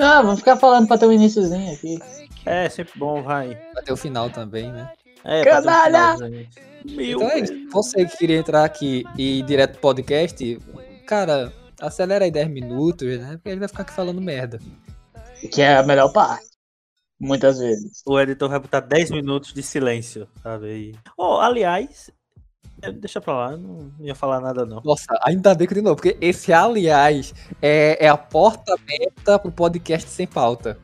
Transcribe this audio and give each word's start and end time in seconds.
Ah, 0.00 0.22
vamos 0.22 0.40
ficar 0.40 0.56
falando 0.56 0.86
pra 0.86 0.98
ter 0.98 1.06
um 1.06 1.12
iníciozinho 1.12 1.72
aqui. 1.72 1.98
É, 2.44 2.68
sempre 2.68 2.98
bom, 2.98 3.22
vai. 3.22 3.58
Até 3.76 3.92
o 3.92 3.96
final 3.96 4.30
também, 4.30 4.70
né? 4.70 4.92
É, 5.24 5.42
pra 5.42 5.52
ter 5.54 5.60
um 5.60 5.64
Canalha! 5.64 6.16
Meu 6.84 7.18
Então 7.18 7.30
é 7.30 7.40
isso. 7.40 7.68
Você 7.70 8.04
que 8.04 8.16
queria 8.16 8.36
entrar 8.36 8.64
aqui 8.64 9.04
e 9.16 9.38
ir 9.38 9.42
direto 9.42 9.72
pro 9.72 9.80
podcast, 9.80 10.58
cara, 11.06 11.52
acelera 11.80 12.24
aí 12.24 12.30
10 12.30 12.48
minutos, 12.48 13.18
né? 13.18 13.32
Porque 13.32 13.48
ele 13.48 13.60
vai 13.60 13.68
ficar 13.68 13.82
aqui 13.82 13.92
falando 13.92 14.20
merda. 14.20 14.58
Que 15.50 15.62
é 15.62 15.76
a 15.76 15.82
melhor 15.82 16.12
parte. 16.12 16.46
Muitas 17.18 17.58
vezes. 17.58 18.02
O 18.06 18.20
editor 18.20 18.50
vai 18.50 18.58
botar 18.58 18.80
10 18.80 19.10
minutos 19.10 19.54
de 19.54 19.62
silêncio, 19.62 20.28
sabe? 20.42 20.66
aí. 20.66 20.94
Oh, 21.16 21.38
aliás, 21.38 22.10
é, 22.10 22.14
deixa 23.00 23.20
pra 23.20 23.34
lá, 23.34 23.52
eu 23.52 23.58
não 23.58 23.90
ia 24.00 24.14
falar 24.14 24.40
nada 24.40 24.64
não. 24.66 24.80
Nossa, 24.84 25.06
ainda 25.24 25.54
bem 25.54 25.66
que 25.66 25.74
de 25.74 25.80
novo, 25.82 25.96
porque 25.96 26.16
esse, 26.20 26.52
aliás, 26.52 27.34
é, 27.62 28.04
é 28.04 28.08
a 28.08 28.16
porta 28.16 28.74
aberta 28.74 29.38
pro 29.38 29.50
podcast 29.52 30.08
sem 30.10 30.26
pauta. 30.26 30.78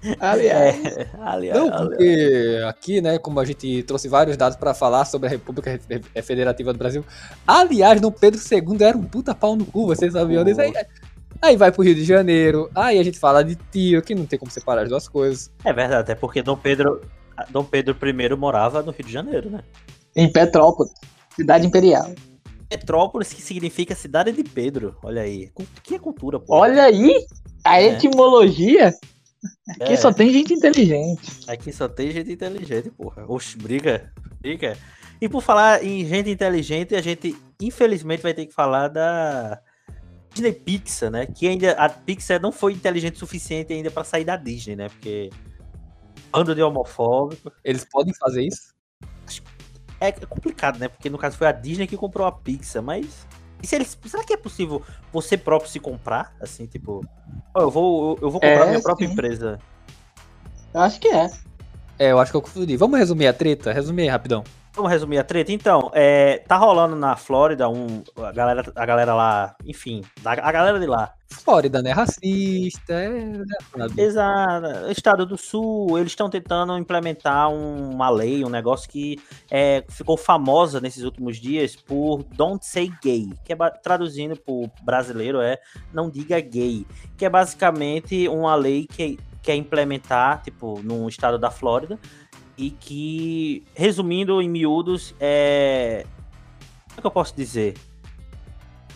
Aliás, 0.20 0.84
É, 0.96 1.08
aliás, 1.20 1.58
Não, 1.58 1.66
aliás. 1.66 1.88
porque 1.88 2.60
aqui, 2.68 3.00
né, 3.00 3.18
como 3.18 3.40
a 3.40 3.44
gente 3.44 3.82
trouxe 3.82 4.08
vários 4.08 4.36
dados 4.36 4.56
pra 4.56 4.72
falar 4.72 5.04
sobre 5.04 5.26
a 5.26 5.30
República 5.30 5.76
Fe- 5.88 6.00
Fe- 6.00 6.22
Federativa 6.22 6.72
do 6.72 6.78
Brasil. 6.78 7.04
Aliás, 7.46 8.00
Dom 8.00 8.12
Pedro 8.12 8.40
II 8.40 8.76
era 8.84 8.96
um 8.96 9.02
puta 9.02 9.34
pau 9.34 9.56
no 9.56 9.64
cu, 9.66 9.86
vocês 9.86 10.12
sabiam 10.12 10.44
disso 10.44 10.60
aí? 10.60 10.72
Aí 11.42 11.56
vai 11.56 11.72
pro 11.72 11.82
Rio 11.82 11.94
de 11.96 12.04
Janeiro, 12.04 12.70
aí 12.74 12.98
a 12.98 13.02
gente 13.02 13.18
fala 13.18 13.42
de 13.42 13.56
tio, 13.56 14.00
que 14.02 14.14
não 14.14 14.24
tem 14.26 14.38
como 14.38 14.50
separar 14.52 14.82
as 14.82 14.88
duas 14.88 15.08
coisas. 15.08 15.50
É 15.64 15.72
verdade, 15.72 16.02
até 16.02 16.14
porque 16.14 16.42
Dom 16.42 16.56
Pedro, 16.56 17.00
Dom 17.50 17.64
Pedro 17.64 17.96
I 18.08 18.36
morava 18.36 18.82
no 18.82 18.92
Rio 18.92 19.04
de 19.06 19.12
Janeiro, 19.12 19.50
né? 19.50 19.60
Em 20.18 20.30
Petrópolis, 20.30 20.92
cidade 21.34 21.66
imperial. 21.66 22.12
Petrópolis, 22.68 23.32
que 23.32 23.40
significa 23.40 23.94
cidade 23.94 24.32
de 24.32 24.42
Pedro. 24.44 24.96
Olha 25.02 25.22
aí. 25.22 25.50
Que 25.82 25.94
é 25.94 25.98
cultura, 25.98 26.38
pô. 26.38 26.56
Olha 26.56 26.82
aí, 26.82 27.14
a 27.64 27.80
É. 27.80 27.94
etimologia. 27.94 28.92
Aqui 29.80 29.92
É, 29.92 29.96
só 29.96 30.12
tem 30.12 30.32
gente 30.32 30.52
inteligente. 30.52 31.48
Aqui 31.48 31.72
só 31.72 31.88
tem 31.88 32.10
gente 32.10 32.32
inteligente, 32.32 32.90
porra. 32.90 33.24
Oxe, 33.28 33.56
briga. 33.56 34.12
Briga. 34.40 34.76
E 35.20 35.28
por 35.28 35.40
falar 35.42 35.84
em 35.84 36.04
gente 36.04 36.28
inteligente, 36.28 36.94
a 36.96 37.00
gente 37.00 37.36
infelizmente 37.60 38.22
vai 38.22 38.34
ter 38.34 38.46
que 38.46 38.52
falar 38.52 38.88
da 38.88 39.60
Disney 40.34 40.52
Pixar, 40.52 41.10
né? 41.10 41.26
Que 41.26 41.46
ainda 41.48 41.72
a 41.72 41.88
Pixar 41.88 42.40
não 42.42 42.50
foi 42.52 42.72
inteligente 42.72 43.14
o 43.14 43.18
suficiente 43.20 43.72
ainda 43.72 43.90
pra 43.90 44.02
sair 44.04 44.24
da 44.24 44.36
Disney, 44.36 44.74
né? 44.76 44.88
Porque 44.88 45.30
bando 46.32 46.54
de 46.54 46.62
homofóbico. 46.62 47.50
Eles 47.64 47.84
podem 47.84 48.12
fazer 48.14 48.42
isso? 48.42 48.74
É 50.00 50.12
complicado, 50.12 50.78
né? 50.78 50.88
Porque 50.88 51.10
no 51.10 51.18
caso 51.18 51.36
foi 51.36 51.46
a 51.46 51.52
Disney 51.52 51.86
que 51.86 51.96
comprou 51.96 52.26
a 52.26 52.32
Pixar, 52.32 52.82
mas. 52.82 53.26
E 53.62 53.66
se 53.66 53.74
eles, 53.74 53.98
será 54.06 54.22
que 54.22 54.32
é 54.32 54.36
possível 54.36 54.82
você 55.12 55.36
próprio 55.36 55.68
se 55.70 55.80
comprar? 55.80 56.34
Assim, 56.40 56.66
tipo. 56.66 57.04
ó, 57.54 57.62
eu 57.62 57.70
vou, 57.70 58.10
eu, 58.16 58.26
eu 58.26 58.30
vou 58.30 58.40
comprar 58.40 58.66
É, 58.66 58.68
minha 58.68 58.80
própria 58.80 59.06
sim. 59.06 59.12
empresa. 59.12 59.58
Eu 60.72 60.80
acho 60.80 61.00
que 61.00 61.08
é. 61.08 61.30
É, 61.98 62.12
eu 62.12 62.18
acho 62.20 62.30
que 62.30 62.36
eu 62.36 62.42
confundi. 62.42 62.76
Vamos 62.76 62.98
resumir 62.98 63.26
a 63.26 63.32
treta? 63.32 63.72
Resumir 63.72 64.02
aí, 64.02 64.08
rapidão. 64.08 64.44
Vamos 64.78 64.92
resumir 64.92 65.18
a 65.18 65.24
treta? 65.24 65.50
Então, 65.50 65.90
é, 65.92 66.38
tá 66.46 66.56
rolando 66.56 66.94
na 66.94 67.16
Flórida 67.16 67.68
um. 67.68 68.00
A 68.16 68.30
galera, 68.30 68.62
a 68.76 68.86
galera 68.86 69.12
lá, 69.12 69.56
enfim, 69.66 70.02
a 70.24 70.52
galera 70.52 70.78
de 70.78 70.86
lá. 70.86 71.12
Flórida, 71.28 71.82
né? 71.82 71.90
Racista, 71.90 72.92
é. 72.92 73.08
né? 73.08 73.44
Exato. 73.96 74.88
Estado 74.92 75.26
do 75.26 75.36
Sul, 75.36 75.98
eles 75.98 76.12
estão 76.12 76.30
tentando 76.30 76.78
implementar 76.78 77.50
um- 77.50 77.90
uma 77.90 78.08
lei, 78.08 78.44
um 78.44 78.48
negócio 78.48 78.88
que 78.88 79.18
é, 79.50 79.84
ficou 79.88 80.16
famosa 80.16 80.80
nesses 80.80 81.02
últimos 81.02 81.38
dias 81.38 81.74
por 81.74 82.22
Don't 82.22 82.64
Say 82.64 82.92
Gay, 83.02 83.32
que 83.44 83.52
é 83.52 83.56
traduzindo 83.82 84.36
por 84.36 84.70
brasileiro 84.82 85.40
é 85.40 85.58
Não 85.92 86.08
Diga 86.08 86.38
Gay, 86.38 86.86
que 87.16 87.24
é 87.24 87.28
basicamente 87.28 88.28
uma 88.28 88.54
lei 88.54 88.86
que 88.86 89.18
quer 89.42 89.56
implementar, 89.56 90.42
tipo, 90.42 90.80
no 90.82 91.08
estado 91.08 91.38
da 91.38 91.50
Flórida, 91.50 91.98
e 92.58 92.70
que, 92.70 93.64
resumindo 93.74 94.42
em 94.42 94.48
miúdos, 94.48 95.14
é. 95.20 96.04
Como 96.88 96.98
é 96.98 97.00
que 97.00 97.06
eu 97.06 97.10
posso 97.10 97.34
dizer? 97.36 97.74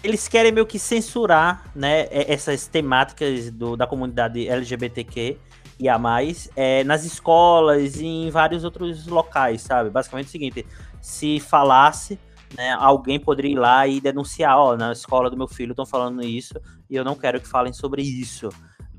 Eles 0.02 0.26
querem 0.26 0.50
meio 0.50 0.66
que 0.66 0.78
censurar, 0.78 1.70
né, 1.76 2.06
e- 2.06 2.32
essas 2.32 2.66
temáticas 2.66 3.50
do- 3.52 3.76
da 3.76 3.86
comunidade 3.86 4.48
LGBTQ 4.48 5.38
e 5.78 5.88
a 5.88 5.96
mais 5.98 6.48
é, 6.56 6.82
nas 6.84 7.04
escolas 7.04 7.96
e 8.00 8.04
em 8.06 8.30
vários 8.30 8.64
outros 8.64 9.06
locais, 9.06 9.62
sabe? 9.62 9.90
Basicamente 9.90 10.26
é 10.26 10.28
o 10.28 10.32
seguinte: 10.32 10.66
se 11.00 11.38
falasse, 11.38 12.18
né, 12.56 12.72
alguém 12.72 13.18
poderia 13.20 13.52
ir 13.52 13.58
lá 13.58 13.86
e 13.86 14.00
denunciar, 14.00 14.58
ó, 14.58 14.76
na 14.76 14.90
escola 14.92 15.30
do 15.30 15.36
meu 15.36 15.46
filho 15.48 15.70
estão 15.72 15.86
falando 15.86 16.22
isso 16.24 16.54
e 16.90 16.96
eu 16.96 17.04
não 17.04 17.14
quero 17.14 17.40
que 17.40 17.46
falem 17.48 17.72
sobre 17.72 18.02
isso. 18.02 18.48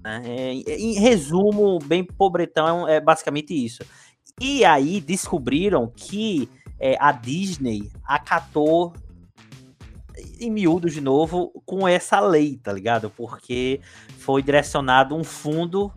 né? 0.04 0.22
É, 0.26 0.54
em 0.54 0.94
resumo, 1.00 1.80
bem 1.80 2.04
pobretão, 2.04 2.86
é 2.88 3.00
basicamente 3.00 3.54
isso. 3.54 3.84
E 4.40 4.66
aí 4.66 5.00
descobriram 5.00 5.92
que 5.96 6.50
é, 6.80 6.98
a 7.00 7.12
Disney 7.12 7.92
acatou 8.04 8.94
em 10.40 10.52
miúdos 10.52 10.94
de 10.94 11.02
novo 11.02 11.52
com 11.66 11.88
essa 11.88 12.20
lei, 12.20 12.58
tá 12.58 12.72
ligado? 12.72 13.10
Porque 13.10 13.80
foi 14.20 14.42
direcionado 14.42 15.16
um 15.16 15.24
fundo 15.24 15.92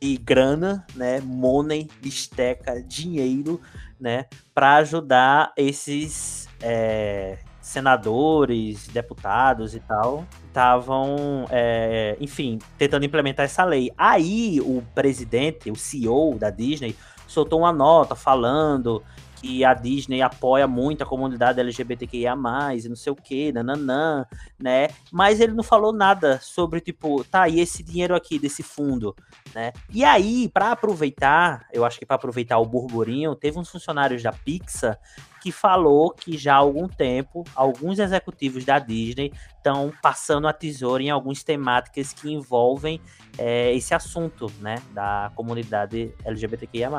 de 0.00 0.16
grana, 0.16 0.86
né, 0.94 1.20
money, 1.20 1.88
bisteca, 2.00 2.82
dinheiro, 2.82 3.60
né, 3.98 4.26
para 4.54 4.76
ajudar 4.76 5.52
esses 5.56 6.48
é, 6.62 7.38
senadores, 7.60 8.88
deputados 8.88 9.74
e 9.74 9.80
tal, 9.80 10.26
estavam, 10.46 11.44
é, 11.50 12.16
enfim, 12.18 12.58
tentando 12.78 13.04
implementar 13.04 13.44
essa 13.44 13.64
lei. 13.64 13.92
Aí 13.96 14.60
o 14.60 14.82
presidente, 14.94 15.70
o 15.70 15.76
CEO 15.76 16.38
da 16.38 16.50
Disney, 16.50 16.96
soltou 17.30 17.60
uma 17.60 17.72
nota 17.72 18.14
falando 18.16 19.02
que 19.40 19.64
a 19.64 19.72
Disney 19.72 20.20
apoia 20.20 20.66
muito 20.66 21.02
a 21.02 21.06
comunidade 21.06 21.60
LGBTQIA+, 21.60 22.34
e 22.74 22.88
não 22.88 22.96
sei 22.96 23.12
o 23.12 23.16
que, 23.16 23.50
nananã, 23.52 24.26
né? 24.58 24.88
Mas 25.10 25.40
ele 25.40 25.52
não 25.52 25.62
falou 25.62 25.92
nada 25.92 26.38
sobre, 26.42 26.80
tipo, 26.80 27.24
tá, 27.24 27.48
e 27.48 27.58
esse 27.58 27.82
dinheiro 27.82 28.14
aqui 28.14 28.38
desse 28.38 28.62
fundo, 28.62 29.16
né? 29.54 29.72
E 29.92 30.04
aí, 30.04 30.48
para 30.48 30.72
aproveitar, 30.72 31.66
eu 31.72 31.84
acho 31.84 31.98
que 31.98 32.04
para 32.04 32.16
aproveitar 32.16 32.58
o 32.58 32.66
burburinho, 32.66 33.34
teve 33.34 33.58
uns 33.58 33.70
funcionários 33.70 34.22
da 34.22 34.32
Pixar 34.32 34.98
que 35.40 35.50
falou 35.50 36.10
que 36.10 36.36
já 36.36 36.54
há 36.54 36.58
algum 36.58 36.86
tempo, 36.86 37.44
alguns 37.56 37.98
executivos 37.98 38.62
da 38.62 38.78
Disney 38.78 39.32
estão 39.56 39.90
passando 40.02 40.46
a 40.46 40.52
tesoura 40.52 41.02
em 41.02 41.08
algumas 41.08 41.42
temáticas 41.42 42.12
que 42.12 42.30
envolvem 42.30 43.00
é, 43.38 43.72
esse 43.74 43.94
assunto, 43.94 44.52
né, 44.60 44.82
da 44.92 45.32
comunidade 45.34 46.14
LGBTQIA+. 46.26 46.90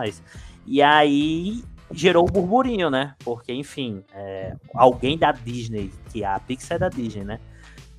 E 0.66 0.82
aí 0.82 1.64
gerou 1.94 2.24
o 2.24 2.32
burburinho, 2.32 2.90
né? 2.90 3.16
Porque, 3.24 3.54
enfim, 3.54 4.04
é, 4.14 4.56
alguém 4.74 5.18
da 5.18 5.32
Disney, 5.32 5.92
que 6.12 6.24
a 6.24 6.40
Pixar 6.40 6.76
é 6.76 6.80
da 6.80 6.90
Disney, 6.90 7.24
né? 7.24 7.40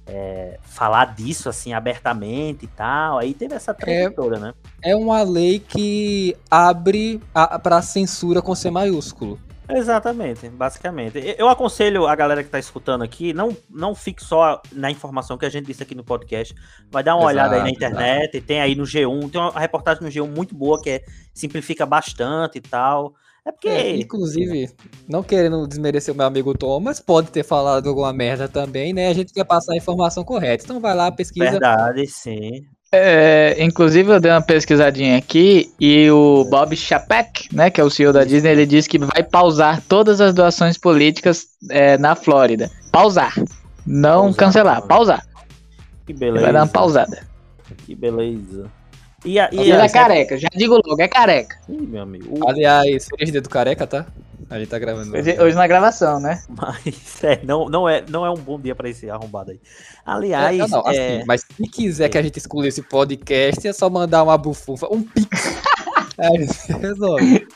É, 0.04 0.58
falar 0.62 1.14
disso 1.14 1.48
assim 1.48 1.72
abertamente 1.72 2.64
e 2.64 2.68
tal, 2.68 3.18
aí 3.18 3.32
teve 3.32 3.54
essa 3.54 3.72
treta 3.72 4.20
É. 4.20 4.38
né? 4.40 4.52
É 4.82 4.96
uma 4.96 5.22
lei 5.22 5.60
que 5.60 6.36
abre 6.50 7.20
a, 7.32 7.56
pra 7.58 7.80
censura 7.80 8.42
com 8.42 8.54
C 8.54 8.68
maiúsculo. 8.70 9.38
Exatamente, 9.68 10.48
basicamente. 10.48 11.34
Eu 11.38 11.48
aconselho 11.48 12.06
a 12.06 12.14
galera 12.14 12.42
que 12.42 12.50
tá 12.50 12.58
escutando 12.58 13.02
aqui, 13.02 13.32
não, 13.32 13.56
não 13.70 13.94
fique 13.94 14.22
só 14.22 14.60
na 14.72 14.90
informação 14.90 15.38
que 15.38 15.46
a 15.46 15.48
gente 15.48 15.66
disse 15.66 15.82
aqui 15.82 15.94
no 15.94 16.04
podcast, 16.04 16.54
vai 16.90 17.02
dar 17.02 17.14
uma 17.14 17.30
Exato, 17.30 17.34
olhada 17.34 17.54
aí 17.56 17.62
na 17.62 17.70
internet, 17.70 18.40
tem 18.40 18.60
aí 18.60 18.74
no 18.74 18.82
G1, 18.82 19.30
tem 19.30 19.40
uma 19.40 19.58
reportagem 19.58 20.02
no 20.02 20.08
G1 20.08 20.28
muito 20.28 20.54
boa 20.54 20.82
que 20.82 20.90
é, 20.90 21.04
simplifica 21.32 21.86
bastante 21.86 22.58
e 22.58 22.60
tal. 22.60 23.14
É 23.44 23.50
porque. 23.50 23.68
É, 23.68 23.96
inclusive, 23.96 24.70
não 25.08 25.22
querendo 25.22 25.66
desmerecer 25.66 26.14
o 26.14 26.16
meu 26.16 26.26
amigo 26.26 26.56
Thomas, 26.56 27.00
pode 27.00 27.30
ter 27.30 27.44
falado 27.44 27.88
alguma 27.88 28.12
merda 28.12 28.48
também, 28.48 28.92
né? 28.92 29.08
A 29.08 29.14
gente 29.14 29.32
quer 29.32 29.44
passar 29.44 29.74
a 29.74 29.76
informação 29.76 30.24
correta. 30.24 30.64
Então 30.64 30.80
vai 30.80 30.94
lá, 30.94 31.10
pesquisa. 31.10 31.50
Verdade, 31.50 32.06
sim. 32.06 32.64
É, 32.94 33.56
inclusive 33.58 34.12
eu 34.12 34.20
dei 34.20 34.30
uma 34.30 34.42
pesquisadinha 34.42 35.16
aqui 35.16 35.72
e 35.80 36.10
o 36.10 36.44
Bob 36.44 36.76
Chapek, 36.76 37.48
né, 37.50 37.70
que 37.70 37.80
é 37.80 37.84
o 37.84 37.88
CEO 37.88 38.12
da 38.12 38.22
Disney, 38.22 38.50
ele 38.50 38.66
disse 38.66 38.86
que 38.86 38.98
vai 38.98 39.22
pausar 39.22 39.80
todas 39.88 40.20
as 40.20 40.34
doações 40.34 40.76
políticas 40.76 41.46
é, 41.70 41.96
na 41.96 42.14
Flórida. 42.14 42.70
Pausar. 42.92 43.32
Não 43.86 44.24
Pausar, 44.24 44.36
cancelar, 44.36 44.82
pausar. 44.86 45.26
Que 46.04 46.12
Ele 46.12 46.18
beleza. 46.18 46.44
vai 46.44 46.52
dar 46.52 46.60
uma 46.60 46.68
pausada. 46.68 47.26
Que 47.86 47.94
beleza. 47.94 48.70
E, 49.24 49.38
a, 49.38 49.48
E 49.52 49.56
e 49.56 49.60
ele 49.70 49.72
é 49.82 49.88
careca, 49.88 50.36
já 50.36 50.48
digo 50.54 50.74
logo, 50.74 51.00
é 51.00 51.08
careca. 51.08 51.56
Ih, 51.68 51.80
meu 51.80 52.02
amigo. 52.02 52.38
o- 52.44 52.48
Aliás, 52.48 53.06
feliz 53.06 53.30
dia 53.30 53.40
do 53.40 53.48
careca, 53.48 53.86
tá? 53.86 54.06
A 54.50 54.58
gente 54.58 54.68
tá 54.68 54.78
gravando. 54.78 55.16
Hoje, 55.16 55.40
hoje 55.40 55.56
na 55.56 55.66
gravação, 55.66 56.20
né? 56.20 56.42
Mas 56.50 57.22
é, 57.24 57.40
não, 57.44 57.68
não, 57.68 57.88
é, 57.88 58.04
não 58.08 58.26
é 58.26 58.30
um 58.30 58.36
bom 58.36 58.58
dia 58.60 58.74
pra 58.74 58.88
esse 58.88 59.08
arrombado 59.08 59.52
aí. 59.52 59.56
É, 59.56 59.60
Aliás, 60.04 60.58
não, 60.58 60.68
não, 60.68 60.86
assim, 60.86 60.98
é, 60.98 61.24
mas 61.24 61.42
se 61.42 61.62
quiser 61.68 62.08
que 62.08 62.18
a 62.18 62.22
gente 62.22 62.36
exclua 62.36 62.66
esse 62.66 62.82
podcast, 62.82 63.66
é 63.66 63.72
só 63.72 63.88
mandar 63.88 64.24
uma 64.24 64.36
bufunfa, 64.36 64.88
um 64.92 65.02
pix. 65.02 65.56
Aí 66.18 66.38
gente 66.44 66.72
resolve. 66.80 67.46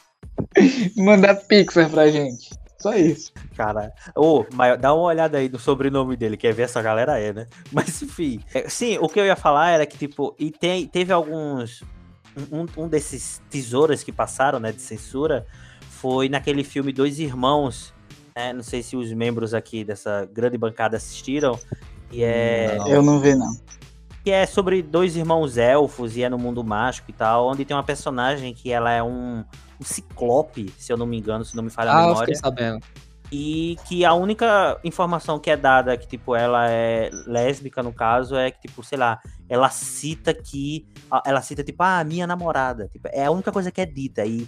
Mandar 0.96 1.34
Pixar 1.34 1.90
pra 1.90 2.08
gente. 2.08 2.50
Só 2.78 2.94
isso. 2.94 3.32
Cara, 3.56 3.93
ô, 4.14 4.44
mas 4.52 4.78
dá 4.78 4.93
uma 4.94 5.05
olhada 5.05 5.38
aí 5.38 5.49
no 5.49 5.58
sobrenome 5.58 6.17
dele, 6.17 6.37
quer 6.37 6.52
ver 6.52 6.62
essa 6.62 6.82
galera 6.82 7.19
é, 7.19 7.32
né? 7.32 7.46
Mas 7.73 8.02
enfim, 8.02 8.40
é, 8.52 8.69
sim, 8.69 8.99
o 8.99 9.08
que 9.08 9.19
eu 9.19 9.25
ia 9.25 9.37
falar 9.37 9.70
era 9.70 9.87
que, 9.87 9.96
tipo, 9.96 10.34
e 10.38 10.50
tem, 10.50 10.87
teve 10.87 11.12
alguns. 11.12 11.82
Um, 12.52 12.67
um 12.82 12.87
desses 12.87 13.40
tesouras 13.49 14.05
que 14.05 14.12
passaram, 14.12 14.61
né, 14.61 14.70
de 14.70 14.82
censura, 14.82 15.46
foi 15.88 16.28
naquele 16.28 16.62
filme 16.62 16.93
Dois 16.93 17.19
Irmãos, 17.19 17.94
né? 18.37 18.52
Não 18.52 18.62
sei 18.62 18.82
se 18.82 18.94
os 18.94 19.11
membros 19.12 19.55
aqui 19.55 19.82
dessa 19.82 20.29
grande 20.31 20.58
bancada 20.58 20.99
assistiram. 20.99 21.58
E 22.12 22.22
é. 22.22 22.76
Eu 22.87 23.02
não 23.02 23.19
vi, 23.19 23.34
não. 23.34 23.56
Que 24.26 24.32
é 24.32 24.44
sobre 24.44 24.82
dois 24.82 25.14
irmãos 25.14 25.56
elfos 25.56 26.17
e 26.17 26.25
é 26.25 26.28
no 26.28 26.37
mundo 26.37 26.64
mágico 26.64 27.08
e 27.12 27.14
tal, 27.14 27.46
onde 27.46 27.64
tem 27.64 27.76
uma 27.76 27.84
personagem 27.84 28.52
que 28.52 28.73
ela 28.73 28.90
é 28.90 29.00
um, 29.00 29.44
um 29.81 29.84
ciclope, 29.84 30.69
se 30.76 30.93
eu 30.93 30.96
não 30.96 31.06
me 31.06 31.17
engano, 31.17 31.44
se 31.44 31.55
não 31.55 31.62
me 31.62 31.70
falha 31.70 31.93
a 31.93 31.96
Ah, 31.96 32.00
eu 32.02 32.06
memória. 32.08 32.34
fiquei 32.34 32.34
sabendo. 32.34 32.84
E 33.31 33.76
que 33.87 34.05
a 34.05 34.14
única 34.14 34.81
informação 34.82 35.38
que 35.38 35.49
é 35.49 35.56
dada 35.56 35.96
que, 35.96 36.08
tipo, 36.08 36.34
ela 36.34 36.69
é 36.69 37.08
lésbica, 37.25 37.84
no 37.84 37.93
caso, 37.93 38.34
é 38.34 38.50
que, 38.50 38.62
tipo, 38.62 38.82
sei 38.82 38.99
lá, 38.99 39.20
ela 39.49 39.70
cita 39.70 40.34
que. 40.34 40.84
a- 41.08 41.22
Ela 41.25 41.40
cita, 41.40 41.62
tipo, 41.62 41.81
ah, 41.84 42.02
minha 42.02 42.26
namorada. 42.26 42.88
Tipo, 42.88 43.08
é 43.12 43.26
a 43.26 43.31
única 43.31 43.52
coisa 43.52 43.70
que 43.70 43.81
é 43.81 43.87
dita. 43.87 44.26
E 44.26 44.44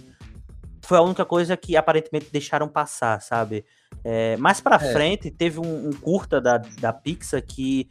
foi 0.81 0.97
a 0.97 1.01
única 1.01 1.23
coisa 1.23 1.55
que 1.55 1.77
aparentemente 1.77 2.27
deixaram 2.33 2.67
passar, 2.67 3.21
sabe? 3.21 3.63
É, 4.03 4.35
mais 4.35 4.59
pra 4.59 4.75
É. 4.75 4.91
frente, 4.91 5.31
teve 5.31 5.57
um, 5.57 5.87
um 5.87 5.93
curta 5.93 6.41
da, 6.41 6.57
da 6.57 6.91
Pixar 6.91 7.41
que 7.41 7.87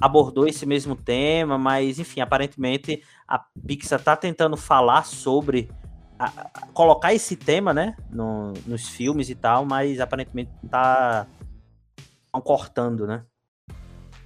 abordou 0.00 0.46
esse 0.46 0.64
mesmo 0.64 0.94
tema, 0.94 1.58
mas, 1.58 1.98
enfim, 1.98 2.20
aparentemente 2.20 3.02
a 3.26 3.38
Pixar 3.66 4.00
tá 4.00 4.16
tentando 4.16 4.56
falar 4.56 5.04
sobre 5.04 5.70
a- 6.18 6.26
a- 6.54 6.66
colocar 6.72 7.14
esse 7.14 7.36
tema, 7.36 7.72
né, 7.72 7.96
no- 8.10 8.52
nos 8.66 8.88
filmes 8.88 9.28
e 9.30 9.34
tal, 9.34 9.64
mas 9.64 10.00
aparentemente 10.00 10.50
tá 10.70 11.26
cortando, 12.44 13.04
né? 13.06 13.22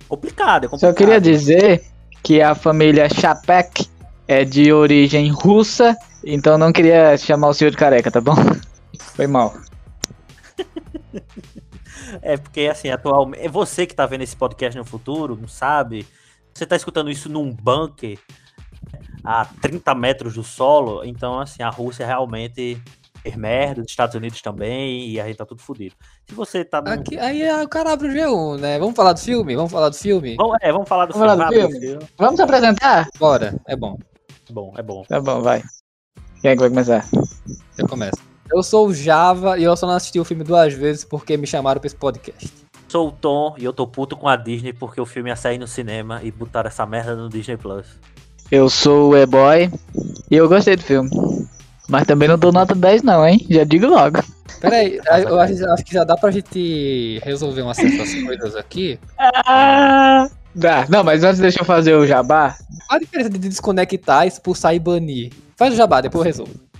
Complicado, 0.08 0.64
é 0.64 0.68
complicado. 0.68 0.90
Só 0.90 0.92
queria 0.92 1.18
dizer 1.20 1.82
que 2.22 2.42
a 2.42 2.54
família 2.54 3.08
Chapek 3.08 3.88
é 4.28 4.44
de 4.44 4.70
origem 4.72 5.30
russa, 5.30 5.96
então 6.24 6.58
não 6.58 6.72
queria 6.72 7.16
chamar 7.16 7.48
o 7.48 7.54
senhor 7.54 7.70
de 7.70 7.76
careca, 7.78 8.10
tá 8.10 8.20
bom? 8.20 8.34
Foi 9.16 9.26
mal. 9.26 9.54
É 12.20 12.36
porque, 12.36 12.62
assim, 12.62 12.90
atualmente. 12.90 13.44
É 13.44 13.48
você 13.48 13.86
que 13.86 13.94
tá 13.94 14.04
vendo 14.06 14.22
esse 14.22 14.36
podcast 14.36 14.76
no 14.76 14.84
futuro, 14.84 15.36
não 15.40 15.48
sabe? 15.48 16.06
Você 16.52 16.66
tá 16.66 16.76
escutando 16.76 17.10
isso 17.10 17.28
num 17.28 17.52
bunker 17.52 18.18
a 19.24 19.44
30 19.44 19.94
metros 19.94 20.34
do 20.34 20.42
solo, 20.42 21.04
então, 21.04 21.40
assim, 21.40 21.62
a 21.62 21.70
Rússia 21.70 22.04
realmente 22.04 22.82
fez 23.22 23.36
merda, 23.36 23.80
os 23.80 23.86
Estados 23.86 24.14
Unidos 24.16 24.42
também, 24.42 25.08
e 25.08 25.20
a 25.20 25.26
gente 25.26 25.36
tá 25.36 25.46
tudo 25.46 25.62
fodido. 25.62 25.94
Se 26.28 26.34
você 26.34 26.64
tá. 26.64 26.82
Num... 26.82 26.90
Aqui, 26.90 27.18
aí 27.18 27.42
é, 27.42 27.62
o 27.62 27.68
cara 27.68 27.92
abre 27.92 28.08
o 28.08 28.12
G1, 28.12 28.60
né? 28.60 28.78
Vamos 28.78 28.96
falar 28.96 29.12
do 29.12 29.20
filme? 29.20 29.54
Vamos 29.54 29.70
falar 29.70 29.88
do 29.88 29.96
filme? 29.96 30.34
Vamos, 30.36 30.56
é, 30.60 30.72
vamos 30.72 30.88
falar 30.88 31.06
do 31.06 31.14
Vamos 31.14 31.28
falar 31.28 31.48
do 31.48 31.54
filme? 31.54 31.98
Vamos 32.18 32.36
se 32.36 32.42
apresentar? 32.42 33.08
Bora, 33.18 33.54
é 33.66 33.76
bom. 33.76 33.96
É 34.48 34.52
bom, 34.52 34.74
é 34.76 34.82
bom. 34.82 35.04
Tá 35.04 35.20
bom, 35.20 35.40
vai. 35.40 35.62
Quem 36.40 36.50
é 36.50 36.54
que 36.54 36.60
vai 36.60 36.68
começar? 36.68 37.08
Eu 37.78 37.88
começo. 37.88 38.31
Eu 38.50 38.62
sou 38.62 38.88
o 38.88 38.94
Java 38.94 39.58
e 39.58 39.64
eu 39.64 39.76
só 39.76 39.86
não 39.86 39.94
assisti 39.94 40.18
o 40.18 40.24
filme 40.24 40.44
duas 40.44 40.72
vezes 40.74 41.04
porque 41.04 41.36
me 41.36 41.46
chamaram 41.46 41.80
pra 41.80 41.86
esse 41.86 41.96
podcast. 41.96 42.52
Sou 42.88 43.08
o 43.08 43.12
Tom 43.12 43.54
e 43.58 43.64
eu 43.64 43.72
tô 43.72 43.86
puto 43.86 44.16
com 44.16 44.28
a 44.28 44.36
Disney 44.36 44.72
porque 44.72 45.00
o 45.00 45.06
filme 45.06 45.30
ia 45.30 45.36
sair 45.36 45.58
no 45.58 45.66
cinema 45.66 46.20
e 46.22 46.30
botaram 46.30 46.68
essa 46.68 46.84
merda 46.84 47.16
no 47.16 47.28
Disney 47.28 47.56
Plus. 47.56 47.86
Eu 48.50 48.68
sou 48.68 49.12
o 49.12 49.16
E-Boy 49.16 49.70
e 50.30 50.36
eu 50.36 50.48
gostei 50.48 50.76
do 50.76 50.82
filme. 50.82 51.08
Mas 51.88 52.06
também 52.06 52.28
não 52.28 52.38
dou 52.38 52.52
nota 52.52 52.74
10 52.74 53.02
não, 53.02 53.26
hein? 53.26 53.44
Já 53.48 53.64
digo 53.64 53.86
logo. 53.86 54.22
Pera 54.60 54.76
aí, 54.76 55.00
aí 55.08 55.22
eu 55.22 55.40
acho, 55.40 55.66
acho 55.70 55.84
que 55.84 55.94
já 55.94 56.04
dá 56.04 56.16
pra 56.16 56.30
gente 56.30 57.18
resolver 57.22 57.62
umas 57.62 57.76
certas 57.76 58.14
coisas 58.14 58.54
aqui. 58.56 58.98
Ah, 59.18 60.28
dá. 60.54 60.86
Não, 60.88 61.02
mas 61.02 61.24
antes 61.24 61.40
deixa 61.40 61.60
eu 61.60 61.64
fazer 61.64 61.94
o 61.94 62.06
jabá. 62.06 62.56
Qual 62.86 62.96
a 62.96 63.00
diferença 63.00 63.30
de 63.30 63.38
desconectar, 63.38 64.26
expulsar 64.26 64.74
e 64.74 64.78
banir? 64.78 65.32
Faz 65.56 65.72
o 65.72 65.76
jabá, 65.76 66.00
depois 66.00 66.20
eu 66.20 66.26
resolvo. 66.26 66.71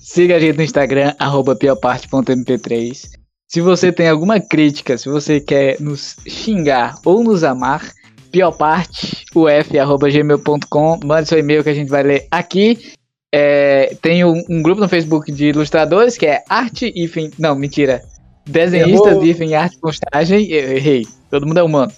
Siga 0.00 0.36
a 0.36 0.40
gente 0.40 0.56
no 0.56 0.62
Instagram, 0.62 1.12
arroba 1.18 1.56
pioparte.mp3. 1.56 3.10
Se 3.48 3.60
você 3.60 3.90
tem 3.90 4.08
alguma 4.08 4.38
crítica, 4.40 4.96
se 4.96 5.08
você 5.08 5.40
quer 5.40 5.80
nos 5.80 6.14
xingar 6.26 6.94
ou 7.04 7.24
nos 7.24 7.42
amar, 7.42 7.90
pioparteuf.gmail.com, 8.30 11.00
mande 11.04 11.28
seu 11.28 11.38
e-mail 11.38 11.64
que 11.64 11.70
a 11.70 11.74
gente 11.74 11.88
vai 11.88 12.02
ler 12.02 12.26
aqui. 12.30 12.92
É, 13.32 13.96
tem 14.00 14.24
um, 14.24 14.42
um 14.48 14.62
grupo 14.62 14.80
no 14.80 14.88
Facebook 14.88 15.30
de 15.32 15.48
ilustradores 15.48 16.16
que 16.16 16.26
é 16.26 16.42
arte 16.48 16.92
hífen, 16.94 17.30
não, 17.38 17.54
mentira, 17.54 18.02
desenhistas 18.44 19.12
Errou. 19.12 19.24
hífen 19.24 19.54
arte 19.54 19.78
postagem, 19.78 20.48
eu 20.48 20.76
errei, 20.76 21.06
todo 21.30 21.46
mundo 21.46 21.58
é 21.58 21.62
humano, 21.62 21.92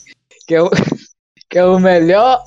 que 0.47 0.55
é 0.55 0.63
o, 0.63 0.69
que 1.49 1.59
é 1.59 1.65
o 1.65 1.79
melhor 1.79 2.45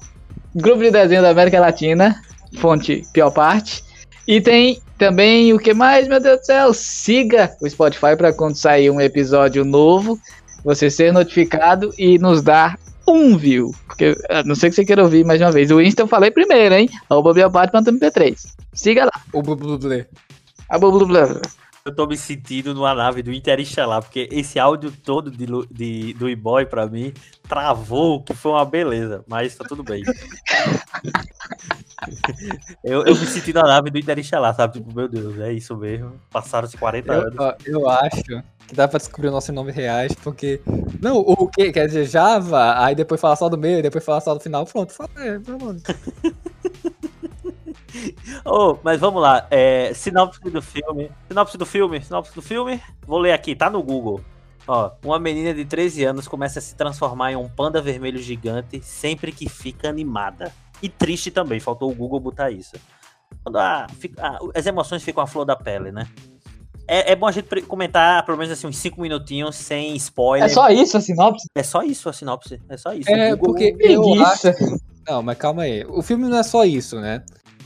grupo 0.56 0.84
de 0.84 0.92
desenho 0.92 1.24
da 1.24 1.32
América 1.32 1.60
Latina, 1.60 2.22
fonte 2.58 3.02
Pioparte. 3.12 3.84
E 4.28 4.42
tem 4.42 4.82
também 4.98 5.54
o 5.54 5.60
que 5.60 5.74
mais, 5.74 6.08
meu 6.08 6.20
Deus 6.20 6.40
do 6.40 6.46
céu? 6.46 6.74
Siga 6.74 7.56
o 7.62 7.70
Spotify 7.70 8.16
para 8.18 8.34
quando 8.34 8.56
sair 8.56 8.90
um 8.90 9.00
episódio 9.00 9.64
novo, 9.64 10.20
você 10.64 10.90
ser 10.90 11.14
notificado 11.14 11.94
e 11.98 12.18
nos 12.18 12.42
dar 12.42 12.80
um 13.08 13.38
view. 13.38 13.74
Porque 13.86 14.16
a 14.30 14.44
não 14.44 14.56
sei 14.56 14.70
que 14.70 14.76
você 14.76 14.86
queira 14.86 15.04
ouvir 15.04 15.24
mais 15.24 15.40
uma 15.40 15.52
vez. 15.52 15.70
O 15.70 15.80
Insta 15.80 16.02
eu 16.02 16.08
falei 16.08 16.32
primeiro, 16.32 16.74
hein? 16.74 16.90
Arroba 17.10 17.34
bioparte.mp3. 17.34 18.56
Siga 18.74 19.06
lá. 19.06 19.12
O 19.32 19.42
Blublé. 19.42 20.08
A 20.70 20.80
blá. 20.80 21.42
Eu 21.86 21.96
tô 21.96 22.08
me 22.08 22.18
sentindo 22.18 22.74
numa 22.74 22.96
nave 22.96 23.22
do 23.22 23.32
Interestelar, 23.32 24.02
porque 24.02 24.28
esse 24.32 24.58
áudio 24.58 24.92
todo 24.92 25.30
de, 25.30 25.46
de, 25.70 26.14
do 26.16 26.28
E-Boy 26.28 26.66
pra 26.66 26.88
mim 26.88 27.14
travou, 27.48 28.24
que 28.24 28.34
foi 28.34 28.54
uma 28.54 28.66
beleza, 28.66 29.24
mas 29.28 29.56
tá 29.56 29.64
tudo 29.64 29.84
bem. 29.84 30.02
eu, 32.84 33.06
eu 33.06 33.16
me 33.16 33.26
senti 33.26 33.54
na 33.54 33.64
nave 33.64 33.90
do 33.90 33.98
Interestelar, 33.98 34.56
sabe? 34.56 34.74
Tipo, 34.74 34.94
meu 34.94 35.08
Deus, 35.08 35.40
é 35.40 35.52
isso 35.52 35.76
mesmo. 35.78 36.14
Passaram-se 36.32 36.78
40 36.78 37.14
Eu, 37.14 37.22
anos. 37.22 37.36
ó, 37.40 37.56
eu 37.66 37.90
acho 37.90 38.24
que 38.24 38.74
dá 38.74 38.88
pra 38.88 38.98
descobrir 38.98 39.28
os 39.28 39.34
nossos 39.34 39.54
nomes 39.54 39.76
reais, 39.76 40.14
porque. 40.24 40.62
Não, 41.02 41.18
o 41.18 41.48
que? 41.48 41.72
Quer 41.72 41.88
dizer, 41.88 42.06
Java, 42.06 42.84
aí 42.84 42.96
depois 42.96 43.20
falar 43.20 43.36
só 43.36 43.50
do 43.50 43.58
meio, 43.58 43.82
depois 43.84 44.04
falar 44.04 44.22
só 44.22 44.34
do 44.34 44.40
final. 44.40 44.66
Pronto, 44.66 44.94
fala, 44.94 45.10
é, 45.18 45.38
nome. 45.40 45.82
Oh, 48.44 48.78
mas 48.84 49.00
vamos 49.00 49.22
lá. 49.22 49.48
É, 49.50 49.94
sinopse 49.94 50.40
do 50.42 50.62
filme. 50.62 51.12
Sinopse 51.28 51.58
do 51.58 51.66
filme. 51.66 52.02
Sinopse 52.02 52.34
do 52.34 52.42
filme. 52.42 52.82
Vou 53.06 53.20
ler 53.20 53.34
aqui, 53.34 53.56
tá 53.56 53.70
no 53.70 53.82
Google. 53.82 54.22
Ó, 54.68 54.92
uma 55.04 55.20
menina 55.20 55.54
de 55.54 55.64
13 55.64 56.04
anos 56.06 56.28
começa 56.28 56.58
a 56.58 56.62
se 56.62 56.76
transformar 56.76 57.32
em 57.32 57.36
um 57.36 57.48
panda 57.48 57.80
vermelho 57.82 58.18
gigante 58.18 58.82
sempre 58.84 59.32
que 59.32 59.48
fica 59.48 59.88
animada. 59.90 60.52
E 60.86 60.90
triste 60.90 61.32
também, 61.32 61.60
faltou 61.60 61.90
o 61.92 61.96
Google 61.96 62.20
botar 62.20 62.52
isso. 62.52 62.74
Quando 63.44 63.58
a- 63.58 63.88
fica- 64.00 64.22
a- 64.22 64.40
as 64.54 64.66
emoções 64.68 65.02
ficam 65.04 65.24
à 65.24 65.26
flor 65.28 65.44
da 65.46 65.56
pele, 65.56 65.92
né? 65.92 66.08
É, 66.88 67.14
é 67.14 67.16
bom 67.16 67.26
a 67.26 67.32
gente 67.32 67.50
comentar 67.64 68.24
pelo 68.24 68.38
menos 68.38 68.54
assim 68.54 68.68
uns 68.68 68.78
5 68.78 69.02
minutinhos 69.02 69.56
sem 69.56 69.96
spoiler. 69.96 70.46
É 70.48 70.54
só 70.54 70.70
isso 70.70 70.96
a 70.96 71.02
sinopse? 71.02 71.48
É 71.56 71.64
só 71.64 71.82
isso 71.82 72.08
a 72.08 72.14
sinopse. 72.14 72.62
É 72.70 72.78
só 72.78 72.94
isso. 72.94 73.10
É, 73.10 73.32
Google- 73.36 73.56
porque 73.56 73.76
eu 73.80 74.24
acho. 74.24 74.48
Não, 75.08 75.24
mas 75.24 75.38
calma 75.40 75.64
aí. 75.64 75.84
O 75.86 76.04
filme 76.04 76.28
não 76.30 76.38
é 76.38 76.44
só 76.44 76.64
isso, 76.64 77.02
né? 77.02 77.24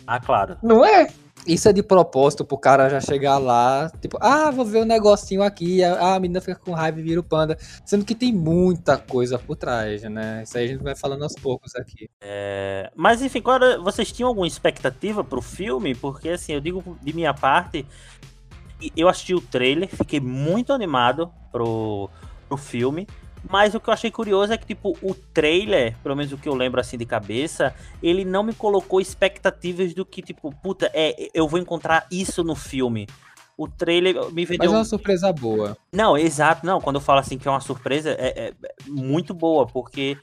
Ah, 0.07 0.21
claro. 0.21 0.57
Não 0.63 0.85
é? 0.85 1.09
Isso 1.49 1.67
é 1.67 1.73
de 1.73 1.81
propósito 1.81 2.45
pro 2.45 2.59
cara 2.59 2.87
já 2.89 3.01
chegar 3.01 3.39
lá, 3.39 3.91
tipo, 3.99 4.17
ah, 4.21 4.51
vou 4.51 4.63
ver 4.63 4.83
um 4.83 4.85
negocinho 4.85 5.41
aqui, 5.41 5.83
a, 5.83 6.13
a 6.13 6.19
menina 6.19 6.39
fica 6.39 6.59
com 6.59 6.73
raiva 6.73 6.99
e 6.99 7.03
vira 7.03 7.19
o 7.19 7.23
panda. 7.23 7.57
Sendo 7.83 8.05
que 8.05 8.13
tem 8.13 8.31
muita 8.31 8.99
coisa 8.99 9.39
por 9.39 9.55
trás, 9.55 10.03
né? 10.03 10.43
Isso 10.43 10.55
aí 10.57 10.65
a 10.65 10.67
gente 10.67 10.83
vai 10.83 10.95
falando 10.95 11.23
aos 11.23 11.33
poucos 11.33 11.75
aqui. 11.75 12.07
É, 12.21 12.91
Mas 12.95 13.23
enfim, 13.23 13.41
era- 13.47 13.79
vocês 13.79 14.11
tinham 14.11 14.27
alguma 14.27 14.45
expectativa 14.45 15.23
pro 15.23 15.41
filme? 15.41 15.95
Porque 15.95 16.29
assim, 16.29 16.53
eu 16.53 16.61
digo 16.61 16.95
de 17.01 17.13
minha 17.13 17.33
parte, 17.33 17.83
eu 18.95 19.09
assisti 19.09 19.33
o 19.33 19.41
trailer, 19.41 19.89
fiquei 19.89 20.19
muito 20.19 20.71
animado 20.71 21.31
pro, 21.51 22.09
pro 22.47 22.57
filme. 22.57 23.07
Mas 23.47 23.75
o 23.75 23.79
que 23.79 23.89
eu 23.89 23.93
achei 23.93 24.11
curioso 24.11 24.51
é 24.51 24.57
que, 24.57 24.65
tipo, 24.65 24.97
o 25.01 25.13
trailer, 25.13 25.95
pelo 26.03 26.15
menos 26.15 26.31
o 26.31 26.37
que 26.37 26.49
eu 26.49 26.55
lembro 26.55 26.79
assim 26.79 26.97
de 26.97 27.05
cabeça, 27.05 27.73
ele 28.01 28.25
não 28.25 28.43
me 28.43 28.53
colocou 28.53 28.99
expectativas 28.99 29.93
do 29.93 30.05
que, 30.05 30.21
tipo, 30.21 30.53
puta, 30.61 30.89
é, 30.93 31.29
eu 31.33 31.47
vou 31.47 31.59
encontrar 31.59 32.05
isso 32.11 32.43
no 32.43 32.55
filme. 32.55 33.07
O 33.57 33.67
trailer 33.67 34.15
me 34.31 34.41
Mas 34.41 34.49
vendeu. 34.49 34.71
é 34.71 34.75
uma 34.75 34.85
surpresa 34.85 35.31
boa. 35.33 35.77
Não, 35.91 36.17
exato. 36.17 36.65
Não, 36.65 36.79
quando 36.79 36.95
eu 36.95 37.01
falo 37.01 37.19
assim 37.19 37.37
que 37.37 37.47
é 37.47 37.51
uma 37.51 37.59
surpresa, 37.59 38.11
é, 38.11 38.47
é 38.47 38.53
muito 38.87 39.33
boa, 39.33 39.67
porque 39.67 40.17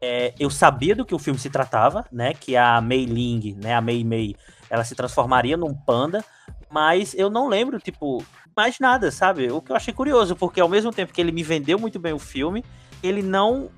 é, 0.00 0.32
eu 0.38 0.48
sabia 0.48 0.94
do 0.94 1.04
que 1.04 1.14
o 1.14 1.18
filme 1.18 1.38
se 1.38 1.50
tratava, 1.50 2.06
né? 2.10 2.32
Que 2.32 2.56
a 2.56 2.80
Mei 2.80 3.04
Ling, 3.04 3.56
né? 3.60 3.74
A 3.74 3.80
Mei 3.80 4.02
Mei, 4.04 4.36
ela 4.70 4.84
se 4.84 4.94
transformaria 4.94 5.56
num 5.56 5.74
panda, 5.74 6.24
mas 6.70 7.14
eu 7.14 7.28
não 7.28 7.48
lembro, 7.48 7.78
tipo, 7.78 8.24
mais 8.56 8.78
nada, 8.78 9.10
sabe? 9.10 9.50
O 9.50 9.60
que 9.60 9.72
eu 9.72 9.76
achei 9.76 9.92
curioso, 9.92 10.36
porque 10.36 10.60
ao 10.60 10.68
mesmo 10.68 10.92
tempo 10.92 11.12
que 11.12 11.20
ele 11.20 11.32
me 11.32 11.42
vendeu 11.42 11.78
muito 11.78 11.98
bem 11.98 12.12
o 12.12 12.18
filme, 12.18 12.64
ele 13.02 13.22
não 13.22 13.70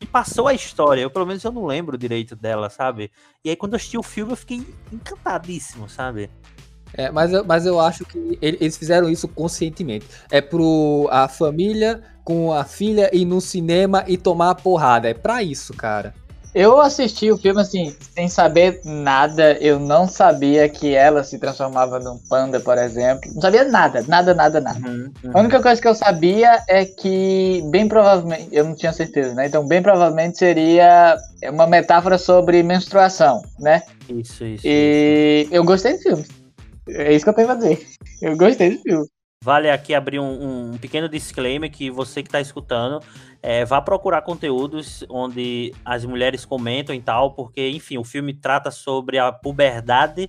me 0.00 0.06
passou 0.06 0.46
a 0.46 0.54
história. 0.54 1.00
Eu, 1.00 1.10
pelo 1.10 1.26
menos, 1.26 1.42
eu 1.42 1.52
não 1.52 1.64
lembro 1.66 1.96
direito 1.96 2.36
dela, 2.36 2.68
sabe? 2.68 3.10
E 3.44 3.50
aí, 3.50 3.56
quando 3.56 3.72
eu 3.72 3.76
assisti 3.76 3.96
o 3.96 4.02
filme, 4.02 4.32
eu 4.32 4.36
fiquei 4.36 4.62
encantadíssimo, 4.92 5.88
sabe? 5.88 6.30
É, 6.92 7.10
mas, 7.10 7.32
eu, 7.32 7.44
mas 7.44 7.66
eu 7.66 7.80
acho 7.80 8.04
que 8.04 8.38
ele- 8.40 8.58
eles 8.60 8.76
fizeram 8.76 9.08
isso 9.08 9.26
conscientemente. 9.28 10.06
É 10.30 10.40
pro 10.40 11.08
a 11.10 11.28
família 11.28 12.02
com 12.24 12.52
a 12.52 12.64
filha 12.64 13.10
ir 13.14 13.24
no 13.24 13.40
cinema 13.40 14.04
e 14.06 14.16
tomar 14.16 14.50
a 14.50 14.54
porrada. 14.54 15.08
É 15.08 15.14
pra 15.14 15.42
isso, 15.42 15.74
cara. 15.74 16.14
Eu 16.56 16.80
assisti 16.80 17.30
o 17.30 17.36
filme 17.36 17.60
assim, 17.60 17.94
sem 18.14 18.28
saber 18.28 18.80
nada. 18.82 19.58
Eu 19.60 19.78
não 19.78 20.08
sabia 20.08 20.66
que 20.70 20.94
ela 20.94 21.22
se 21.22 21.38
transformava 21.38 21.98
num 21.98 22.16
panda, 22.30 22.58
por 22.58 22.78
exemplo. 22.78 23.30
Não 23.34 23.42
sabia 23.42 23.64
nada, 23.64 24.02
nada, 24.08 24.32
nada, 24.32 24.58
nada. 24.58 24.78
Uhum, 24.78 25.12
uhum. 25.22 25.30
A 25.34 25.40
única 25.40 25.60
coisa 25.60 25.82
que 25.82 25.86
eu 25.86 25.94
sabia 25.94 26.62
é 26.66 26.86
que, 26.86 27.62
bem 27.70 27.86
provavelmente, 27.86 28.48
eu 28.52 28.64
não 28.64 28.74
tinha 28.74 28.90
certeza, 28.90 29.34
né? 29.34 29.48
Então, 29.48 29.68
bem 29.68 29.82
provavelmente 29.82 30.38
seria 30.38 31.18
uma 31.52 31.66
metáfora 31.66 32.16
sobre 32.16 32.62
menstruação, 32.62 33.42
né? 33.60 33.82
Isso, 34.08 34.42
isso. 34.42 34.62
E 34.66 35.46
eu 35.50 35.62
gostei 35.62 35.92
do 35.92 35.98
filme. 35.98 36.24
É 36.88 37.12
isso 37.12 37.26
que 37.26 37.28
eu 37.28 37.34
tenho 37.34 37.48
pra 37.48 37.56
dizer. 37.56 37.86
Eu 38.22 38.34
gostei 38.34 38.78
do 38.78 38.82
filme. 38.82 39.06
Vale 39.44 39.70
aqui 39.70 39.94
abrir 39.94 40.18
um, 40.18 40.72
um 40.72 40.78
pequeno 40.78 41.08
disclaimer 41.08 41.70
que 41.70 41.90
você 41.90 42.22
que 42.22 42.28
está 42.28 42.40
escutando 42.40 43.00
é, 43.42 43.64
vá 43.64 43.80
procurar 43.80 44.22
conteúdos 44.22 45.04
onde 45.08 45.72
as 45.84 46.04
mulheres 46.04 46.44
comentam 46.44 46.92
e 46.92 47.00
tal, 47.00 47.30
porque, 47.32 47.68
enfim, 47.68 47.96
o 47.96 48.02
filme 48.02 48.34
trata 48.34 48.72
sobre 48.72 49.18
a 49.18 49.30
puberdade 49.30 50.28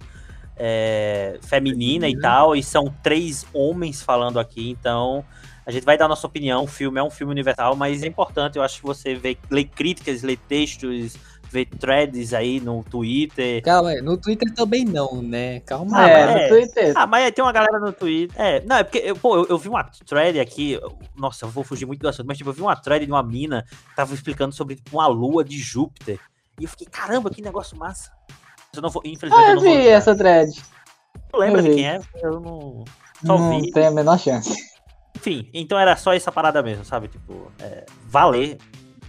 é, 0.55 1.39
feminina 1.41 2.07
e 2.07 2.19
tal, 2.19 2.55
e 2.55 2.61
são 2.61 2.93
três 3.01 3.43
homens 3.53 4.03
falando 4.03 4.39
aqui, 4.39 4.69
então 4.69 5.25
a 5.65 5.71
gente 5.71 5.83
vai 5.83 5.97
dar 5.97 6.07
nossa 6.07 6.27
opinião. 6.27 6.63
O 6.63 6.67
filme 6.67 6.99
é 6.99 7.03
um 7.03 7.09
filme 7.09 7.31
universal, 7.31 7.75
mas 7.75 8.03
é 8.03 8.07
importante, 8.07 8.57
eu 8.57 8.63
acho 8.63 8.79
que 8.79 8.85
você 8.85 9.15
vê, 9.15 9.35
lê 9.49 9.63
críticas, 9.63 10.21
lê 10.21 10.37
textos, 10.37 11.17
vê 11.49 11.65
threads 11.65 12.33
aí 12.33 12.59
no 12.59 12.83
Twitter. 12.83 13.61
Calma 13.63 13.89
aí, 13.89 14.01
no 14.01 14.17
Twitter 14.17 14.53
também 14.53 14.83
não, 14.85 15.21
né? 15.21 15.59
Calma 15.61 15.97
Ah, 15.97 16.03
aí. 16.05 16.11
é, 16.11 16.25
mas 16.25 16.33
no 16.35 16.41
é. 16.41 16.47
Twitter. 16.49 16.93
Ah, 16.95 17.07
mas 17.07 17.31
tem 17.31 17.43
uma 17.43 17.51
galera 17.51 17.79
no 17.79 17.91
Twitter. 17.93 18.39
É, 18.41 18.61
não, 18.65 18.77
é 18.77 18.83
porque, 18.83 18.99
eu, 18.99 19.15
pô, 19.15 19.35
eu, 19.37 19.45
eu 19.47 19.57
vi 19.57 19.69
uma 19.69 19.83
thread 19.83 20.39
aqui. 20.39 20.79
Nossa, 21.15 21.45
eu 21.45 21.49
vou 21.49 21.63
fugir 21.63 21.85
muito 21.85 21.99
do 22.01 22.07
assunto, 22.09 22.27
mas 22.27 22.37
tipo, 22.37 22.49
eu 22.49 22.53
vi 22.53 22.61
uma 22.61 22.75
thread 22.75 23.05
de 23.05 23.11
uma 23.11 23.23
mina 23.23 23.63
que 23.89 23.95
tava 23.95 24.13
explicando 24.13 24.53
sobre 24.53 24.75
tipo, 24.75 24.97
uma 24.97 25.07
lua 25.07 25.43
de 25.43 25.57
Júpiter. 25.57 26.19
E 26.59 26.63
eu 26.63 26.69
fiquei, 26.69 26.87
caramba, 26.87 27.29
que 27.29 27.41
negócio 27.41 27.77
massa. 27.77 28.11
Eu 28.75 28.81
não 28.81 28.89
vou, 28.89 29.01
infelizmente, 29.05 29.43
Ah, 29.43 29.47
eu 29.47 29.49
eu 29.51 29.55
não 29.55 29.61
vou. 29.63 29.71
vi 29.71 29.77
lembrar. 29.77 29.91
essa 29.93 30.15
thread. 30.15 30.51
Não 31.33 31.39
lembra 31.39 31.61
eu 31.61 31.63
de 31.65 31.75
quem 31.75 31.87
é? 31.87 31.99
Eu 32.21 32.39
não. 32.39 32.83
Só 33.25 33.37
Não 33.37 33.61
vi. 33.61 33.71
tem 33.71 33.85
a 33.87 33.91
menor 33.91 34.19
chance. 34.19 34.55
Enfim, 35.15 35.49
então 35.51 35.79
era 35.79 35.95
só 35.95 36.13
essa 36.13 36.31
parada 36.31 36.61
mesmo, 36.61 36.85
sabe? 36.85 37.07
Tipo, 37.07 37.51
é, 37.59 37.85
valer 38.05 38.57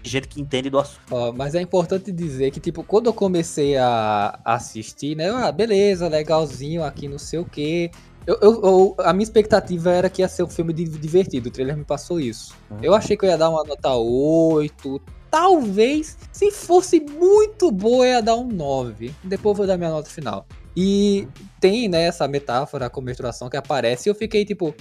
gente 0.09 0.27
que 0.29 0.41
entende 0.41 0.69
do 0.71 0.79
assunto. 0.79 1.01
Ó, 1.11 1.33
mas 1.33 1.55
é 1.55 1.61
importante 1.61 2.11
dizer 2.11 2.51
que, 2.51 2.59
tipo, 2.61 2.83
quando 2.83 3.07
eu 3.07 3.13
comecei 3.13 3.77
a 3.77 4.39
assistir, 4.45 5.15
né? 5.17 5.31
Ah, 5.31 5.53
beleza, 5.53 6.09
legalzinho 6.09 6.83
aqui, 6.83 7.07
não 7.09 7.19
sei 7.19 7.39
o 7.39 7.45
quê. 7.45 7.91
Eu, 8.27 8.37
eu- 8.43 8.63
eu- 8.63 8.95
a 8.99 9.13
minha 9.13 9.23
expectativa 9.23 9.91
era 9.91 10.11
que 10.11 10.21
ia 10.21 10.29
ser 10.29 10.43
um 10.43 10.49
filme 10.49 10.73
di- 10.73 10.85
divertido. 10.85 11.49
O 11.49 11.53
trailer 11.53 11.77
me 11.77 11.85
passou 11.85 12.21
isso. 12.21 12.55
Uhum. 12.71 12.79
Eu 12.83 12.95
achei 12.95 13.17
que 13.17 13.25
eu 13.25 13.29
ia 13.31 13.39
dar 13.39 13.49
uma 13.49 13.65
nota 13.65 13.95
8. 13.95 15.01
Talvez, 15.31 16.17
se 16.33 16.51
fosse 16.51 17.01
muito 17.01 17.71
boa, 17.71 18.05
eu 18.07 18.13
ia 18.15 18.23
dar 18.23 18.35
um 18.37 18.47
9. 18.49 19.15
Depois 19.25 19.53
eu 19.53 19.57
vou 19.59 19.67
dar 19.67 19.79
minha 19.79 19.91
nota 19.91 20.11
final. 20.11 20.47
E 20.77 21.27
tem, 21.61 21.89
né, 21.89 22.03
essa 22.03 22.29
metáfora 22.29 22.89
com 22.91 23.01
menstruação 23.01 23.49
que 23.49 23.57
aparece 23.57 24.09
e 24.09 24.11
eu 24.11 24.15
fiquei 24.15 24.45
tipo, 24.45 24.75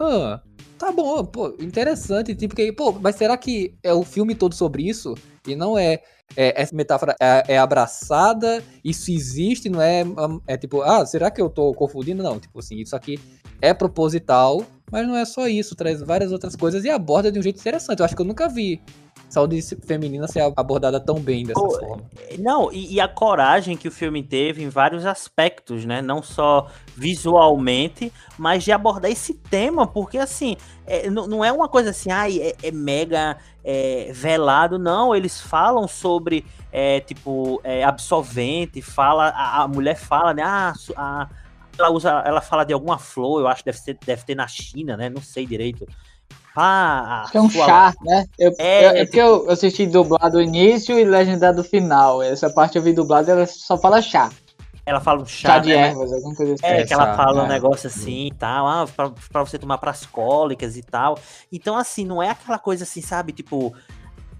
ah, 0.00 0.40
tá 0.78 0.92
bom, 0.92 1.24
pô, 1.24 1.54
interessante. 1.60 2.34
Tipo, 2.34 2.54
que, 2.54 2.72
pô, 2.72 2.92
mas 2.92 3.16
será 3.16 3.36
que 3.36 3.74
é 3.82 3.92
o 3.92 4.04
filme 4.04 4.34
todo 4.34 4.54
sobre 4.54 4.88
isso? 4.88 5.14
E 5.46 5.54
não 5.54 5.78
é. 5.78 6.00
é 6.36 6.60
essa 6.60 6.74
metáfora 6.74 7.14
é, 7.20 7.54
é 7.54 7.58
abraçada, 7.58 8.62
isso 8.84 9.10
existe, 9.10 9.68
não 9.68 9.80
é, 9.80 10.04
hum, 10.04 10.40
é 10.46 10.56
tipo, 10.56 10.82
ah, 10.82 11.04
será 11.04 11.30
que 11.30 11.40
eu 11.40 11.50
tô 11.50 11.72
confundindo? 11.74 12.22
Não, 12.22 12.40
tipo 12.40 12.58
assim, 12.58 12.76
isso 12.76 12.96
aqui 12.96 13.18
é 13.60 13.72
proposital, 13.74 14.64
mas 14.90 15.06
não 15.06 15.16
é 15.16 15.24
só 15.24 15.46
isso, 15.48 15.74
traz 15.74 16.00
várias 16.00 16.32
outras 16.32 16.56
coisas 16.56 16.84
e 16.84 16.90
aborda 16.90 17.30
de 17.30 17.38
um 17.38 17.42
jeito 17.42 17.60
interessante. 17.60 18.00
Eu 18.00 18.04
acho 18.04 18.16
que 18.16 18.22
eu 18.22 18.26
nunca 18.26 18.48
vi 18.48 18.80
saúde 19.34 19.60
feminina 19.84 20.26
ser 20.28 20.40
abordada 20.56 20.98
tão 21.00 21.20
bem 21.20 21.44
dessa 21.44 21.60
Pô, 21.60 21.70
forma. 21.70 22.04
Não, 22.38 22.72
e, 22.72 22.94
e 22.94 23.00
a 23.00 23.08
coragem 23.08 23.76
que 23.76 23.88
o 23.88 23.90
filme 23.90 24.22
teve 24.22 24.62
em 24.62 24.68
vários 24.68 25.04
aspectos, 25.04 25.84
né? 25.84 26.00
Não 26.00 26.22
só 26.22 26.68
visualmente, 26.96 28.12
mas 28.38 28.64
de 28.64 28.72
abordar 28.72 29.10
esse 29.10 29.34
tema, 29.34 29.86
porque 29.86 30.18
assim, 30.18 30.56
é, 30.86 31.10
não, 31.10 31.26
não 31.26 31.44
é 31.44 31.50
uma 31.50 31.68
coisa 31.68 31.90
assim, 31.90 32.10
ai, 32.10 32.38
é, 32.40 32.54
é 32.62 32.70
mega 32.70 33.36
é, 33.64 34.10
velado, 34.12 34.78
não. 34.78 35.14
Eles 35.14 35.40
falam 35.40 35.88
sobre, 35.88 36.46
é, 36.70 37.00
tipo, 37.00 37.60
é, 37.64 37.82
absorvente, 37.84 38.80
fala, 38.80 39.28
a, 39.30 39.62
a 39.62 39.68
mulher 39.68 39.96
fala, 39.96 40.32
né? 40.32 40.42
Ah, 40.44 40.72
a- 40.96 41.28
ela 41.76 41.90
usa, 41.90 42.22
ela 42.24 42.40
fala 42.40 42.64
de 42.64 42.72
alguma 42.72 42.98
flor, 42.98 43.40
eu 43.40 43.48
acho 43.48 43.64
que 43.64 43.70
deve, 43.70 43.78
ser, 43.78 43.98
deve 44.06 44.24
ter 44.24 44.34
na 44.36 44.46
China, 44.46 44.96
né? 44.96 45.08
Não 45.08 45.20
sei 45.20 45.44
direito. 45.44 45.84
Ah, 46.56 47.26
Que 47.30 47.36
é 47.38 47.40
um 47.40 47.50
sua- 47.50 47.66
chá, 47.66 47.94
né? 48.02 48.26
Eu, 48.38 48.52
É, 48.58 48.84
eu- 48.86 48.90
é 48.90 48.98
é 49.00 49.04
porque 49.04 49.20
eu 49.20 49.50
assisti 49.50 49.86
dublado 49.86 50.38
o 50.38 50.42
início 50.42 50.98
e 50.98 51.04
legendado 51.04 51.60
o 51.60 51.64
final. 51.64 52.22
Essa 52.22 52.48
parte 52.48 52.76
eu 52.76 52.82
vi 52.82 52.92
dublado 52.92 53.30
ela 53.30 53.46
só 53.46 53.76
fala 53.76 54.00
chá. 54.00 54.30
Ela 54.86 55.00
fala 55.00 55.22
um 55.22 55.26
chá, 55.26 55.54
Chá 55.54 55.58
de 55.58 55.70
né? 55.70 55.88
ervas, 55.88 56.12
alguma 56.12 56.34
coisa 56.34 56.52
assim. 56.54 56.66
É, 56.66 56.80
É, 56.82 56.84
que 56.84 56.92
ela 56.92 57.16
fala 57.16 57.42
um 57.42 57.46
é. 57.46 57.48
negócio 57.48 57.86
assim 57.88 58.26
e 58.26 58.34
tal, 58.34 58.68
ah, 58.68 58.86
pra, 58.94 59.10
pra 59.32 59.40
você 59.44 59.58
tomar 59.58 59.78
pras 59.78 60.04
cólicas 60.06 60.76
e 60.76 60.82
tal. 60.82 61.18
Então, 61.50 61.74
assim, 61.76 62.04
não 62.04 62.22
é 62.22 62.28
aquela 62.30 62.58
coisa 62.58 62.84
assim, 62.84 63.00
sabe? 63.00 63.32
Tipo, 63.32 63.74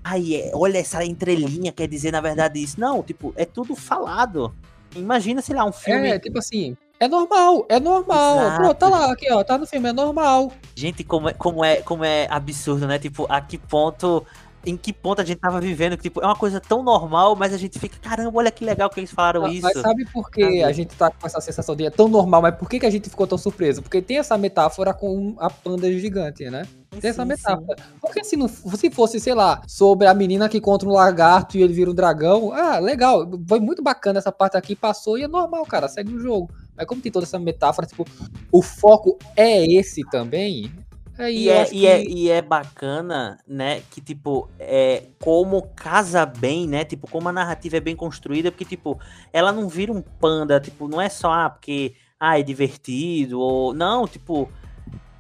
ai, 0.05 0.35
é, 0.37 0.51
olha 0.55 0.79
essa 0.79 1.03
entrelinha, 1.05 1.73
quer 1.73 1.89
dizer, 1.89 2.13
na 2.13 2.21
verdade, 2.21 2.63
isso. 2.63 2.79
Não, 2.79 3.03
tipo, 3.03 3.33
é 3.37 3.47
tudo 3.47 3.75
falado. 3.75 4.55
Imagina, 4.95 5.41
sei 5.41 5.57
lá, 5.57 5.65
um 5.65 5.73
filme. 5.73 6.09
É, 6.11 6.19
tipo 6.19 6.39
assim, 6.39 6.77
é 7.01 7.09
normal, 7.09 7.67
é 7.69 7.81
normal. 7.81 8.39
Exato. 8.39 8.57
Pronto, 8.57 8.77
tá 8.77 8.89
lá, 8.89 9.13
aqui, 9.13 9.31
ó, 9.31 9.43
tá 9.43 9.59
no 9.59 9.67
filme, 9.67 9.89
é 9.89 9.93
normal. 9.93 10.53
Gente, 10.75 11.03
como 11.03 11.29
é, 11.29 11.35
como, 11.35 11.65
é, 11.65 11.77
como 11.83 12.05
é 12.05 12.27
absurdo, 12.31 12.87
né? 12.87 12.99
Tipo, 12.99 13.27
a 13.29 13.41
que 13.41 13.59
ponto. 13.59 14.25
Em 14.67 14.79
que 14.79 14.95
ponto 14.95 15.21
a 15.21 15.25
gente 15.25 15.39
tava 15.39 15.61
vivendo? 15.61 15.95
que, 15.95 16.05
Tipo, 16.05 16.23
é 16.23 16.25
uma 16.25 16.35
coisa 16.35 16.59
tão 16.59 16.83
normal, 16.83 17.37
mas 17.37 17.53
a 17.53 17.59
gente 17.59 17.79
fica, 17.79 17.99
caramba, 18.01 18.39
olha 18.39 18.51
que 18.51 18.65
legal 18.65 18.89
que 18.89 18.99
eles 18.99 19.11
falaram 19.11 19.47
isso. 19.47 19.61
Mas 19.61 19.79
sabe 19.79 20.07
por 20.11 20.31
que 20.31 20.63
a 20.63 20.73
gente 20.73 20.97
tá 20.97 21.11
com 21.11 21.27
essa 21.27 21.39
sensação 21.39 21.77
de 21.77 21.85
é 21.85 21.91
tão 21.91 22.09
normal, 22.09 22.41
mas 22.41 22.57
por 22.57 22.67
que, 22.67 22.81
que 22.81 22.87
a 22.87 22.91
gente 22.91 23.11
ficou 23.11 23.27
tão 23.27 23.37
surpreso? 23.37 23.83
Porque 23.83 24.01
tem 24.01 24.17
essa 24.17 24.39
metáfora 24.39 24.95
com 24.95 25.37
a 25.39 25.51
panda 25.51 25.93
gigante, 25.93 26.49
né? 26.49 26.67
Tem 26.99 27.11
essa 27.11 27.23
Sim, 27.25 27.29
metáfora. 27.29 27.77
Porque 28.01 28.25
se, 28.25 28.37
não, 28.39 28.49
se 28.49 28.91
fosse, 28.91 29.21
sei 29.21 29.35
lá, 29.35 29.61
sobre 29.67 30.07
a 30.07 30.15
menina 30.15 30.49
que 30.49 30.57
encontra 30.57 30.89
um 30.89 30.93
lagarto 30.93 31.59
e 31.59 31.63
ele 31.63 31.75
vira 31.75 31.91
um 31.91 31.95
dragão, 31.95 32.51
ah, 32.55 32.79
legal, 32.79 33.29
foi 33.47 33.61
muito 33.61 33.83
bacana 33.83 34.19
essa 34.19 34.33
parte 34.33 34.57
aqui, 34.57 34.75
passou 34.75 35.19
e 35.19 35.25
é 35.25 35.29
normal, 35.29 35.67
cara, 35.67 35.89
segue 35.89 36.15
o 36.15 36.19
jogo. 36.19 36.49
Mas 36.77 36.87
como 36.87 37.01
tem 37.01 37.11
toda 37.13 37.25
essa 37.25 37.39
metáfora, 37.39 37.87
tipo, 37.87 38.05
o 38.51 38.63
foco 38.63 39.19
é 39.37 39.65
esse 39.65 40.03
também, 40.11 40.71
aí 41.19 41.37
E 41.45 41.49
é, 41.49 41.63
acho 41.63 41.75
e, 41.75 41.87
é, 41.87 42.03
que- 42.03 42.11
e 42.11 42.31
é 42.31 42.43
bacana, 42.43 43.39
né, 43.47 43.83
que, 43.91 44.01
tipo, 44.01 44.49
é, 44.59 45.05
como 45.21 45.63
casa 45.77 46.27
bem, 46.27 46.67
né, 46.67 46.85
tipo, 46.85 47.09
como 47.09 47.29
a 47.29 47.33
narrativa 47.33 47.77
é 47.77 47.81
bem 47.81 47.95
construída, 47.95 48.51
porque, 48.51 48.65
tipo, 48.65 48.99
ela 49.33 49.53
não 49.53 49.69
vira 49.69 49.93
um 49.93 50.03
panda, 50.03 50.61
tipo, 50.61 50.89
não 50.89 51.01
é 51.01 51.09
só, 51.09 51.33
ah, 51.33 51.51
porque, 51.51 51.95
ah, 52.19 52.39
é 52.39 52.43
divertido, 52.43 53.39
ou, 53.41 53.73
não, 53.73 54.09
tipo, 54.09 54.49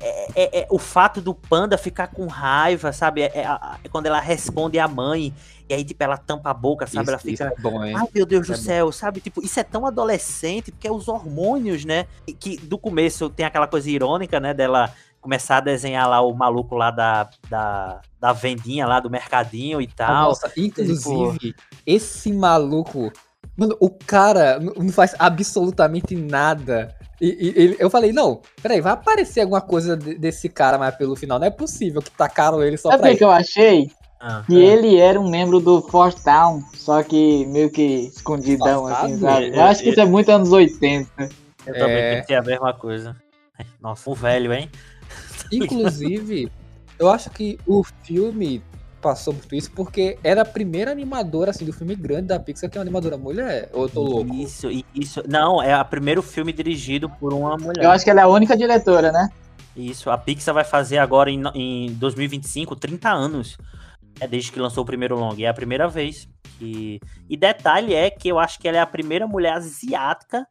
é, 0.04 0.28
é- 0.36 0.60
é 0.62 0.66
o 0.70 0.78
fato 0.78 1.20
do 1.20 1.34
panda 1.34 1.78
ficar 1.78 2.08
com 2.08 2.26
raiva, 2.26 2.92
sabe, 2.92 3.22
é, 3.22 3.26
é 3.34 3.42
é 3.84 3.88
quando 3.88 4.06
ela 4.06 4.20
responde 4.20 4.78
à 4.78 4.86
mãe, 4.86 5.32
e 5.68 5.74
aí, 5.74 5.84
tipo, 5.84 6.02
ela 6.02 6.16
tampa 6.18 6.50
a 6.50 6.54
boca, 6.54 6.86
sabe, 6.86 7.02
isso, 7.02 7.10
ela 7.10 7.18
fica... 7.18 7.44
é 7.56 7.60
bom, 7.60 7.84
hein? 7.84 7.94
Ai, 7.96 8.06
meu 8.14 8.26
Deus 8.26 8.46
do 8.46 8.52
É 8.52 8.56
bom. 8.56 8.62
céu, 8.62 8.92
sabe? 8.92 9.20
Tipo, 9.20 9.42
isso 9.44 9.58
é 9.58 9.62
tão 9.64 9.86
adolescente, 9.86 10.70
porque 10.70 10.86
é 10.86 10.92
os 10.92 11.08
hormônios, 11.08 11.84
né? 11.84 12.06
Que 12.38 12.56
do 12.58 12.76
começo 12.76 13.30
tem 13.30 13.46
aquela 13.46 13.66
coisa 13.66 13.88
irônica, 13.90 14.38
né? 14.38 14.52
Dela 14.52 14.92
começar 15.22 15.56
a 15.56 15.60
desenhar 15.60 16.06
lá 16.06 16.20
o 16.20 16.34
maluco 16.34 16.74
lá 16.74 16.90
da, 16.90 17.30
da, 17.48 18.02
da 18.20 18.32
vendinha 18.34 18.86
lá 18.86 19.00
do 19.00 19.08
mercadinho 19.08 19.80
e 19.80 19.86
Ah, 19.86 19.96
tal. 19.96 20.28
Nossa, 20.28 20.52
inclusive, 20.54 21.54
esse 21.86 22.30
maluco. 22.30 23.10
Mano, 23.56 23.74
o 23.80 23.88
cara 23.88 24.58
não 24.60 24.90
faz 24.90 25.14
absolutamente 25.18 26.14
nada. 26.14 26.94
E, 27.24 27.28
e- 27.48 27.52
ele- 27.56 27.76
eu 27.78 27.88
falei, 27.88 28.12
não, 28.12 28.40
peraí, 28.62 28.80
vai 28.82 28.92
aparecer 28.92 29.40
alguma 29.40 29.60
coisa 29.60 29.96
de- 29.96 30.14
desse 30.16 30.48
cara 30.48 30.76
mais 30.76 30.94
pelo 30.96 31.16
final. 31.16 31.38
Não 31.38 31.46
é 31.46 31.50
possível 31.50 32.02
que 32.02 32.10
tacaram 32.10 32.62
ele 32.62 32.76
só 32.76 32.90
Sabe 32.90 33.02
pra 33.02 33.12
o 33.12 33.16
que 33.16 33.24
eu 33.24 33.30
achei? 33.30 33.90
Ah, 34.20 34.42
Que 34.46 34.54
ele 34.56 34.96
era 34.98 35.18
um 35.20 35.28
membro 35.30 35.58
do 35.60 35.80
Force 35.82 36.22
Town, 36.22 36.62
só 36.74 37.02
que 37.02 37.46
meio 37.46 37.70
que 37.70 37.82
escondidão, 38.08 38.84
Disfarçado? 38.86 39.06
assim, 39.12 39.20
sabe? 39.20 39.44
É, 39.46 39.56
Eu 39.56 39.62
acho 39.64 39.82
que 39.82 39.88
isso 39.90 40.00
é 40.00 40.04
muito 40.04 40.28
anos 40.30 40.52
80. 40.52 41.28
eu 41.66 41.74
também 41.74 41.96
É. 41.96 42.20
pensei 42.20 42.36
a 42.36 42.42
mesma 42.42 42.72
coisa. 42.74 43.16
Nossa, 43.80 44.10
um 44.10 44.14
velho, 44.14 44.52
hein? 44.52 44.70
Inclusive, 45.52 46.50
eu 46.98 47.08
acho 47.10 47.30
que 47.30 47.58
o 47.66 47.82
filme 48.02 48.62
passou 49.04 49.34
por 49.34 49.52
isso 49.52 49.70
porque 49.72 50.18
era 50.24 50.40
a 50.40 50.44
primeira 50.46 50.90
animadora 50.90 51.50
assim, 51.50 51.66
do 51.66 51.74
filme 51.74 51.94
grande 51.94 52.28
da 52.28 52.40
Pixar 52.40 52.70
que 52.70 52.78
é 52.78 52.80
uma 52.80 52.84
animadora 52.84 53.18
mulher. 53.18 53.68
Ou 53.74 53.82
eu 53.82 53.88
tô 53.90 54.02
louco? 54.02 54.34
Isso, 54.34 54.70
e- 54.70 54.82
isso. 54.94 55.22
Não, 55.28 55.62
é 55.62 55.78
o 55.78 55.84
primeiro 55.84 56.22
filme 56.22 56.54
dirigido 56.54 57.10
por 57.10 57.34
uma 57.34 57.54
mulher. 57.58 57.84
Eu 57.84 57.90
acho 57.90 58.02
que 58.02 58.10
ela 58.10 58.22
é 58.22 58.24
a 58.24 58.28
única 58.28 58.56
diretora, 58.56 59.12
né? 59.12 59.28
Isso, 59.76 60.08
a 60.08 60.16
Pixar 60.16 60.54
vai 60.54 60.64
fazer 60.64 60.96
agora 60.96 61.30
em, 61.30 61.42
em 61.54 61.92
2025 61.92 62.74
30 62.76 63.10
anos. 63.10 63.58
É 64.18 64.26
desde 64.26 64.50
que 64.50 64.58
lançou 64.58 64.84
o 64.84 64.86
primeiro 64.86 65.18
longa. 65.18 65.38
E 65.38 65.44
é 65.44 65.48
a 65.48 65.54
primeira 65.54 65.86
vez 65.86 66.26
que. 66.58 66.98
E 67.28 67.36
detalhe 67.36 67.92
é 67.92 68.08
que 68.08 68.28
eu 68.28 68.38
acho 68.38 68.58
que 68.58 68.66
ela 68.66 68.78
é 68.78 68.80
a 68.80 68.86
primeira 68.86 69.26
mulher 69.26 69.52
asiática 69.52 70.46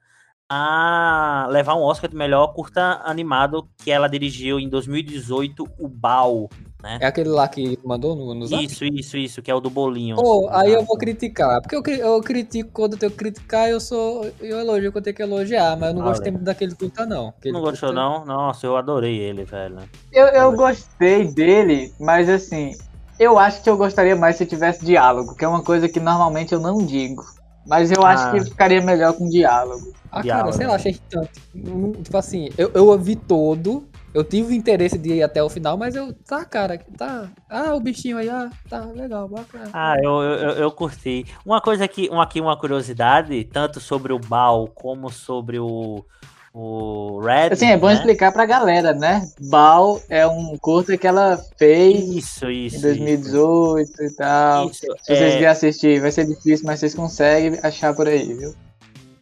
a 0.48 1.48
levar 1.50 1.74
um 1.74 1.82
Oscar 1.82 2.08
de 2.08 2.16
melhor 2.16 2.54
curta 2.54 3.02
animado 3.04 3.68
que 3.78 3.90
ela 3.90 4.08
dirigiu 4.08 4.60
em 4.60 4.70
2018, 4.70 5.68
o 5.80 5.88
Bao, 5.88 6.50
né? 6.84 6.98
É 7.02 7.06
aquele 7.08 7.30
lá 7.30 7.48
que 7.48 7.80
mandou 7.84 8.14
no, 8.16 8.34
no 8.36 8.46
zap? 8.46 8.64
Isso, 8.66 8.84
isso, 8.84 9.18
isso, 9.18 9.42
que 9.42 9.50
é 9.50 9.56
o 9.56 9.62
do 9.62 9.70
bolinho. 9.70 10.18
Pô, 10.18 10.50
aí 10.52 10.74
eu 10.74 10.84
vou 10.84 10.98
criticar. 10.98 11.62
Porque 11.62 11.76
eu, 11.78 11.82
eu 11.96 12.22
critico 12.22 12.70
quando 12.74 12.94
eu 12.94 13.00
tenho 13.00 13.12
que 13.14 13.18
criticar, 13.18 13.70
eu 13.70 13.80
sou. 13.80 14.30
Eu 14.42 14.60
elogio 14.60 14.92
quando 14.92 14.98
eu 15.08 15.14
tenho 15.14 15.16
que 15.16 15.24
elogiar, 15.24 15.78
mas 15.78 15.90
eu 15.90 15.96
não 15.96 16.02
Ah, 16.06 16.10
gostei 16.10 16.32
muito 16.32 16.44
daquele 16.44 16.76
curta, 16.76 17.06
não. 17.06 17.30
Aquele 17.30 17.54
não 17.54 17.62
gostou, 17.62 17.90
curta- 17.90 18.02
não? 18.04 18.26
Nossa, 18.26 18.66
eu 18.68 18.76
adorei 18.76 19.18
ele, 19.18 19.46
velho. 19.46 19.78
Eu, 20.12 20.28
eu 20.28 20.52
gostei 20.52 21.26
dele, 21.34 21.94
mas 22.00 22.28
assim, 22.28 22.76
eu 23.18 23.40
acho 23.40 23.64
que 23.64 23.70
eu 23.70 23.78
gostaria 23.78 24.16
mais 24.16 24.36
se 24.36 24.46
tivesse 24.46 24.84
diálogo, 24.86 25.36
que 25.36 25.46
é 25.46 25.48
uma 25.48 25.64
coisa 25.64 25.88
que 25.88 26.02
normalmente 26.02 26.54
eu 26.54 26.60
não 26.60 26.80
digo. 26.80 27.24
Mas 27.66 27.94
eu 27.94 28.04
acho 28.06 28.26
Ah. 28.28 28.32
que 28.32 28.42
ficaria 28.44 28.82
melhor 28.82 29.14
com 29.14 29.30
diálogo. 29.30 29.94
Ah, 30.12 30.22
Diálogo, 30.22 30.50
cara, 30.50 30.58
sei 30.58 30.68
lá, 30.68 30.76
achei 30.76 30.92
irritante. 30.92 31.32
Não- 31.56 31.94
Tipo 31.94 32.18
assim, 32.18 32.50
eu, 32.58 32.70
eu 32.74 32.88
ouvi 32.88 33.16
todo, 33.16 33.88
eu 34.14 34.24
tive 34.24 34.50
o 34.54 34.56
interesse 34.56 34.98
de 34.98 35.14
ir 35.14 35.24
até 35.24 35.42
o 35.44 35.50
final, 35.50 35.78
mas 35.78 35.96
eu. 35.96 36.14
Tá, 36.14 36.46
cara, 36.46 36.80
tá. 36.98 37.30
Ah, 37.50 37.74
o 37.76 37.80
bichinho 37.80 38.18
aí, 38.18 38.30
ah, 38.30 38.50
tá 38.70 38.86
legal, 38.86 39.28
bacana. 39.28 39.70
Ah, 39.74 39.96
eu, 40.02 40.22
eu, 40.22 40.50
eu- 40.52 40.72
curti. 40.72 41.26
Uma 41.46 41.60
coisa 41.62 41.86
aqui, 41.86 42.10
um, 42.12 42.20
aqui, 42.22 42.40
uma 42.42 42.58
curiosidade, 42.58 43.44
tanto 43.46 43.80
sobre 43.80 44.14
o 44.14 44.20
Bao 44.20 44.68
como 44.68 45.10
sobre 45.12 45.60
o, 45.60 46.06
o 46.54 47.20
Red. 47.22 47.54
Assim, 47.54 47.68
é 47.68 47.78
bom 47.78 47.88
né? 47.88 47.94
explicar 47.96 48.32
pra 48.32 48.46
galera, 48.46 48.94
né? 48.94 49.28
Bal 49.50 50.00
é 50.10 50.26
um 50.28 50.58
curta 50.58 50.98
que 50.98 51.08
ela 51.08 51.38
fez 51.58 52.08
Isso, 52.10 52.50
isso. 52.50 52.78
em 52.78 52.82
2018 52.82 54.04
e 54.04 54.16
tal. 54.16 54.70
Isso, 54.70 54.80
Se 54.82 54.88
vocês 54.88 55.20
é, 55.20 55.26
quiserem 55.26 55.46
assistir, 55.48 56.00
vai 56.02 56.12
ser 56.12 56.26
difícil, 56.28 56.66
mas 56.66 56.80
vocês 56.80 56.94
conseguem 56.94 57.60
achar 57.64 57.94
por 57.96 58.08
aí, 58.08 58.34
viu? 58.34 58.54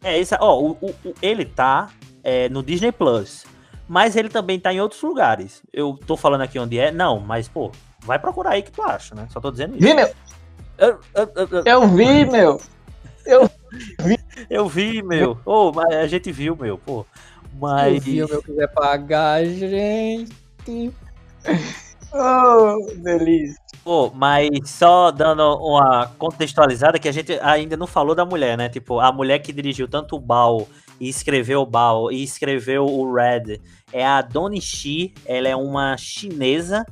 é 0.03 0.19
isso, 0.19 0.36
ó, 0.39 0.60
o- 0.60 0.71
o- 0.81 1.13
ele 1.21 1.45
tá 1.45 1.88
é, 2.24 2.50
no 2.50 2.62
Disney 2.63 2.91
Plus, 2.91 3.45
mas 3.91 4.15
ele 4.15 4.29
também 4.29 4.57
tá 4.57 4.71
em 4.71 4.79
outros 4.79 5.01
lugares. 5.01 5.62
Eu 5.74 6.00
tô 6.07 6.15
falando 6.15 6.39
aqui 6.43 6.57
onde 6.57 6.79
é, 6.79 6.93
não, 6.93 7.19
mas 7.19 7.50
pô, 7.50 7.74
vai 8.00 8.17
procurar 8.17 8.51
aí 8.51 8.62
que 8.62 8.71
tu 8.71 8.81
acha, 8.81 9.13
né? 9.13 9.27
Só 9.29 9.41
tô 9.41 9.51
dizendo 9.51 9.75
isso. 9.75 9.86
Vi, 9.86 9.93
meu! 9.93 10.10
Eu, 10.77 11.00
eu- 11.13 11.31
eu- 11.36 11.63
eu- 11.65 11.88
vi, 11.89 12.25
meu! 12.25 12.62
eu 14.50 14.65
vi, 14.69 15.03
meu. 15.03 15.38
Ô, 15.45 15.74
mas 15.74 15.93
a 15.93 16.07
gente 16.07 16.31
viu, 16.31 16.55
meu, 16.55 16.77
pô. 16.77 17.05
Mas. 17.60 17.95
Eu 17.95 18.00
vi 18.01 18.24
o 18.24 18.29
meu 18.29 18.41
quiser 18.41 18.67
pagar, 18.69 19.43
gente. 19.43 20.93
Oh, 22.13 22.93
delícia! 22.95 23.60
Pô, 23.83 24.10
mas 24.15 24.48
só 24.69 25.12
dando 25.12 25.43
uma 25.57 26.07
contextualizada 26.17 26.98
que 26.98 27.10
a 27.10 27.12
gente 27.12 27.38
ainda 27.41 27.75
não 27.75 27.88
falou 27.88 28.15
da 28.15 28.24
mulher, 28.24 28.57
né? 28.57 28.69
Tipo, 28.69 29.01
a 29.01 29.12
mulher 29.12 29.39
que 29.39 29.51
dirigiu 29.51 29.86
tanto 29.86 30.15
o 30.15 30.19
Bao 30.19 30.65
e 31.01 31.10
escreveu 31.10 31.62
o 31.62 31.65
Bao 31.65 32.12
e 32.12 32.24
escreveu 32.24 32.86
o 32.86 33.12
Red 33.12 33.60
é 33.91 34.05
a 34.05 34.22
Doni 34.22 34.62
Shi, 34.62 35.13
ela 35.25 35.48
é 35.48 35.55
uma 35.55 35.98
chinesa, 35.98 36.86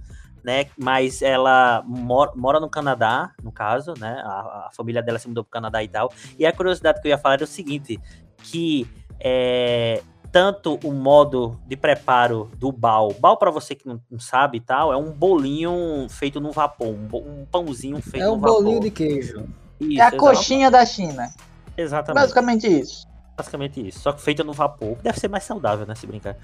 né? 0.43 0.65
Mas 0.75 1.21
ela 1.21 1.83
mora, 1.85 2.31
mora 2.35 2.59
no 2.59 2.67
Canadá, 2.67 3.31
no 3.43 3.51
caso, 3.51 3.93
né? 3.99 4.19
A, 4.25 4.67
a 4.67 4.69
família 4.75 5.03
dela 5.03 5.19
se 5.19 5.27
mudou 5.27 5.43
pro 5.43 5.51
Canadá 5.51 5.83
e 5.83 5.87
tal. 5.87 6.11
E 6.39 6.45
a 6.45 6.51
curiosidade 6.51 6.99
que 7.01 7.07
eu 7.07 7.11
ia 7.11 7.17
falar 7.19 7.35
era 7.35 7.43
o 7.43 7.47
seguinte, 7.47 7.99
que 8.41 8.87
é, 9.19 10.01
tanto 10.31 10.79
o 10.83 10.91
modo 10.91 11.59
de 11.67 11.75
preparo 11.75 12.49
do 12.57 12.71
Bao, 12.71 13.13
Bao 13.13 13.37
para 13.37 13.51
você 13.51 13.75
que 13.75 13.87
não, 13.87 14.01
não 14.09 14.19
sabe 14.19 14.57
e 14.57 14.61
tal, 14.61 14.91
é 14.91 14.97
um 14.97 15.11
bolinho 15.11 16.07
feito 16.09 16.39
no 16.41 16.51
vapor, 16.51 16.87
um, 16.87 17.07
um 17.41 17.45
pãozinho 17.45 18.01
feito 18.01 18.23
É 18.23 18.25
no 18.27 18.33
um 18.33 18.39
vapor. 18.39 18.63
bolinho 18.63 18.79
de 18.79 18.89
queijo. 18.91 19.45
Isso, 19.79 19.99
É 19.99 20.03
a 20.03 20.07
exa- 20.07 20.17
coxinha 20.17 20.71
da 20.71 20.85
China. 20.85 21.29
Exatamente. 21.77 22.21
Basicamente 22.23 22.67
isso. 22.67 23.07
Basicamente 23.39 23.87
isso. 23.87 23.99
Só 23.99 24.11
que 24.11 24.21
feita 24.21 24.43
no 24.43 24.51
vapor. 24.53 24.97
Deve 25.01 25.17
ser 25.19 25.29
mais 25.29 25.45
saudável, 25.45 25.85
né? 25.85 25.95
Se 25.95 26.05
brincar. 26.05 26.35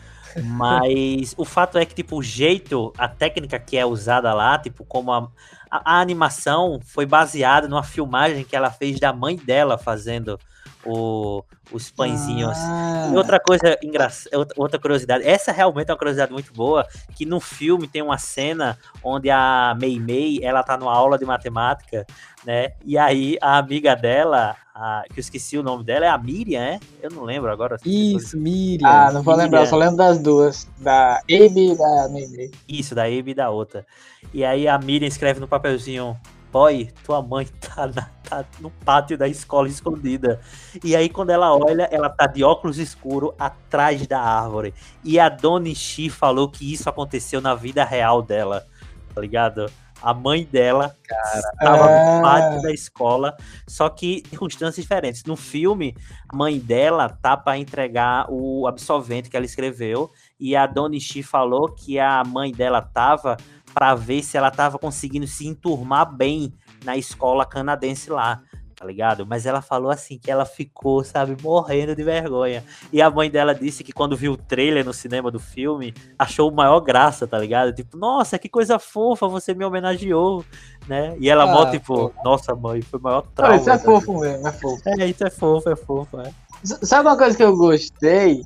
Mas 0.42 1.34
o 1.38 1.44
fato 1.44 1.78
é 1.78 1.86
que, 1.86 1.94
tipo, 1.94 2.18
o 2.18 2.24
jeito, 2.24 2.94
a 2.98 3.08
técnica 3.08 3.60
que 3.60 3.78
é 3.78 3.86
usada 3.86 4.34
lá, 4.34 4.58
tipo, 4.58 4.86
como 4.86 5.12
a, 5.12 5.28
a, 5.70 5.98
a 5.98 6.00
animação 6.00 6.80
foi 6.86 7.06
baseada 7.06 7.68
numa 7.68 7.84
filmagem 7.84 8.46
que 8.46 8.56
ela 8.56 8.72
fez 8.72 9.00
da 9.00 9.12
mãe 9.12 9.36
dela 9.36 9.78
fazendo 9.78 10.40
o, 10.86 11.44
os 11.72 11.90
pãezinhos. 11.92 12.58
Ah, 12.58 13.10
E 13.12 13.16
outra 13.18 13.40
coisa 13.40 13.78
engraçada, 13.84 14.48
outra 14.56 14.80
curiosidade, 14.80 15.28
essa 15.28 15.52
realmente 15.52 15.90
é 15.90 15.92
uma 15.94 15.98
curiosidade 15.98 16.32
muito 16.32 16.54
boa, 16.54 16.86
que 17.16 17.26
no 17.26 17.40
filme 17.40 17.88
tem 17.88 18.02
uma 18.02 18.18
cena 18.18 18.78
onde 19.04 19.30
a 19.30 19.76
Mei 19.80 20.00
Mei, 20.00 20.40
ela 20.44 20.64
tá 20.64 20.78
numa 20.78 20.94
aula 20.94 21.18
de 21.18 21.26
matemática, 21.26 22.06
né? 22.46 22.74
E 22.86 22.98
aí 22.98 23.38
a 23.42 23.58
amiga 23.58 23.96
dela, 23.96 24.56
a- 24.76 25.04
que 25.12 25.18
eu 25.18 25.22
esqueci 25.22 25.58
o 25.58 25.64
nome 25.64 25.84
dela, 25.86 26.06
é 26.06 26.10
a 26.10 26.18
Miriam, 26.18 26.62
é? 26.62 26.80
Eu 27.02 27.10
não 27.10 27.24
lembro 27.24 27.50
agora. 27.50 27.78
Isso, 27.86 28.38
Miriam. 28.38 28.88
Ah, 28.90 29.12
não 29.12 29.24
vou 29.24 29.34
lembrar, 29.36 29.60
Miriam. 29.60 29.70
só 29.70 29.78
lembro 29.78 29.96
das 29.96 30.20
duas. 30.20 30.68
Da 30.78 31.16
Abe 31.20 31.72
e 31.72 31.76
da 31.78 32.10
Mimi. 32.10 32.52
Isso, 32.68 32.94
da 32.94 33.04
Amy 33.06 33.32
e 33.32 33.34
da 33.34 33.50
outra. 33.50 33.86
E 34.34 34.44
aí 34.44 34.68
a 34.68 34.78
Miriam 34.78 35.08
escreve 35.08 35.40
no 35.40 35.48
papelzinho, 35.48 36.18
boy, 36.52 36.90
tua 37.06 37.22
mãe 37.22 37.48
tá, 37.60 37.88
na- 37.88 38.10
tá 38.24 38.46
no 38.60 38.70
pátio 38.70 39.18
da 39.18 39.28
escola 39.28 39.68
escondida. 39.70 40.40
E 40.84 40.96
aí 40.96 41.08
quando 41.10 41.30
ela 41.30 41.56
olha, 41.56 41.88
ela 41.92 42.10
tá 42.10 42.28
de 42.28 42.44
óculos 42.44 42.78
escuro 42.78 43.34
atrás 43.40 44.06
da 44.08 44.20
árvore. 44.20 44.74
E 45.04 45.20
a 45.20 45.30
Dona 45.30 45.74
Shi 45.74 46.10
falou 46.10 46.50
que 46.50 46.72
isso 46.72 46.90
aconteceu 46.90 47.40
na 47.40 47.56
vida 47.56 47.84
real 47.84 48.22
dela, 48.22 48.66
tá 49.14 49.22
ligado? 49.22 49.70
A 50.06 50.14
mãe 50.14 50.44
dela 50.46 50.96
estava 51.36 51.86
Ah. 51.86 52.16
no 52.18 52.22
pátio 52.22 52.62
da 52.62 52.72
escola, 52.72 53.36
só 53.68 53.90
que 53.90 54.22
em 54.26 54.30
circunstâncias 54.30 54.84
diferentes. 54.86 55.24
No 55.24 55.36
filme, 55.36 55.96
a 56.30 56.36
mãe 56.36 56.60
dela 56.60 57.10
tá 57.10 57.36
para 57.36 57.58
entregar 57.58 58.28
o 58.30 58.68
absolvente 58.68 59.30
que 59.32 59.36
ela 59.36 59.46
escreveu 59.48 60.12
e 60.40 60.56
a 60.56 60.68
Dona 60.68 61.00
Shi 61.00 61.24
falou 61.24 61.70
que 61.72 62.00
a 62.00 62.24
mãe 62.24 62.52
dela 62.52 62.84
tava 62.84 63.36
para 63.74 63.96
ver 63.96 64.22
se 64.22 64.38
ela 64.38 64.52
tava 64.52 64.78
conseguindo 64.78 65.26
se 65.26 65.48
enturmar 65.48 66.06
bem 66.16 66.54
na 66.84 66.96
escola 66.96 67.46
canadense 67.46 68.12
lá, 68.12 68.42
tá 68.76 68.86
ligado? 68.86 69.26
Mas 69.26 69.46
ela 69.46 69.62
falou 69.62 69.90
assim 69.90 70.18
que 70.20 70.30
ela 70.30 70.46
ficou, 70.46 71.04
sabe, 71.04 71.36
morrendo 71.42 71.96
de 71.96 72.04
vergonha. 72.04 72.64
E 72.92 73.02
a 73.02 73.10
mãe 73.10 73.30
dela 73.30 73.56
disse 73.56 73.84
que 73.84 73.94
quando 73.94 74.16
viu 74.18 74.34
o 74.34 74.38
trailer 74.38 74.84
no 74.86 74.94
cinema 74.94 75.32
do 75.32 75.40
filme, 75.40 75.94
achou 76.20 76.50
o 76.52 76.54
maior 76.56 76.80
graça, 76.82 77.26
tá 77.26 77.38
ligado? 77.38 77.74
Tipo, 77.74 77.98
nossa, 77.98 78.38
que 78.38 78.50
coisa 78.50 78.78
fofa, 78.78 79.28
você 79.28 79.54
me 79.54 79.64
homenageou, 79.64 80.44
né? 80.88 81.16
E 81.20 81.30
ela 81.30 81.44
Ah, 81.44 81.48
mó 81.48 81.66
tipo, 81.72 82.10
pô. 82.10 82.14
nossa 82.24 82.54
mãe, 82.56 82.82
foi 82.82 83.00
o 83.00 83.04
maior 83.04 83.22
trauma. 83.34 83.56
isso 83.56 83.70
é 83.70 83.78
tá 83.78 83.84
fofo 83.84 84.20
mesmo, 84.20 84.48
é 84.48 84.52
fofo. 84.52 84.82
é, 84.86 85.06
isso 85.08 85.24
é 85.26 85.30
fofo, 85.30 85.70
é 85.70 85.76
fofo, 85.76 86.20
é. 86.20 86.32
Sabe 86.64 87.08
uma 87.08 87.18
coisa 87.18 87.36
que 87.38 87.44
eu 87.44 87.56
gostei? 87.56 88.42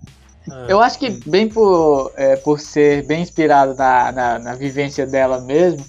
Ah, 0.52 0.66
Eu 0.68 0.82
acho 0.82 0.98
que 1.00 1.10
bem 1.30 1.48
por, 1.48 2.12
é, 2.16 2.36
por 2.38 2.60
ser 2.60 3.06
bem 3.06 3.22
inspirado 3.22 3.76
na, 3.76 4.12
na, 4.12 4.40
na 4.40 4.56
vivência 4.56 5.06
dela 5.06 5.40
mesmo, 5.42 5.86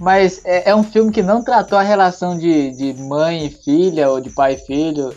mas 0.00 0.40
é, 0.44 0.70
é 0.70 0.74
um 0.74 0.82
filme 0.82 1.12
que 1.12 1.22
não 1.22 1.44
tratou 1.44 1.78
a 1.78 1.82
relação 1.82 2.36
de, 2.36 2.70
de 2.70 2.94
mãe 3.02 3.46
e 3.46 3.50
filha, 3.50 4.10
ou 4.10 4.20
de 4.20 4.30
pai 4.30 4.54
e 4.54 4.66
filho, 4.66 5.14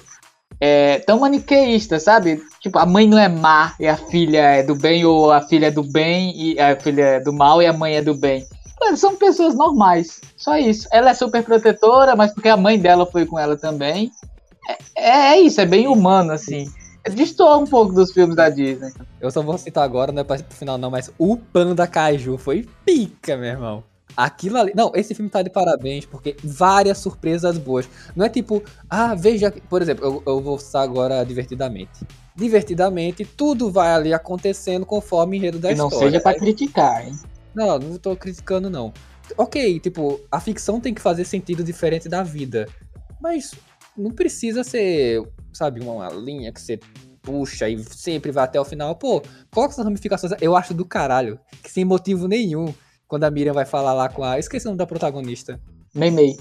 é, 0.59 0.99
tão 0.99 1.19
maniqueísta, 1.19 1.99
sabe? 1.99 2.43
Tipo, 2.59 2.79
a 2.79 2.85
mãe 2.85 3.07
não 3.07 3.17
é 3.17 3.29
má 3.29 3.73
e 3.79 3.87
a 3.87 3.95
filha 3.95 4.41
é 4.41 4.63
do 4.63 4.75
bem, 4.75 5.05
ou 5.05 5.31
a 5.31 5.41
filha 5.41 5.67
é 5.67 5.71
do 5.71 5.83
bem 5.83 6.33
e 6.35 6.59
a 6.59 6.75
filha 6.75 7.03
é 7.03 7.19
do 7.21 7.31
mal 7.31 7.61
e 7.61 7.65
a 7.65 7.73
mãe 7.73 7.95
é 7.95 8.01
do 8.01 8.13
bem. 8.13 8.45
Elas 8.81 8.99
São 8.99 9.15
pessoas 9.15 9.55
normais, 9.55 10.19
só 10.35 10.57
isso. 10.57 10.87
Ela 10.91 11.11
é 11.11 11.13
super 11.13 11.41
protetora, 11.43 12.15
mas 12.17 12.33
porque 12.33 12.49
a 12.49 12.57
mãe 12.57 12.77
dela 12.77 13.05
foi 13.05 13.25
com 13.25 13.39
ela 13.39 13.55
também. 13.55 14.11
É, 14.97 15.31
é 15.33 15.39
isso, 15.39 15.61
é 15.61 15.65
bem 15.65 15.87
humano, 15.87 16.33
assim. 16.33 16.69
Destoa 17.09 17.57
um 17.57 17.65
pouco 17.65 17.93
dos 17.93 18.11
filmes 18.11 18.35
da 18.35 18.49
Disney. 18.49 18.91
Eu 19.21 19.31
só 19.31 19.41
vou 19.41 19.57
citar 19.57 19.83
agora, 19.85 20.11
não 20.11 20.21
é 20.21 20.23
pra 20.23 20.37
ir 20.37 20.43
pro 20.43 20.57
final 20.57 20.77
não, 20.77 20.91
mas 20.91 21.11
o 21.17 21.37
Panda 21.37 21.87
Kaiju 21.87 22.37
foi 22.37 22.67
pica, 22.85 23.37
meu 23.37 23.49
irmão. 23.49 23.92
Aquilo 24.15 24.57
ali. 24.57 24.73
Não, 24.75 24.91
esse 24.93 25.15
filme 25.15 25.29
tá 25.29 25.41
de 25.41 25.49
parabéns, 25.49 26.05
porque 26.05 26.35
várias 26.43 26.99
surpresas 26.99 27.57
boas. 27.57 27.89
Não 28.15 28.25
é 28.25 28.29
tipo, 28.29 28.61
ah, 28.89 29.15
veja. 29.15 29.51
Por 29.69 29.81
exemplo, 29.81 30.05
eu, 30.05 30.23
eu 30.25 30.41
vou 30.41 30.59
citar 30.59 30.83
agora 30.83 31.23
divertidamente. 31.23 32.05
Divertidamente, 32.35 33.25
tudo 33.25 33.71
vai 33.71 33.91
ali 33.91 34.13
acontecendo 34.13 34.85
conforme 34.85 35.35
o 35.35 35.39
enredo 35.39 35.59
da 35.59 35.69
Que 35.69 35.75
não 35.75 35.87
história. 35.87 36.09
seja 36.09 36.21
pra 36.21 36.33
criticar, 36.35 37.07
hein? 37.07 37.17
Não, 37.55 37.79
não 37.79 37.97
tô 37.97 38.15
criticando, 38.15 38.69
não. 38.69 38.93
Ok, 39.37 39.79
tipo, 39.79 40.19
a 40.31 40.39
ficção 40.39 40.79
tem 40.79 40.93
que 40.93 41.01
fazer 41.01 41.25
sentido 41.25 41.63
diferente 41.63 42.07
da 42.09 42.21
vida. 42.23 42.67
Mas 43.21 43.53
não 43.97 44.11
precisa 44.11 44.63
ser, 44.63 45.23
sabe, 45.51 45.81
uma 45.81 46.09
linha 46.09 46.51
que 46.51 46.61
você 46.61 46.79
puxa 47.21 47.69
e 47.69 47.81
sempre 47.83 48.31
vai 48.31 48.43
até 48.43 48.59
o 48.59 48.65
final. 48.65 48.95
Pô, 48.95 49.21
coloca 49.51 49.73
essas 49.73 49.85
ramificações. 49.85 50.33
Eu 50.41 50.55
acho 50.55 50.73
do 50.73 50.85
caralho. 50.85 51.39
Que 51.63 51.71
sem 51.71 51.85
motivo 51.85 52.27
nenhum. 52.27 52.73
Quando 53.13 53.25
a 53.25 53.29
Miriam 53.29 53.53
vai 53.53 53.63
falar 53.63 53.93
lá 53.93 54.09
com 54.09 54.23
a. 54.23 54.39
Esqueci 54.39 54.65
o 54.65 54.69
nome 54.69 54.79
da 54.79 54.87
protagonista. 54.87 55.59
Meimei. 55.93 56.35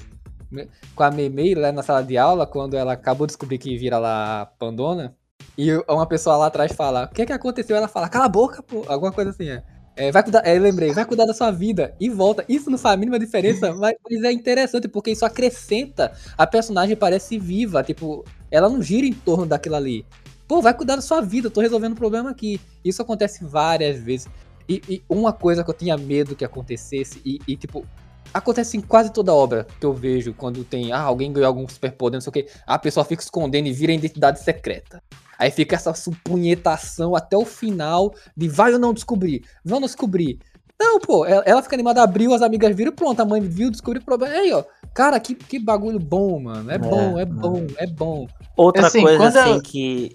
Com 0.94 1.02
a 1.02 1.10
Meimei 1.10 1.54
lá 1.54 1.70
na 1.70 1.82
sala 1.82 2.02
de 2.02 2.16
aula, 2.16 2.46
quando 2.46 2.78
ela 2.78 2.94
acabou 2.94 3.26
de 3.26 3.32
descobrir 3.32 3.58
que 3.58 3.76
vira 3.76 3.98
lá 3.98 4.46
Pandona. 4.58 5.14
E 5.58 5.70
uma 5.86 6.06
pessoa 6.06 6.34
lá 6.38 6.46
atrás 6.46 6.72
fala: 6.72 7.04
O 7.04 7.14
que 7.14 7.20
é 7.20 7.26
que 7.26 7.32
aconteceu? 7.34 7.76
Ela 7.76 7.88
fala: 7.88 8.08
Cala 8.08 8.24
a 8.24 8.28
boca, 8.30 8.62
pô. 8.62 8.86
Alguma 8.88 9.12
coisa 9.12 9.32
assim, 9.32 9.50
é. 9.50 9.62
É, 9.94 10.10
vai 10.10 10.22
cuidar, 10.22 10.40
é, 10.46 10.58
lembrei, 10.58 10.92
vai 10.92 11.04
cuidar 11.04 11.26
da 11.26 11.34
sua 11.34 11.50
vida 11.50 11.94
e 12.00 12.08
volta. 12.08 12.42
Isso 12.48 12.70
não 12.70 12.78
faz 12.78 12.94
a 12.94 12.96
mínima 12.96 13.18
diferença, 13.18 13.70
mas, 13.76 13.94
mas 14.02 14.24
é 14.24 14.32
interessante 14.32 14.88
porque 14.88 15.10
isso 15.10 15.26
acrescenta. 15.26 16.10
A 16.38 16.46
personagem 16.46 16.96
parece 16.96 17.38
viva, 17.38 17.82
tipo, 17.82 18.24
ela 18.50 18.70
não 18.70 18.80
gira 18.80 19.06
em 19.06 19.12
torno 19.12 19.44
daquilo 19.44 19.76
ali. 19.76 20.06
Pô, 20.48 20.62
vai 20.62 20.72
cuidar 20.72 20.96
da 20.96 21.02
sua 21.02 21.20
vida, 21.20 21.48
eu 21.48 21.50
tô 21.50 21.60
resolvendo 21.60 21.92
um 21.92 21.96
problema 21.96 22.30
aqui. 22.30 22.58
Isso 22.82 23.02
acontece 23.02 23.44
várias 23.44 24.00
vezes. 24.00 24.26
E, 24.68 24.82
e 24.88 25.02
uma 25.08 25.32
coisa 25.32 25.62
que 25.64 25.70
eu 25.70 25.74
tinha 25.74 25.96
medo 25.96 26.36
que 26.36 26.44
acontecesse, 26.44 27.20
e, 27.24 27.38
e, 27.46 27.56
tipo, 27.56 27.86
acontece 28.32 28.76
em 28.76 28.80
quase 28.80 29.12
toda 29.12 29.32
obra 29.34 29.66
que 29.78 29.84
eu 29.86 29.92
vejo, 29.92 30.32
quando 30.34 30.64
tem, 30.64 30.92
ah, 30.92 31.00
alguém 31.00 31.32
ganhou 31.32 31.46
algum 31.48 31.68
superpoder, 31.68 32.16
não 32.16 32.20
sei 32.22 32.30
o 32.30 32.32
que, 32.32 32.46
a 32.66 32.78
pessoa 32.78 33.04
fica 33.04 33.22
escondendo 33.22 33.66
e 33.68 33.72
vira 33.72 33.92
identidade 33.92 34.40
secreta. 34.40 35.02
Aí 35.38 35.50
fica 35.50 35.74
essa 35.74 35.92
supunhetação 35.92 37.16
até 37.16 37.36
o 37.36 37.44
final 37.44 38.14
de 38.36 38.48
vai 38.48 38.72
ou 38.72 38.78
não 38.78 38.92
descobrir, 38.94 39.44
vamos 39.64 39.90
descobrir. 39.90 40.38
Não, 40.80 40.98
pô, 40.98 41.24
ela, 41.24 41.62
fica 41.62 41.76
animada, 41.76 42.02
abriu, 42.02 42.34
as 42.34 42.42
amigas 42.42 42.74
viram, 42.74 42.90
pronto, 42.92 43.20
a 43.20 43.24
mãe 43.24 43.40
viu, 43.40 43.70
descobriu 43.70 44.02
o 44.02 44.04
problema. 44.04 44.34
Aí, 44.34 44.52
ó, 44.52 44.64
cara, 44.92 45.20
que, 45.20 45.34
que 45.34 45.58
bagulho 45.58 45.98
bom, 45.98 46.40
mano. 46.40 46.70
É, 46.70 46.74
é 46.74 46.78
bom, 46.78 47.18
é 47.18 47.24
bom, 47.24 47.66
é 47.76 47.86
bom. 47.86 48.26
Outra 48.56 48.88
Assim, 48.88 49.00
coisa 49.02 49.28
assim 49.28 49.50
eu- 49.50 49.62
que. 49.62 50.12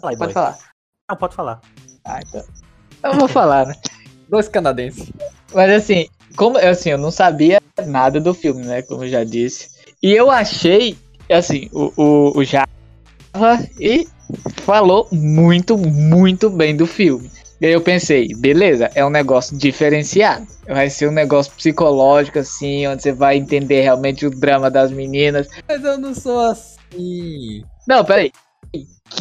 Pode 0.00 0.16
boy. 0.16 0.32
falar. 0.32 0.58
Não, 1.08 1.16
pode 1.16 1.34
falar. 1.34 1.60
Ah, 2.04 2.20
então. 2.26 2.42
Eu 3.06 3.18
vou 3.18 3.28
falar, 3.28 3.66
né? 3.66 3.74
Dois 4.28 4.48
canadenses. 4.48 5.10
Mas 5.54 5.70
assim, 5.70 6.06
como 6.36 6.58
assim, 6.58 6.90
eu 6.90 6.98
não 6.98 7.10
sabia 7.10 7.60
nada 7.86 8.20
do 8.20 8.34
filme, 8.34 8.64
né? 8.64 8.82
Como 8.82 9.04
eu 9.04 9.08
já 9.08 9.24
disse. 9.24 9.68
E 10.02 10.12
eu 10.12 10.30
achei, 10.30 10.96
assim, 11.30 11.68
o, 11.72 11.92
o, 11.96 12.38
o 12.38 12.44
Java 12.44 12.66
e 13.80 14.06
falou 14.62 15.08
muito, 15.12 15.76
muito 15.78 16.50
bem 16.50 16.76
do 16.76 16.86
filme. 16.86 17.30
E 17.60 17.66
aí 17.66 17.72
eu 17.72 17.80
pensei, 17.80 18.28
beleza, 18.36 18.90
é 18.94 19.04
um 19.04 19.08
negócio 19.10 19.56
diferenciado. 19.56 20.46
Vai 20.66 20.90
ser 20.90 21.08
um 21.08 21.12
negócio 21.12 21.52
psicológico, 21.52 22.38
assim, 22.38 22.86
onde 22.86 23.02
você 23.02 23.12
vai 23.12 23.36
entender 23.36 23.80
realmente 23.80 24.26
o 24.26 24.30
drama 24.30 24.70
das 24.70 24.90
meninas. 24.90 25.48
Mas 25.66 25.82
eu 25.82 25.96
não 25.96 26.14
sou 26.14 26.38
assim. 26.40 27.64
Não, 27.88 28.04
peraí. 28.04 28.30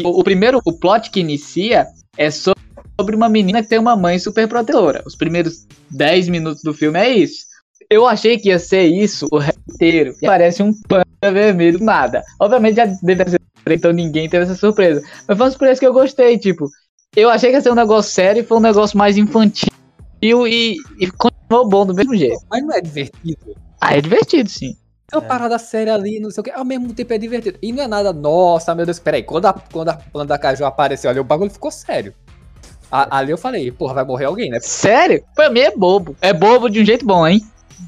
O, 0.04 0.20
o 0.20 0.24
primeiro, 0.24 0.60
o 0.66 0.74
plot 0.74 1.10
que 1.12 1.20
inicia 1.22 1.88
é 2.18 2.30
so- 2.30 2.55
sobre 3.00 3.16
uma 3.16 3.30
menina 3.30 3.62
que 3.62 3.70
tem 3.70 3.80
uma 3.80 3.96
mãe 3.96 4.18
super 4.20 4.48
protetora. 4.48 5.04
Os 5.06 5.16
primeiros 5.16 5.66
10 5.92 6.30
minutos 6.30 6.62
do 6.64 6.74
filme 6.74 7.00
é 7.00 7.10
isso. 7.10 7.46
Eu 7.90 8.08
achei 8.08 8.38
que 8.40 8.50
ia 8.50 8.58
ser 8.60 8.84
isso 8.86 9.28
o 9.32 9.38
resto 9.38 9.62
inteiro. 9.70 10.14
E 10.22 10.26
Parece 10.26 10.64
um 10.64 10.74
pano 10.88 11.04
vermelho 11.22 11.80
nada. 11.80 12.24
Obviamente 12.40 12.76
já 12.78 12.86
deve 12.86 13.30
ser, 13.32 13.40
então 13.70 13.92
ninguém 13.92 14.30
teve 14.30 14.46
essa 14.46 14.56
surpresa. 14.56 15.02
Mas 15.28 15.38
foi 15.38 15.46
uma 15.46 15.52
surpresa 15.52 15.80
que 15.80 15.86
eu 15.88 15.94
gostei, 15.94 16.38
tipo. 16.38 16.70
Eu 17.16 17.30
achei 17.30 17.50
que 17.50 17.56
ia 17.58 17.62
ser 17.62 17.72
um 17.72 17.76
negócio 17.76 18.12
sério 18.12 18.42
e 18.42 18.46
foi 18.46 18.58
um 18.58 18.62
negócio 18.62 18.98
mais 18.98 19.18
infantil 19.18 19.70
e, 20.24 20.78
e 21.00 21.12
continuou 21.12 21.68
bom 21.70 21.86
do 21.86 21.94
mesmo 21.94 22.16
jeito. 22.16 22.40
Mas 22.50 22.64
não 22.64 22.74
é 22.74 22.82
divertido. 22.82 23.56
Ah, 23.80 23.96
é 23.96 24.02
divertido, 24.02 24.50
sim. 24.50 24.76
É 25.12 25.16
uma 25.18 25.24
É. 25.24 25.28
parada 25.28 25.58
séria 25.60 25.94
ali, 25.94 26.20
não 26.20 26.32
sei 26.32 26.42
o 26.42 26.44
que. 26.44 26.52
Ao 26.52 26.66
mesmo 26.66 26.94
tempo 26.94 27.14
é 27.14 27.18
divertido. 27.18 27.58
E 27.62 27.72
não 27.72 27.84
é 27.84 27.88
nada, 27.88 28.12
nossa, 28.12 28.74
meu 28.76 28.86
Deus, 28.86 29.00
peraí. 29.00 29.24
Quando 29.24 29.46
a, 29.46 29.54
quando 29.54 29.90
a 29.90 29.94
Panda 29.94 30.38
Caju 30.38 30.66
apareceu 30.66 31.10
ali, 31.10 31.20
o 31.20 31.24
bagulho 31.24 31.52
ficou 31.52 31.70
sério. 31.72 32.14
A- 33.04 33.18
ali 33.18 33.32
eu 33.32 33.38
falei, 33.38 33.72
porra, 33.72 33.94
vai 33.96 34.06
morrer 34.06 34.26
alguém, 34.26 34.50
né? 34.50 34.60
Sério? 34.62 35.24
Pra 35.36 35.50
mim 35.50 35.60
é 35.60 35.76
bobo. 35.76 36.16
É 36.22 36.32
bobo 36.32 36.70
de 36.70 36.80
um 36.82 36.86
jeito 36.86 37.06
bom, 37.06 37.28
hein? 37.28 37.42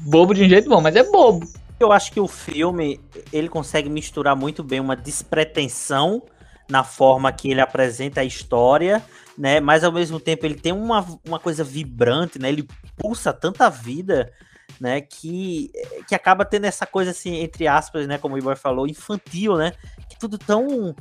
Bobo 0.04 0.34
de 0.34 0.42
um 0.44 0.48
jeito 0.48 0.68
bom, 0.68 0.80
mas 0.80 0.94
é 0.96 1.02
bobo. 1.02 1.46
Eu 1.80 1.92
acho 1.92 2.12
que 2.12 2.20
o 2.20 2.26
filme 2.28 3.00
ele 3.32 3.48
consegue 3.48 3.88
misturar 3.88 4.34
muito 4.36 4.62
bem 4.64 4.80
uma 4.80 4.96
despretensão 4.96 6.22
na 6.68 6.84
forma 6.84 7.32
que 7.32 7.50
ele 7.50 7.60
apresenta 7.60 8.20
a 8.20 8.24
história, 8.24 9.02
né? 9.36 9.60
Mas 9.60 9.82
ao 9.84 9.92
mesmo 9.92 10.20
tempo 10.20 10.44
ele 10.44 10.56
tem 10.56 10.72
uma, 10.72 11.06
uma 11.26 11.38
coisa 11.38 11.64
vibrante, 11.64 12.38
né? 12.38 12.48
Ele 12.48 12.68
pulsa 12.96 13.32
tanta 13.32 13.70
vida, 13.70 14.30
né? 14.80 15.00
Que, 15.00 15.70
que 16.06 16.14
acaba 16.14 16.44
tendo 16.44 16.66
essa 16.66 16.84
coisa 16.84 17.12
assim, 17.12 17.36
entre 17.36 17.66
aspas, 17.66 18.06
né? 18.06 18.18
Como 18.18 18.34
o 18.34 18.38
Igor 18.38 18.56
falou, 18.56 18.86
infantil, 18.86 19.56
né? 19.56 19.72
Que 20.10 20.18
tudo 20.18 20.36
tão 20.36 20.94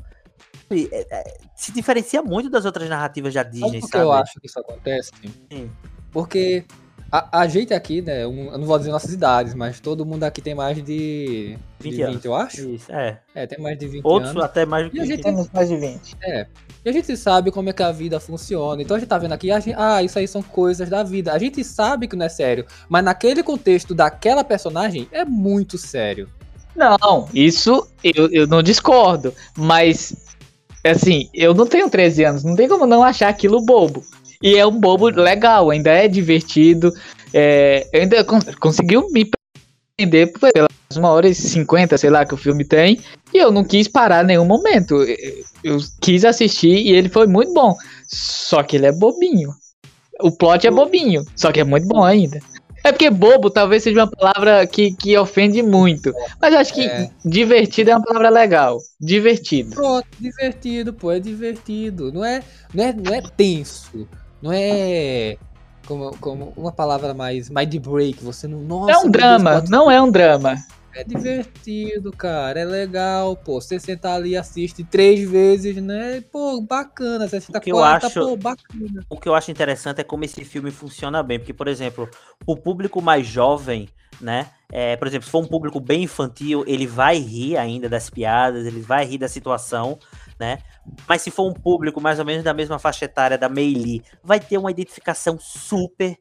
se 1.55 1.71
diferencia 1.71 2.21
muito 2.21 2.49
das 2.49 2.65
outras 2.65 2.89
narrativas 2.89 3.33
da 3.33 3.43
Disney, 3.43 3.79
por 3.79 3.87
que 3.89 3.97
sabe? 3.97 4.03
eu 4.03 4.11
acho 4.11 4.39
que 4.39 4.47
isso 4.47 4.59
acontece? 4.59 5.11
Sim. 5.51 5.69
Porque 6.11 6.65
a, 7.11 7.39
a 7.41 7.47
gente 7.47 7.73
aqui, 7.73 8.01
né, 8.01 8.27
um- 8.27 8.51
eu 8.51 8.57
não 8.57 8.65
vou 8.65 8.77
dizer 8.77 8.91
nossas 8.91 9.13
idades, 9.13 9.53
mas 9.53 9.79
todo 9.79 10.05
mundo 10.05 10.23
aqui 10.23 10.41
tem 10.41 10.53
mais 10.55 10.83
de 10.83 11.57
20 11.79 11.95
de 11.95 12.01
anos. 12.01 12.25
eu 12.25 12.35
acho. 12.35 12.69
Isso, 12.69 12.91
é. 12.91 13.19
É, 13.33 13.47
tem 13.47 13.59
mais 13.59 13.77
de 13.77 13.87
20 13.87 14.03
Outros 14.03 14.31
anos. 14.31 14.43
até 14.43 14.65
mais 14.65 14.85
do 14.85 14.91
que 14.91 14.97
E 14.97 15.01
a 15.01 15.05
gente- 15.05 15.23
Temos 15.23 15.49
mais 15.53 15.69
de 15.69 15.77
20. 15.77 16.15
E 16.85 16.89
a 16.89 16.91
gente 16.91 17.15
sabe 17.17 17.51
como 17.51 17.69
é 17.69 17.73
que 17.73 17.83
a 17.83 17.91
vida 17.91 18.19
funciona. 18.19 18.81
Então 18.81 18.95
a 18.95 18.99
gente 18.99 19.09
tá 19.09 19.17
vendo 19.17 19.33
aqui, 19.33 19.51
a 19.51 19.59
gente- 19.59 19.75
ah, 19.77 20.01
isso 20.03 20.17
aí 20.19 20.27
são 20.27 20.41
coisas 20.41 20.89
da 20.89 21.03
vida. 21.03 21.31
A 21.33 21.37
gente 21.39 21.63
sabe 21.63 22.07
que 22.07 22.15
não 22.15 22.25
é 22.25 22.29
sério, 22.29 22.65
mas 22.89 23.03
naquele 23.03 23.41
contexto 23.43 23.93
daquela 23.95 24.43
personagem 24.43 25.07
é 25.11 25.23
muito 25.25 25.77
sério. 25.77 26.29
Não, 26.75 27.27
isso 27.33 27.89
eu, 28.03 28.29
eu 28.31 28.45
não 28.47 28.61
discordo. 28.61 29.33
Mas, 29.57 30.15
assim, 30.87 31.29
eu 31.33 31.53
não 31.53 31.65
tenho 31.65 31.89
13 31.89 32.23
anos. 32.23 32.43
Não 32.43 32.55
tem 32.55 32.67
como 32.67 32.85
não 32.85 33.03
achar 33.03 33.29
aquilo 33.29 33.61
bobo. 33.61 34.03
E 34.41 34.55
é 34.55 34.65
um 34.65 34.79
bobo 34.79 35.07
legal, 35.07 35.69
ainda 35.69 35.91
é 35.91 36.07
divertido. 36.07 36.91
É, 37.33 37.87
eu 37.91 38.01
ainda 38.01 38.23
con- 38.23 38.39
conseguiu 38.59 39.09
me 39.11 39.29
prender 39.97 40.31
pelas 40.33 40.67
uma 40.95 41.09
hora 41.09 41.27
e 41.27 41.35
50, 41.35 41.97
sei 41.97 42.09
lá, 42.09 42.25
que 42.25 42.33
o 42.33 42.37
filme 42.37 42.63
tem. 42.63 42.99
E 43.33 43.37
eu 43.37 43.51
não 43.51 43.63
quis 43.63 43.87
parar 43.87 44.23
nenhum 44.23 44.45
momento. 44.45 44.95
Eu, 45.03 45.43
eu 45.63 45.77
quis 46.01 46.23
assistir 46.23 46.77
e 46.77 46.91
ele 46.91 47.09
foi 47.09 47.27
muito 47.27 47.53
bom. 47.53 47.75
Só 48.07 48.63
que 48.63 48.77
ele 48.77 48.85
é 48.85 48.91
bobinho. 48.91 49.49
O 50.21 50.31
plot 50.31 50.65
é 50.65 50.71
bobinho, 50.71 51.23
só 51.35 51.51
que 51.51 51.59
é 51.59 51.63
muito 51.63 51.87
bom 51.87 52.03
ainda. 52.03 52.39
É 52.83 52.91
porque 52.91 53.09
bobo 53.09 53.49
talvez 53.49 53.83
seja 53.83 54.01
uma 54.01 54.09
palavra 54.09 54.65
que, 54.67 54.91
que 54.95 55.17
ofende 55.17 55.61
muito. 55.61 56.13
Mas 56.41 56.53
eu 56.53 56.59
acho 56.59 56.73
que 56.73 56.81
É. 56.85 57.09
divertido 57.25 57.91
é 57.91 57.95
uma 57.95 58.03
palavra 58.05 58.29
legal. 58.29 58.77
Divertido. 58.99 59.71
Pronto, 59.75 60.07
divertido, 60.19 60.93
pô, 60.93 61.11
é 61.11 61.19
divertido. 61.19 62.11
Não 62.13 62.23
é, 62.23 62.41
não 62.73 62.83
é, 62.83 62.93
não 62.93 63.13
é 63.13 63.21
tenso. 63.35 64.07
Não 64.41 64.51
é 64.53 65.37
como, 65.87 66.15
como 66.19 66.53
uma 66.55 66.71
palavra 66.71 67.13
mais 67.13 67.49
mind 67.49 67.75
break. 67.77 68.23
Você 68.23 68.47
não. 68.47 68.59
Nossa, 68.59 68.91
é 68.91 68.97
um 68.97 69.01
Deus, 69.03 69.11
drama, 69.11 69.51
quanto- 69.53 69.69
não 69.71 69.91
é 69.91 70.01
um 70.01 70.11
drama. 70.11 70.55
É 70.99 71.03
divertido, 71.03 72.11
cara. 72.11 72.59
É 72.59 72.65
legal, 72.65 73.35
pô. 73.35 73.61
Você 73.61 73.79
sentar 73.79 74.15
ali 74.15 74.31
e 74.31 74.37
assiste 74.37 74.83
três 74.83 75.29
vezes, 75.29 75.75
né? 75.77 76.21
Pô, 76.31 76.59
bacana. 76.61 77.27
Você 77.27 77.37
assiste 77.37 77.55
a 77.55 77.61
quarta, 77.61 78.07
acho- 78.07 78.19
pô, 78.19 78.35
bacana. 78.35 79.05
o 79.07 79.15
que 79.19 79.29
eu 79.29 79.35
acho 79.35 79.51
interessante 79.51 80.01
é 80.01 80.03
como 80.03 80.25
esse 80.25 80.43
filme 80.43 80.71
funciona 80.71 81.21
bem, 81.21 81.37
porque, 81.37 81.53
por 81.53 81.67
exemplo, 81.67 82.09
o 82.47 82.55
público 82.57 82.99
mais 82.99 83.27
jovem, 83.27 83.87
né? 84.19 84.49
É, 84.71 84.95
por 84.97 85.07
exemplo, 85.07 85.25
se 85.25 85.31
for 85.31 85.43
um 85.43 85.47
público 85.47 85.79
bem 85.79 86.03
infantil, 86.03 86.63
ele 86.67 86.87
vai 86.87 87.17
rir 87.19 87.57
ainda 87.57 87.87
das 87.87 88.09
piadas, 88.09 88.65
ele 88.65 88.81
vai 88.81 89.05
rir 89.05 89.19
da 89.19 89.27
situação, 89.27 89.99
né? 90.39 90.57
Mas 91.07 91.21
se 91.21 91.29
for 91.29 91.47
um 91.47 91.53
público 91.53 92.01
mais 92.01 92.17
ou 92.17 92.25
menos 92.25 92.43
da 92.43 92.53
mesma 92.55 92.79
faixa 92.79 93.05
etária 93.05 93.37
da 93.37 93.47
Meili, 93.47 94.03
vai 94.23 94.39
ter 94.39 94.57
uma 94.57 94.71
identificação 94.71 95.37
super 95.39 96.17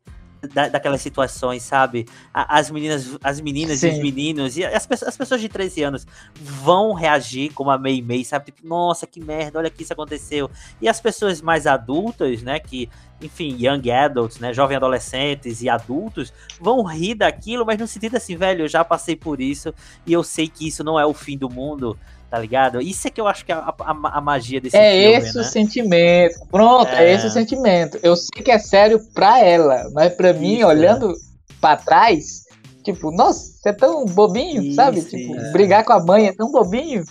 da- 0.47 0.69
daquelas 0.69 1.01
situações, 1.01 1.63
sabe? 1.63 2.07
As 2.33 2.71
meninas, 2.71 3.17
as 3.23 3.41
meninas 3.41 3.83
e 3.83 3.89
os 3.89 3.99
meninos, 4.03 4.57
e 4.57 4.65
as, 4.65 4.87
pessoas- 4.87 5.09
as 5.09 5.17
pessoas 5.17 5.41
de 5.41 5.49
13 5.49 5.83
anos 5.83 6.07
vão 6.41 6.93
reagir 6.93 7.53
como 7.53 7.71
a 7.71 7.79
Mei 7.79 8.01
Mei, 8.03 8.25
sabe? 8.25 8.47
Tipo, 8.47 8.67
nossa, 8.67 9.07
que 9.07 9.21
merda, 9.21 9.59
olha 9.59 9.71
que 9.71 9.83
isso 9.83 9.93
aconteceu. 9.93 10.51
E 10.81 10.89
as 10.89 11.01
pessoas 11.01 11.41
mais 11.41 11.67
adultas, 11.67 12.43
né, 12.43 12.59
que, 12.61 12.89
enfim, 13.21 13.57
young 13.59 13.91
adults, 13.91 14.39
né, 14.39 14.53
jovens 14.53 14.77
adolescentes 14.77 15.63
e 15.63 15.69
adultos, 15.69 16.33
vão 16.61 16.83
rir 16.85 17.15
daquilo, 17.15 17.65
mas 17.65 17.79
no 17.79 17.87
sentido 17.87 18.17
assim, 18.17 18.37
velho, 18.37 18.65
eu 18.65 18.69
já 18.69 18.85
passei 18.85 19.17
por 19.17 19.41
isso 19.41 19.73
e 20.07 20.13
eu 20.13 20.23
sei 20.23 20.49
que 20.49 20.67
isso 20.69 20.83
não 20.85 20.99
é 20.99 21.07
o 21.07 21.15
fim 21.15 21.37
do 21.39 21.49
mundo, 21.49 21.99
tá 22.31 22.39
ligado? 22.39 22.81
Isso 22.81 23.07
é 23.07 23.11
que 23.11 23.21
eu 23.21 23.27
acho 23.29 23.45
que 23.45 23.53
é 23.53 23.55
a, 23.55 23.75
a- 23.79 24.11
a 24.19 24.21
magia 24.21 24.61
desse 24.61 24.77
É 24.77 24.93
filme, 24.93 25.17
esse 25.17 25.35
né? 25.37 25.41
o 25.41 25.45
sentimento. 25.45 26.35
Pronto, 26.51 26.89
é. 26.93 27.11
É. 27.11 27.15
esse 27.15 27.27
o 27.27 27.31
sentimento. 27.31 27.99
Eu 28.03 28.17
sei 28.17 28.43
que 28.43 28.51
é 28.51 28.59
sério 28.59 29.01
pra 29.15 29.41
ela, 29.41 29.89
mas 29.93 30.15
pra 30.15 30.33
mim, 30.33 30.59
Isso, 30.59 30.67
olhando 30.67 31.13
pra 31.61 31.77
trás, 31.77 32.45
tipo, 32.85 33.11
nossa, 33.11 33.41
você 33.63 33.69
é 33.71 33.73
tão 33.73 34.05
bobinho, 34.05 34.63
Isso, 34.63 34.75
sabe? 34.77 35.03
Tipo, 35.03 35.37
isso. 35.37 35.53
brigar 35.53 35.85
com 35.85 35.93
a 35.93 36.05
mãe 36.05 36.27
é 36.29 36.33
tão 36.33 36.51
bobinho. 36.51 37.03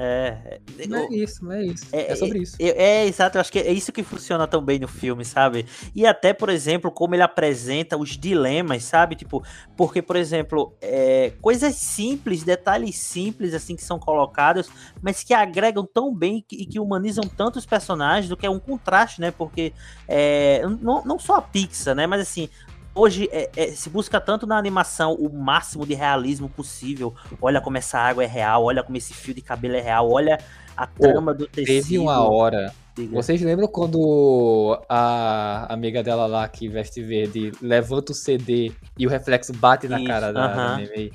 É, 0.00 0.60
é, 0.78 0.86
Não 0.86 0.98
é 0.98 1.08
isso, 1.10 1.44
não 1.44 1.52
é 1.52 1.64
isso. 1.64 1.86
É, 1.92 2.12
É, 2.12 2.14
sobre 2.14 2.38
isso. 2.38 2.56
É, 2.60 2.68
é, 2.68 3.06
exato, 3.06 3.36
eu 3.36 3.40
acho 3.40 3.50
que 3.50 3.58
é 3.58 3.72
isso 3.72 3.90
que 3.90 4.04
funciona 4.04 4.46
tão 4.46 4.62
bem 4.62 4.78
no 4.78 4.86
filme, 4.86 5.24
sabe? 5.24 5.66
E 5.92 6.06
até, 6.06 6.32
por 6.32 6.50
exemplo, 6.50 6.88
como 6.88 7.16
ele 7.16 7.22
apresenta 7.22 7.96
os 7.96 8.10
dilemas, 8.10 8.84
sabe? 8.84 9.16
Tipo, 9.16 9.42
porque, 9.76 10.00
por 10.00 10.14
exemplo, 10.14 10.72
é, 10.80 11.32
coisas 11.40 11.74
simples, 11.74 12.44
detalhes 12.44 12.96
simples, 12.96 13.52
assim, 13.52 13.74
que 13.74 13.82
são 13.82 13.98
colocados, 13.98 14.70
mas 15.02 15.24
que 15.24 15.34
agregam 15.34 15.84
tão 15.84 16.14
bem 16.14 16.44
e 16.52 16.64
que 16.64 16.78
humanizam 16.78 17.24
tanto 17.24 17.58
os 17.58 17.66
personagens, 17.66 18.28
do 18.28 18.36
que 18.36 18.46
é 18.46 18.50
um 18.50 18.60
contraste, 18.60 19.20
né? 19.20 19.32
Porque 19.32 19.72
é, 20.06 20.62
não, 20.80 21.04
não 21.04 21.18
só 21.18 21.34
a 21.36 21.42
Pixar, 21.42 21.96
né? 21.96 22.06
Mas 22.06 22.20
assim. 22.20 22.48
Hoje 22.98 23.28
é- 23.32 23.48
é, 23.56 23.66
se 23.68 23.88
busca 23.88 24.20
tanto 24.20 24.46
na 24.46 24.58
animação 24.58 25.14
o 25.14 25.28
máximo 25.32 25.86
de 25.86 25.94
realismo 25.94 26.48
possível. 26.48 27.14
Olha 27.40 27.60
como 27.60 27.76
essa 27.78 27.98
água 27.98 28.24
é 28.24 28.26
real, 28.26 28.64
olha 28.64 28.82
como 28.82 28.96
esse 28.96 29.14
fio 29.14 29.32
de 29.32 29.40
cabelo 29.40 29.76
é 29.76 29.80
real, 29.80 30.10
olha 30.10 30.38
a 30.76 30.86
trama 30.86 31.32
do 31.32 31.46
tecido. 31.46 31.66
Teve 31.84 31.98
uma 31.98 32.20
hora. 32.28 32.72
Diga. 32.96 33.14
Vocês 33.14 33.40
lembram 33.40 33.68
quando 33.68 34.76
a 34.88 35.72
amiga 35.72 36.02
dela 36.02 36.26
lá 36.26 36.48
que 36.48 36.68
veste 36.68 37.00
verde 37.00 37.52
levanta 37.62 38.10
o 38.10 38.14
CD 38.14 38.72
e 38.98 39.06
o 39.06 39.10
reflexo 39.10 39.52
bate 39.52 39.86
na 39.86 39.98
Isso, 39.98 40.08
cara 40.08 40.32
da, 40.32 40.46
da 40.48 40.52
aham. 40.52 40.76
Mei 40.78 40.88
Mei? 40.96 41.12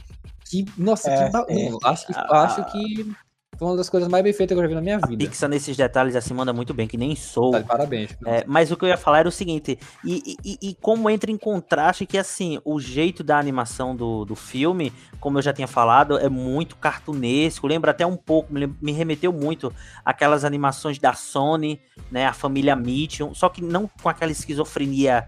Que, 0.49 0.65
nossa, 0.77 1.09
É, 1.09 1.25
que 1.25 1.31
ba... 1.31 1.45
é. 1.49 1.69
Não, 1.69 1.79
acho 1.83 2.07
que, 2.07 2.13
Ah, 2.15 2.43
acho 2.43 2.63
que 2.71 3.11
Foi 3.57 3.67
uma 3.67 3.77
das 3.77 3.89
coisas 3.89 4.09
mais 4.09 4.23
bem 4.23 4.33
feitas 4.33 4.55
que 4.55 4.59
eu 4.59 4.63
já 4.63 4.67
vi 4.67 4.75
na 4.75 4.81
minha 4.81 4.99
A 5.01 5.07
vida. 5.07 5.25
Pixar 5.25 5.49
nesses 5.49 5.77
detalhes 5.77 6.15
assim 6.15 6.33
manda 6.33 6.51
muito 6.51 6.73
bem, 6.73 6.87
que 6.87 6.97
nem 6.97 7.15
sou. 7.15 7.51
Tá 7.51 7.61
parabéns. 7.61 8.11
É, 8.25 8.43
mas 8.47 8.71
o 8.71 8.77
que 8.77 8.83
eu 8.85 8.89
ia 8.89 8.97
falar 8.97 9.19
era 9.19 9.29
o 9.29 9.31
seguinte, 9.31 9.77
e, 10.03 10.35
e- 10.43 10.57
e 10.61 10.75
como 10.81 11.09
entra 11.09 11.31
em 11.31 11.37
contraste 11.37 12.05
que, 12.05 12.17
assim, 12.17 12.59
o 12.65 12.79
jeito 12.79 13.23
da 13.23 13.37
animação 13.37 13.95
do, 13.95 14.25
do 14.25 14.35
filme, 14.35 14.91
como 15.19 15.37
eu 15.37 15.41
já 15.41 15.53
tinha 15.53 15.67
falado, 15.67 16.17
é 16.17 16.29
muito 16.29 16.75
cartunesco, 16.75 17.67
lembra 17.67 17.91
até 17.91 18.05
um 18.05 18.17
pouco, 18.17 18.53
me, 18.53 18.91
remeteu 18.91 19.31
muito 19.31 19.71
àquelas 20.03 20.43
animações 20.43 20.97
da 20.99 21.13
Sony, 21.13 21.79
né, 22.11 22.25
a 22.25 22.33
família 22.33 22.75
Mitchell, 22.75 23.33
só 23.33 23.49
que 23.49 23.61
não 23.61 23.89
com 24.01 24.09
aquela 24.09 24.31
esquizofrenia, 24.31 25.27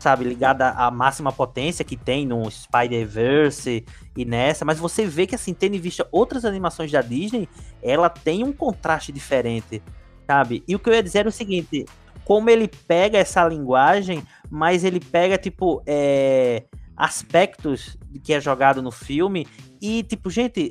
sabe, 0.00 0.24
ligada 0.24 0.70
à 0.70 0.90
máxima 0.90 1.30
potência 1.30 1.84
que 1.84 1.96
tem 1.96 2.26
no 2.26 2.50
Spider-Verse 2.50 3.84
e 4.16 4.24
nessa, 4.24 4.64
mas 4.64 4.78
você 4.78 5.06
vê 5.06 5.26
que, 5.26 5.34
assim, 5.34 5.52
tendo 5.52 5.76
em 5.76 5.80
vista 5.80 6.08
outras 6.10 6.44
animações 6.46 6.90
da 6.90 7.02
Disney, 7.02 7.46
ela 7.82 8.08
tem 8.08 8.42
um 8.42 8.52
contraste 8.52 9.12
diferente, 9.12 9.82
sabe? 10.26 10.64
E 10.66 10.74
o 10.74 10.78
que 10.78 10.88
eu 10.88 10.94
ia 10.94 11.02
dizer 11.02 11.20
era 11.20 11.28
o 11.28 11.32
seguinte, 11.32 11.84
como 12.24 12.48
ele 12.48 12.66
pega 12.88 13.18
essa 13.18 13.46
linguagem, 13.46 14.22
mas 14.50 14.84
ele 14.84 15.00
pega, 15.00 15.36
tipo, 15.36 15.82
é, 15.86 16.64
aspectos 16.96 17.98
que 18.24 18.32
é 18.32 18.40
jogado 18.40 18.80
no 18.80 18.90
filme 18.90 19.46
e, 19.82 20.02
tipo, 20.02 20.30
gente, 20.30 20.70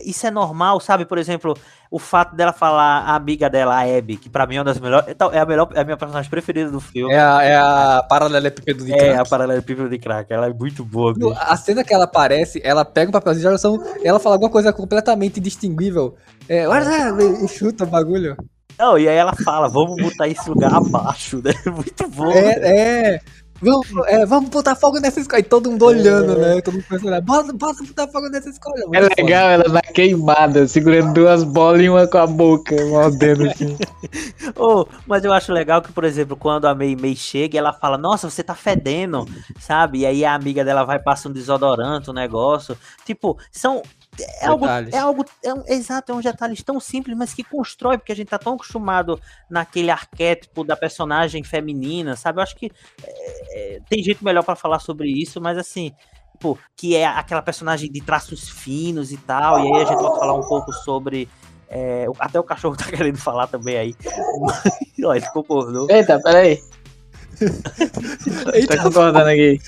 isso 0.00 0.26
é 0.26 0.30
normal, 0.30 0.78
sabe? 0.78 1.04
Por 1.04 1.18
exemplo, 1.18 1.56
o 1.94 1.98
fato 2.00 2.34
dela 2.34 2.52
falar 2.52 3.02
a 3.02 3.14
amiga 3.14 3.48
dela, 3.48 3.76
a 3.76 3.82
Abby, 3.98 4.16
que 4.16 4.28
pra 4.28 4.46
mim 4.48 4.56
é 4.56 4.58
uma 4.58 4.64
das 4.64 4.80
melhores, 4.80 5.06
então, 5.08 5.30
é 5.32 5.38
a 5.38 5.46
melhor, 5.46 5.68
é 5.74 5.80
a 5.80 5.84
minha 5.84 5.96
personagem 5.96 6.28
preferida 6.28 6.68
do 6.68 6.80
filme. 6.80 7.14
É 7.14 7.20
a, 7.20 7.42
é 7.42 7.56
a 7.56 8.04
paralelepípedo 8.08 8.84
de 8.84 8.92
É, 8.92 8.96
crack. 8.98 9.18
a 9.20 9.24
Paralelepípedo 9.24 9.88
de 9.88 9.98
Crack, 9.98 10.32
ela 10.32 10.46
é 10.48 10.52
muito 10.52 10.84
boa, 10.84 11.14
bicho. 11.14 11.32
A 11.38 11.56
cena 11.56 11.84
que 11.84 11.94
ela 11.94 12.02
aparece, 12.04 12.60
ela 12.64 12.84
pega 12.84 13.10
um 13.10 13.12
papelzinho 13.12 13.42
de 13.42 13.46
oração, 13.48 13.80
ela 14.02 14.18
fala 14.18 14.34
alguma 14.34 14.50
coisa 14.50 14.72
completamente 14.72 15.38
distinguível. 15.38 16.16
É, 16.48 16.66
olha, 16.66 16.84
e 17.44 17.46
chuta 17.46 17.84
o 17.84 17.86
bagulho. 17.86 18.36
Não, 18.76 18.98
e 18.98 19.08
aí 19.08 19.16
ela 19.16 19.32
fala, 19.44 19.68
vamos 19.68 19.94
botar 20.02 20.26
esse 20.26 20.50
lugar 20.50 20.74
abaixo, 20.74 21.40
né? 21.44 21.52
Muito 21.72 22.08
bom. 22.08 22.26
né? 22.28 22.54
É, 22.54 23.14
é. 23.14 23.20
Vamos, 23.64 23.88
é, 24.06 24.26
vamos 24.26 24.50
botar 24.50 24.74
fogo 24.74 25.00
nessa 25.00 25.20
escola. 25.20 25.40
E 25.40 25.42
todo 25.42 25.70
mundo 25.70 25.86
olhando, 25.86 26.36
né? 26.36 26.60
Todo 26.60 26.74
mundo 26.74 26.84
pensando, 26.88 27.22
bota, 27.22 27.52
bota 27.52 27.82
botar 27.82 28.08
fogo 28.08 28.28
nessa 28.28 28.50
escola. 28.50 28.76
É 28.92 29.22
legal 29.22 29.50
ela 29.50 29.68
na 29.68 29.80
queimada, 29.80 30.68
segurando 30.68 31.14
duas 31.14 31.42
bolas 31.42 31.80
e 31.80 31.88
uma 31.88 32.06
com 32.06 32.18
a 32.18 32.26
boca, 32.26 32.76
mordendo 32.86 33.48
assim. 33.48 33.76
Oh, 34.56 34.84
mas 35.06 35.24
eu 35.24 35.32
acho 35.32 35.52
legal 35.52 35.80
que, 35.80 35.92
por 35.92 36.04
exemplo, 36.04 36.36
quando 36.36 36.66
a 36.66 36.74
May 36.74 36.94
May 36.94 37.16
chega, 37.16 37.58
ela 37.58 37.72
fala, 37.72 37.96
nossa, 37.96 38.28
você 38.28 38.42
tá 38.42 38.54
fedendo, 38.54 39.26
sabe? 39.58 40.00
E 40.00 40.06
aí 40.06 40.24
a 40.24 40.34
amiga 40.34 40.64
dela 40.64 40.84
vai 40.84 40.98
passar 40.98 41.30
um 41.30 41.32
desodorante, 41.32 42.10
um 42.10 42.14
negócio. 42.14 42.76
Tipo, 43.04 43.38
são. 43.50 43.82
É 44.40 44.46
algo, 44.46 44.60
Detalhes. 44.66 44.94
é 44.94 44.98
algo. 44.98 45.24
É 45.42 45.54
um, 45.54 45.62
exato, 45.66 46.12
é 46.12 46.14
um 46.14 46.20
detalhes 46.20 46.62
tão 46.62 46.78
simples, 46.78 47.16
mas 47.16 47.34
que 47.34 47.42
constrói, 47.42 47.98
porque 47.98 48.12
a 48.12 48.16
gente 48.16 48.28
tá 48.28 48.38
tão 48.38 48.54
acostumado 48.54 49.20
naquele 49.48 49.90
arquétipo 49.90 50.64
da 50.64 50.76
personagem 50.76 51.42
feminina, 51.42 52.16
sabe? 52.16 52.38
Eu 52.38 52.42
acho 52.42 52.56
que 52.56 52.70
é, 53.02 53.76
é, 53.76 53.80
tem 53.88 54.02
jeito 54.02 54.24
melhor 54.24 54.42
pra 54.42 54.56
falar 54.56 54.78
sobre 54.78 55.08
isso, 55.08 55.40
mas 55.40 55.58
assim. 55.58 55.92
Tipo, 56.32 56.58
que 56.76 56.96
é 56.96 57.06
aquela 57.06 57.40
personagem 57.40 57.88
de 57.90 58.00
traços 58.00 58.48
finos 58.48 59.12
e 59.12 59.16
tal. 59.16 59.60
E 59.60 59.72
aí 59.72 59.82
a 59.82 59.84
gente 59.84 60.02
vai 60.02 60.18
falar 60.18 60.34
um 60.34 60.42
pouco 60.42 60.72
sobre. 60.72 61.28
é, 61.68 62.06
até 62.18 62.40
o 62.40 62.42
cachorro 62.42 62.74
tá 62.76 62.86
querendo 62.86 63.18
falar 63.18 63.46
também 63.46 63.76
aí. 63.76 63.94
Ó, 65.04 65.14
ele 65.14 65.26
concordou. 65.30 65.86
Eita, 65.88 66.20
peraí. 66.20 66.60
foda. 67.38 68.52
Tá 68.52 68.58
Eita, 68.58 68.82
concordando 68.82 69.28
aqui. 69.28 69.58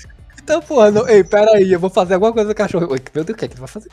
Então, 0.47 0.61
porra, 0.61 0.91
não, 0.91 1.07
ei, 1.09 1.23
pera 1.23 1.51
aí, 1.57 1.71
eu 1.73 1.79
vou 1.79 1.89
fazer 1.89 2.13
alguma 2.13 2.31
coisa 2.31 2.47
com 2.47 2.53
o 2.53 2.55
cachorro. 2.55 2.87
Oi, 2.91 2.99
Meu 3.13 3.23
Deus, 3.25 3.35
o 3.35 3.37
que 3.39 3.45
é 3.45 3.47
que 3.47 3.53
ele 3.55 3.59
vai 3.59 3.67
fazer? 3.67 3.89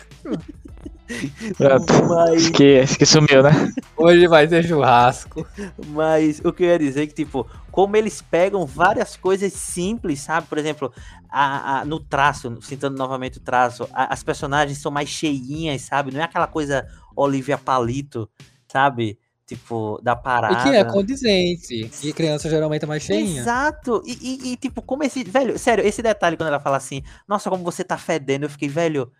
Pronto. 1.57 1.93
Mas, 2.09 2.45
Acho 2.45 2.53
que, 2.53 2.79
acho 2.81 2.99
que 2.99 3.07
sumiu, 3.07 3.43
né? 3.43 3.51
Hoje 3.97 4.27
vai 4.27 4.49
ser 4.49 4.65
churrasco. 4.65 5.47
mas 5.77 6.41
o 6.45 6.53
que 6.53 6.65
eu 6.65 6.69
ia 6.69 6.79
dizer 6.79 7.03
é 7.03 7.07
que, 7.07 7.15
tipo, 7.15 7.47
como 7.71 7.97
eles 7.97 8.23
pegam 8.23 8.67
várias 8.67 9.17
coisas 9.17 9.53
simples, 9.53 10.21
sabe? 10.21 10.47
Por 10.47 10.59
exemplo, 10.59 10.93
a, 11.29 11.81
a- 11.81 11.85
no 11.85 12.01
traço, 12.01 12.59
citando 12.63 12.97
novamente 12.97 13.39
o 13.39 13.41
traço, 13.41 13.89
a- 13.93 14.13
as 14.13 14.23
personagens 14.23 14.79
são 14.79 14.91
mais 14.91 15.09
cheinhas, 15.09 15.83
sabe? 15.83 16.13
Não 16.13 16.21
é 16.21 16.25
aquela 16.25 16.47
coisa 16.47 16.87
Olivia 17.17 17.59
Palito, 17.59 18.29
sabe? 18.67 19.19
Tipo, 19.47 20.01
da 20.03 20.17
parada. 20.17 20.55
E 20.55 20.63
que 20.73 20.77
é 20.77 20.85
condizente. 20.85 21.91
E 22.03 22.13
criança 22.15 22.49
geralmente 22.49 22.85
é 22.85 22.87
mais 22.87 23.03
cheinha. 23.03 23.41
Exato. 23.43 24.03
E, 24.07 24.13
e- 24.13 24.53
e, 24.53 24.57
tipo, 24.57 24.81
como 24.81 25.03
esse. 25.05 25.23
Velho, 25.23 25.59
sério, 25.59 25.87
esse 25.87 26.01
detalhe 26.03 26.37
quando 26.37 26.49
ela 26.49 26.61
fala 26.61 26.79
assim, 26.79 27.03
nossa, 27.29 27.51
como 27.51 27.63
você 27.63 27.85
tá 27.85 27.99
fedendo, 27.99 28.45
eu 28.47 28.51
fiquei, 28.51 28.69
velho. 28.69 29.11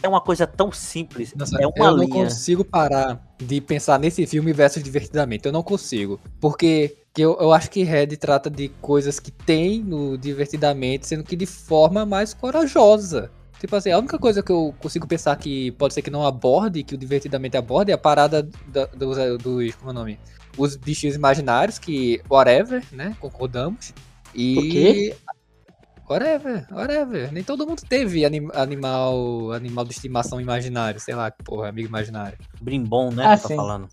É 0.00 0.06
uma 0.08 0.20
coisa 0.20 0.46
tão 0.46 0.70
simples. 0.70 1.34
Nossa, 1.34 1.56
é 1.60 1.66
uma 1.66 1.74
eu 1.76 1.96
não 1.96 2.04
linha. 2.04 2.24
consigo 2.26 2.64
parar 2.64 3.20
de 3.36 3.60
pensar 3.60 3.98
nesse 3.98 4.24
filme 4.28 4.52
versus 4.52 4.80
divertidamente. 4.80 5.44
Eu 5.46 5.52
não 5.52 5.62
consigo. 5.64 6.20
Porque 6.40 6.96
que 7.12 7.20
eu, 7.22 7.36
eu 7.40 7.52
acho 7.52 7.68
que 7.68 7.82
Red 7.82 8.16
trata 8.16 8.48
de 8.48 8.68
coisas 8.80 9.18
que 9.18 9.32
tem 9.32 9.82
no 9.82 10.16
divertidamente, 10.16 11.04
sendo 11.04 11.24
que 11.24 11.34
de 11.34 11.46
forma 11.46 12.06
mais 12.06 12.32
corajosa. 12.32 13.28
Tipo 13.58 13.74
assim, 13.76 13.90
a 13.90 13.98
única 13.98 14.18
coisa 14.18 14.42
que 14.42 14.52
eu 14.52 14.74
consigo 14.78 15.06
pensar 15.06 15.34
que 15.36 15.72
pode 15.72 15.94
ser 15.94 16.02
que 16.02 16.10
não 16.10 16.24
aborde, 16.24 16.82
que 16.84 16.94
o 16.94 16.98
divertidamente 16.98 17.56
aborde, 17.56 17.90
é 17.90 17.94
a 17.94 17.98
parada 17.98 18.48
da- 18.66 18.86
dos, 18.86 19.16
dos. 19.42 19.74
Como 19.74 19.90
é 19.90 19.92
o 19.92 19.94
nome? 19.94 20.18
Os 20.56 20.76
bichinhos 20.76 21.16
imaginários, 21.16 21.78
que. 21.78 22.20
Whatever, 22.30 22.84
né? 22.92 23.16
Concordamos. 23.20 23.92
E. 24.34 24.56
O 24.58 24.62
quê? 24.70 25.16
Whatever, 26.08 26.66
whatever. 26.72 27.30
Nem 27.32 27.44
todo 27.44 27.66
mundo 27.66 27.82
teve 27.86 28.24
anim- 28.24 28.48
animal, 28.54 29.52
animal 29.52 29.84
de 29.84 29.92
estimação 29.92 30.40
imaginário, 30.40 30.98
sei 30.98 31.14
lá, 31.14 31.30
que 31.30 31.42
porra, 31.44 31.68
amigo 31.68 31.86
imaginário. 31.86 32.38
Brimbom, 32.62 33.10
né? 33.10 33.26
Ah, 33.26 33.36
que 33.36 33.42
tá 33.42 33.48
falando. 33.56 33.88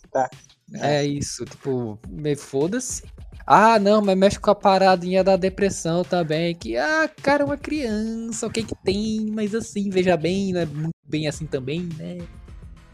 É 0.73 1.03
isso, 1.05 1.45
tipo, 1.45 1.99
me 2.07 2.35
foda-se. 2.35 3.03
Ah, 3.45 3.77
não, 3.77 4.01
mas 4.01 4.17
mexe 4.17 4.39
com 4.39 4.49
a 4.49 4.55
paradinha 4.55 5.23
da 5.23 5.35
depressão 5.35 6.03
também. 6.03 6.55
Que, 6.55 6.75
ah, 6.77 7.09
cara, 7.21 7.43
é 7.43 7.45
uma 7.45 7.57
criança, 7.57 8.47
o 8.47 8.49
que 8.49 8.63
que 8.63 8.75
tem? 8.83 9.27
Mas 9.31 9.53
assim, 9.53 9.89
veja 9.89 10.17
bem, 10.17 10.51
não 10.51 10.61
é 10.61 10.65
muito 10.65 10.95
bem 11.07 11.27
assim 11.27 11.45
também, 11.45 11.87
né? 11.97 12.17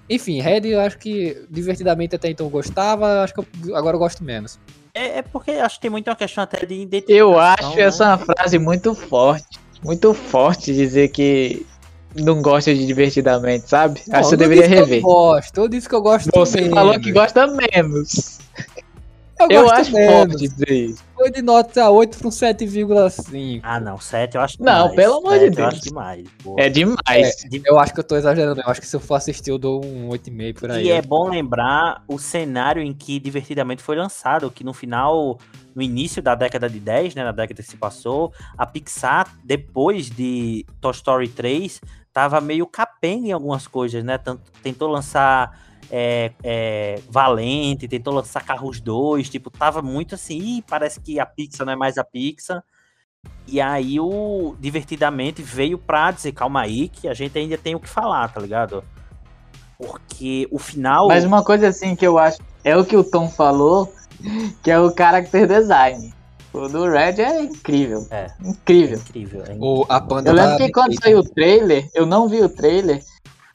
Enfim, 0.10 0.42
Red 0.42 0.68
eu 0.68 0.82
acho 0.82 0.98
que 0.98 1.46
divertidamente 1.50 2.16
até 2.18 2.30
então 2.30 2.46
eu 2.48 2.50
gostava, 2.50 3.24
acho 3.24 3.34
que 3.34 3.40
eu- 3.40 3.76
agora 3.78 3.96
eu 3.96 4.00
gosto 4.00 4.22
menos. 4.26 4.60
É, 4.94 5.20
é 5.20 5.22
porque 5.22 5.52
acho 5.52 5.76
que 5.76 5.84
tem 5.84 5.90
muito 5.92 6.10
uma 6.10 6.16
questão 6.18 6.44
até 6.44 6.66
de 6.66 6.74
identificação. 6.74 7.16
Eu 7.18 7.40
acho 7.40 7.76
né? 7.78 7.82
essa 7.84 8.08
uma 8.08 8.18
frase 8.18 8.60
muito 8.60 8.94
forte. 8.94 9.58
Muito 9.82 10.14
forte 10.14 10.74
dizer 10.74 11.08
que 11.08 11.66
não 12.16 12.42
gosta 12.42 12.74
de 12.74 12.86
divertidamente, 12.86 13.70
sabe? 13.70 14.02
Não, 14.08 14.20
Acho 14.20 14.30
que 14.30 14.36
você 14.36 14.36
eu 14.36 14.38
não 14.40 14.50
deveria 14.50 14.64
disse 14.64 14.74
que 14.76 14.80
rever. 14.82 14.98
Eu 15.00 15.02
gosto, 15.04 15.58
eu 15.60 15.68
disse 15.68 15.90
que 15.90 15.96
eu 15.96 16.02
gosto 16.02 16.30
Você 16.34 16.62
menos. 16.62 16.74
falou 16.76 17.00
que 17.00 17.12
gosta 17.12 17.48
menos. 17.48 18.40
Eu, 19.40 19.48
Eu 19.50 19.62
gosto 19.64 19.74
acho 19.80 19.94
menos. 19.94 20.14
forte 20.14 20.36
dizer 20.38 20.72
isso. 20.72 21.04
Foi 21.16 21.32
de 21.32 21.42
nota 21.42 21.90
8 21.90 22.16
para 22.20 22.28
um 22.28 22.32
7,5. 22.32 23.60
Ah, 23.64 23.80
não, 23.80 24.00
7 24.00 24.36
eu 24.36 24.42
acho 24.42 24.62
Não, 24.62 24.90
demais. 24.90 24.96
pelo 24.96 25.18
amor 25.18 25.40
de 25.40 25.50
Deus. 25.50 25.68
acho 25.74 25.82
demais. 25.82 26.28
pô. 26.44 26.56
É 26.60 26.70
demais. 26.70 27.36
De- 27.50 27.62
Eu 27.66 27.80
acho 27.80 27.92
que 27.92 28.00
eu 28.00 28.04
tô 28.04 28.16
exagerando. 28.16 28.62
Eu 28.62 28.68
acho 28.70 28.80
que 28.80 28.86
se 28.88 28.96
eu 28.96 29.00
for 29.00 29.16
assistir, 29.16 29.50
eu 29.50 29.58
dou 29.58 29.84
um 29.84 30.10
8,5 30.10 30.60
por 30.60 30.70
aí. 30.70 30.86
E 30.86 30.92
é 30.92 31.02
bom 31.02 31.28
lembrar 31.28 32.04
o 32.08 32.20
cenário 32.20 32.84
em 32.84 32.94
que 32.94 33.20
Divertidamente 33.20 33.82
foi 33.82 33.96
lançado, 33.96 34.52
que 34.52 34.64
no 34.64 34.74
final, 34.74 35.40
no 35.74 35.82
início 35.82 36.22
da 36.22 36.36
década 36.36 36.70
de 36.70 36.80
10, 36.80 37.16
né, 37.16 37.24
na 37.24 37.32
década 37.32 37.64
que 37.64 37.68
se 37.68 37.78
passou, 37.78 38.32
a 38.56 38.68
Pixar, 38.68 39.28
depois 39.44 40.08
de 40.08 40.68
Toy 40.80 40.92
Story 40.92 41.28
3, 41.30 41.82
tava 42.14 42.42
meio 42.42 42.68
capenga 42.68 43.28
em 43.28 43.32
algumas 43.32 43.68
coisas, 43.68 44.04
né? 44.04 44.18
Tanto, 44.18 44.52
tentou 44.62 44.90
lançar 44.90 45.60
é, 45.90 46.32
é, 46.44 47.00
Valente, 47.10 47.88
tentou 47.88 48.14
lançar 48.14 48.44
Carros 48.44 48.80
2, 48.80 49.30
tipo, 49.30 49.50
tava 49.50 49.82
muito 49.82 50.16
assim, 50.16 50.38
"Ih, 50.38 50.62
parece 50.62 51.00
que 51.02 51.20
a 51.20 51.26
Pixar 51.26 51.66
não 51.66 51.74
é 51.74 51.76
mais 51.76 51.98
a 51.98 52.04
Pixar. 52.04 52.64
E 53.48 53.60
aí 53.60 54.00
o 54.00 54.56
Divertidamente 54.60 55.42
veio 55.42 55.78
pra 55.78 56.12
dizer, 56.12 56.32
calma 56.32 56.62
aí, 56.62 56.88
que 56.88 57.08
a 57.08 57.14
gente 57.14 57.38
ainda 57.38 57.58
tem 57.58 57.76
o 57.76 57.80
que 57.80 57.90
falar, 57.90 58.28
tá 58.30 58.40
ligado? 58.40 58.84
Porque 59.78 60.48
o 60.52 60.58
final. 60.58 61.08
Mas 61.08 61.26
uma 61.26 61.44
coisa 61.44 61.68
assim 61.68 61.96
que 61.96 62.06
eu 62.06 62.18
acho 62.18 62.40
é 62.64 62.76
o 62.78 62.86
que 62.86 62.96
o 62.96 63.04
Tom 63.04 63.28
falou, 63.30 63.94
que 64.64 64.72
é 64.72 64.80
o 64.80 64.96
character 64.96 65.48
design. 65.48 66.14
O 66.54 66.68
do 66.68 66.90
Red 66.90 67.22
é 67.22 67.42
incrível. 67.44 68.06
É. 68.12 68.26
É 68.26 68.32
Incrível. 68.44 68.98
incrível. 69.00 69.44
é 69.48 69.56
O, 69.60 69.86
a 69.88 70.00
banda 70.00 70.30
Eu 70.30 70.34
lembro 70.36 70.52
da- 70.52 70.58
que 70.58 70.72
quando 70.72 71.02
saiu 71.02 71.20
o 71.20 71.24
trailer, 71.24 71.90
eu 71.94 72.06
não 72.06 72.28
vi 72.28 72.42
o 72.42 72.50
trailer, 72.50 73.02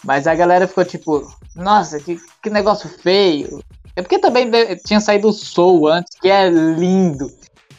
mas 0.04 0.26
a 0.26 0.34
galera 0.34 0.66
ficou 0.66 0.84
tipo, 0.84 1.30
nossa, 1.54 2.00
que, 2.00 2.18
que 2.42 2.48
negócio 2.50 2.88
feio. 2.88 3.62
É 3.94 4.02
porque 4.02 4.18
também 4.18 4.50
tinha 4.84 5.00
saído 5.00 5.28
o 5.28 5.32
Soul 5.32 5.88
antes, 5.88 6.14
que 6.20 6.28
é 6.28 6.48
lindo. 6.48 7.30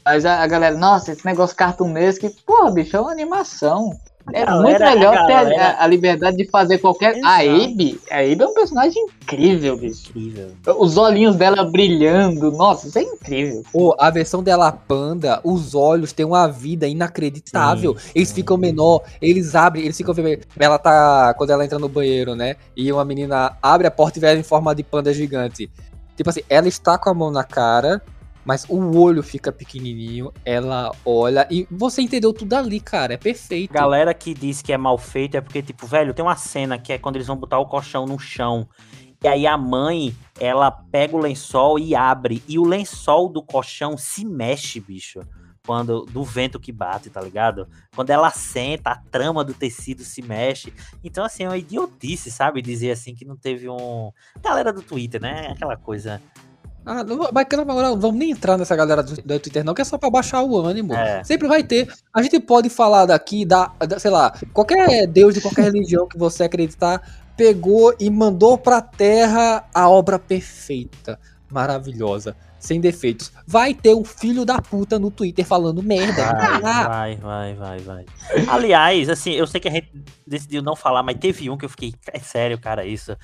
Mas 0.06 0.26
a, 0.26 0.42
a 0.42 0.48
galera, 0.48 0.78
nossa, 0.78 1.12
esse 1.12 1.26
negócio 1.26 1.56
cartunesco, 1.56 2.30
que, 2.30 2.36
pô, 2.46 2.70
bicho, 2.72 2.96
é 2.96 3.02
uma 3.02 3.12
animação. 3.12 3.92
É 4.34 4.46
Galera, 4.46 4.62
muito 4.62 4.82
a 4.84 4.96
melhor 4.96 5.26
ter 5.26 5.34
galera- 5.34 5.68
a, 5.72 5.84
a 5.84 5.88
liberdade 5.88 6.38
de 6.38 6.46
fazer 6.50 6.80
qualquer. 6.80 7.16
A 7.24 7.46
Exato. 7.46 7.64
Abe, 7.72 8.00
a 8.12 8.18
Abe 8.18 8.42
é 8.42 8.46
um 8.46 8.54
personagem 8.54 9.06
incrível, 9.24 9.78
bicho. 9.78 10.10
Incrível. 10.10 10.52
Os 10.78 10.98
olhinhos 10.98 11.36
dela 11.38 11.64
brilhando, 11.64 12.52
nossa, 12.52 12.88
isso 12.88 13.00
é 13.00 13.04
incrível. 13.04 13.64
Pô, 13.72 13.96
a 13.98 14.10
versão 14.10 14.44
dela 14.44 14.72
panda, 14.72 15.40
os 15.44 15.74
olhos 15.74 16.12
têm 16.12 16.26
uma 16.26 16.48
vida 16.48 16.88
inacreditável. 16.88 17.98
Sim, 17.98 18.12
eles 18.14 18.30
sim. 18.30 18.36
ficam 18.36 18.58
menor, 18.58 19.02
eles 19.22 19.56
abrem, 19.56 19.86
eles 19.86 19.96
ficam 19.96 20.14
vermelhos. 20.14 20.46
Ela 20.60 20.78
tá. 20.78 21.34
Quando 21.38 21.52
ela 21.52 21.64
entra 21.64 21.80
no 21.80 21.88
banheiro, 21.88 22.36
né? 22.36 22.56
E 22.76 22.92
uma 22.92 23.06
menina 23.06 23.58
abre 23.62 23.88
a 23.88 23.92
porta 23.92 24.20
e 24.20 24.22
vê 24.22 24.28
ela 24.28 24.40
em 24.40 24.44
forma 24.44 24.76
de 24.76 24.84
panda 24.84 25.14
gigante. 25.14 25.70
Tipo 26.18 26.30
assim, 26.30 26.42
ela 26.50 26.68
está 26.68 26.98
com 26.98 27.10
a 27.10 27.14
mão 27.14 27.32
na 27.32 27.44
cara, 27.44 28.02
mas 28.48 28.66
o 28.70 28.98
olho 28.98 29.22
fica 29.22 29.52
pequenininho, 29.52 30.32
ela 30.46 30.96
olha 31.04 31.46
e 31.52 31.68
você 31.70 32.02
entendeu 32.02 32.32
tudo 32.32 32.54
ali, 32.54 32.80
cara. 32.80 33.16
É 33.16 33.18
perfeito. 33.18 33.74
Galera 33.74 34.14
que 34.14 34.34
diz 34.34 34.62
que 34.62 34.72
é 34.72 34.78
mal 34.78 34.98
feito 34.98 35.36
é 35.36 35.42
porque, 35.42 35.62
tipo, 35.62 35.86
velho, 35.86 36.14
tem 36.14 36.24
uma 36.24 36.38
cena 36.38 36.78
que 36.78 36.94
é 36.94 36.98
quando 36.98 37.18
eles 37.18 37.28
vão 37.28 37.36
botar 37.36 37.60
o 37.60 37.66
colchão 37.66 38.06
no 38.06 38.18
chão. 38.18 38.66
E 39.22 39.28
aí 39.28 39.46
a 39.46 39.58
mãe, 39.58 40.16
ela 40.40 40.72
pega 40.72 41.14
o 41.14 41.20
lençol 41.20 41.78
e 41.78 41.94
abre. 41.94 42.42
E 42.48 42.58
o 42.58 42.64
lençol 42.64 43.28
do 43.28 43.44
colchão 43.44 43.98
se 43.98 44.24
mexe, 44.24 44.80
bicho. 44.80 45.20
Quando, 45.66 46.06
do 46.06 46.24
vento 46.24 46.58
que 46.58 46.72
bate, 46.72 47.10
tá 47.10 47.20
ligado? 47.20 47.68
Quando 47.94 48.12
ela 48.12 48.32
senta, 48.32 48.92
a 48.92 48.96
trama 48.96 49.44
do 49.44 49.54
tecido 49.54 50.06
se 50.06 50.22
mexe. 50.22 50.74
Então, 51.04 51.26
assim, 51.26 51.44
é 51.44 51.50
uma 51.50 51.58
idiotice, 51.58 52.32
sabe? 52.32 52.62
Dizer 52.62 52.92
assim 52.92 53.14
que 53.14 53.26
não 53.26 53.36
teve 53.36 53.68
um. 53.68 54.10
Galera 54.42 54.72
do 54.72 54.82
Twitter, 54.82 55.20
né? 55.20 55.50
Aquela 55.52 55.76
coisa. 55.76 56.22
Ah, 56.88 57.46
que 57.46 57.56
agora 57.56 57.96
vamos 57.96 58.16
nem 58.18 58.32
entrar 58.32 58.58
nessa 58.58 58.76
galera 58.76 59.04
do, 59.04 59.14
do 59.16 59.40
Twitter, 59.40 59.64
não, 59.64 59.74
que 59.74 59.82
é 59.82 59.86
só 59.86 59.98
pra 59.98 60.10
baixar 60.10 60.42
o 60.44 60.58
ânimo. 60.58 60.94
É. 60.94 61.24
Sempre 61.24 61.48
vai 61.48 61.64
ter. 61.64 61.92
A 62.14 62.22
gente 62.22 62.40
pode 62.40 62.70
falar 62.70 63.06
daqui, 63.06 63.46
da, 63.46 63.72
da- 63.88 64.00
sei 64.00 64.10
lá, 64.12 64.34
qualquer 64.54 65.06
deus 65.08 65.34
de 65.34 65.42
qualquer 65.42 65.66
religião 65.66 66.08
que 66.08 66.18
você 66.18 66.44
acreditar, 66.46 67.02
pegou 67.36 67.94
e 68.00 68.10
mandou 68.10 68.58
pra 68.58 68.82
terra 68.82 69.64
a 69.74 69.90
obra 69.90 70.18
perfeita, 70.18 71.20
maravilhosa, 71.52 72.36
sem 72.60 72.80
defeitos. 72.82 73.32
Vai 73.46 73.74
ter 73.74 73.94
um 73.94 74.04
filho 74.04 74.44
da 74.46 74.60
puta 74.62 74.98
no 74.98 75.12
Twitter 75.12 75.46
falando 75.46 75.84
merda. 75.84 76.24
Vai, 76.34 76.64
Ah, 76.64 76.88
vai, 76.88 77.16
vai, 77.18 77.54
vai, 77.54 77.80
vai. 77.80 78.06
Aliás, 78.48 79.10
assim, 79.10 79.32
eu 79.34 79.46
sei 79.46 79.60
que 79.62 79.68
a 79.68 79.72
gente 79.72 79.92
decidiu 80.26 80.62
não 80.64 80.76
falar, 80.76 81.04
mas 81.04 81.18
teve 81.20 81.50
um 81.50 81.58
que 81.58 81.66
eu 81.66 81.70
fiquei, 81.70 81.94
é 82.12 82.20
sério, 82.20 82.58
cara, 82.58 82.86
isso. 82.86 83.16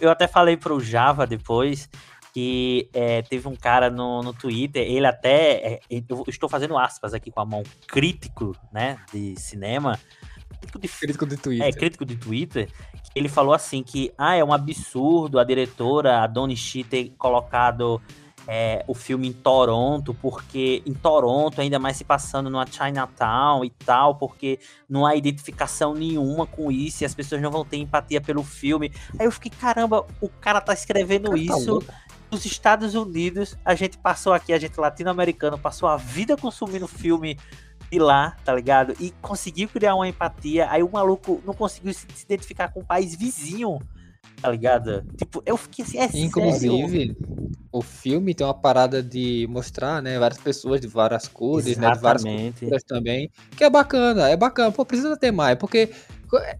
Eu 0.00 0.10
até 0.10 0.26
falei 0.26 0.56
pro 0.56 0.80
Java 0.80 1.26
depois 1.26 1.88
que 2.32 2.88
é, 2.92 3.22
teve 3.22 3.46
um 3.46 3.54
cara 3.54 3.90
no, 3.90 4.22
no 4.22 4.32
Twitter, 4.32 4.82
ele 4.82 5.06
até, 5.06 5.52
é, 5.74 5.80
eu 5.90 6.24
estou 6.26 6.48
fazendo 6.48 6.78
aspas 6.78 7.12
aqui 7.12 7.30
com 7.30 7.40
a 7.40 7.44
mão, 7.44 7.62
crítico, 7.86 8.56
né, 8.72 8.98
de 9.12 9.38
cinema, 9.38 9.98
crítico 10.60 10.78
de 10.78 10.88
Crítico 10.88 11.26
do 11.26 11.36
Twitter. 11.36 11.66
é, 11.66 11.72
crítico 11.72 12.04
de 12.04 12.16
Twitter, 12.16 12.68
ele 13.14 13.28
falou 13.28 13.52
assim 13.52 13.82
que 13.82 14.12
ah, 14.16 14.34
é 14.34 14.42
um 14.42 14.52
absurdo 14.52 15.38
a 15.38 15.44
diretora, 15.44 16.22
a 16.22 16.26
Donnie 16.26 16.56
Shi, 16.56 16.84
ter 16.84 17.10
colocado 17.18 18.00
é, 18.46 18.84
o 18.88 18.94
filme 18.94 19.28
em 19.28 19.32
Toronto, 19.32 20.14
porque 20.14 20.82
em 20.86 20.94
Toronto, 20.94 21.60
ainda 21.60 21.78
mais 21.78 21.96
se 21.96 22.04
passando 22.04 22.50
numa 22.50 22.66
Chinatown 22.66 23.64
e 23.64 23.70
tal, 23.70 24.16
porque 24.16 24.58
não 24.88 25.06
há 25.06 25.14
identificação 25.14 25.94
nenhuma 25.94 26.46
com 26.46 26.70
isso 26.70 27.02
e 27.02 27.06
as 27.06 27.14
pessoas 27.14 27.40
não 27.40 27.50
vão 27.50 27.64
ter 27.64 27.76
empatia 27.76 28.20
pelo 28.20 28.42
filme. 28.42 28.92
Aí 29.18 29.26
eu 29.26 29.32
fiquei, 29.32 29.50
caramba, 29.50 30.06
o 30.20 30.28
cara 30.28 30.60
tá 30.60 30.72
escrevendo 30.72 31.30
Cara, 31.30 31.36
tá 31.36 31.42
isso 31.42 31.70
louco. 31.70 31.92
Nos 32.32 32.46
Estados 32.46 32.94
Unidos, 32.94 33.56
a 33.62 33.74
gente 33.74 33.98
passou 33.98 34.32
aqui, 34.32 34.54
a 34.54 34.58
gente 34.58 34.80
latino-americano, 34.80 35.58
passou 35.58 35.86
a 35.86 35.98
vida 35.98 36.34
consumindo 36.34 36.88
filme 36.88 37.38
de 37.90 37.98
lá, 37.98 38.34
tá 38.42 38.54
ligado? 38.54 38.96
E 38.98 39.12
conseguiu 39.20 39.68
criar 39.68 39.94
uma 39.94 40.08
empatia. 40.08 40.66
Aí 40.70 40.82
o 40.82 40.90
maluco 40.90 41.42
não 41.46 41.52
conseguiu 41.52 41.92
se, 41.92 42.06
se 42.14 42.24
identificar 42.24 42.72
com 42.72 42.80
o 42.80 42.84
país 42.84 43.14
vizinho, 43.14 43.78
tá 44.40 44.50
ligado? 44.50 45.04
Tipo, 45.18 45.42
eu 45.44 45.58
fiquei 45.58 45.84
assim, 45.84 45.98
é 45.98 46.08
sério. 46.08 46.26
Inclusive, 46.26 47.14
o 47.70 47.82
filme 47.82 48.34
tem 48.34 48.46
uma 48.46 48.54
parada 48.54 49.02
de 49.02 49.46
mostrar, 49.50 50.00
né, 50.00 50.18
várias 50.18 50.40
pessoas 50.40 50.80
de 50.80 50.86
várias 50.86 51.28
cores, 51.28 51.76
né, 51.76 51.90
de 51.92 52.00
várias 52.00 52.24
Exatamente. 52.24 52.60
culturas 52.60 52.82
também, 52.82 53.30
que 53.54 53.62
é 53.62 53.68
bacana, 53.68 54.30
é 54.30 54.36
bacana. 54.38 54.72
Pô, 54.72 54.86
precisa 54.86 55.14
ter 55.18 55.30
mais, 55.30 55.58
porque 55.58 55.90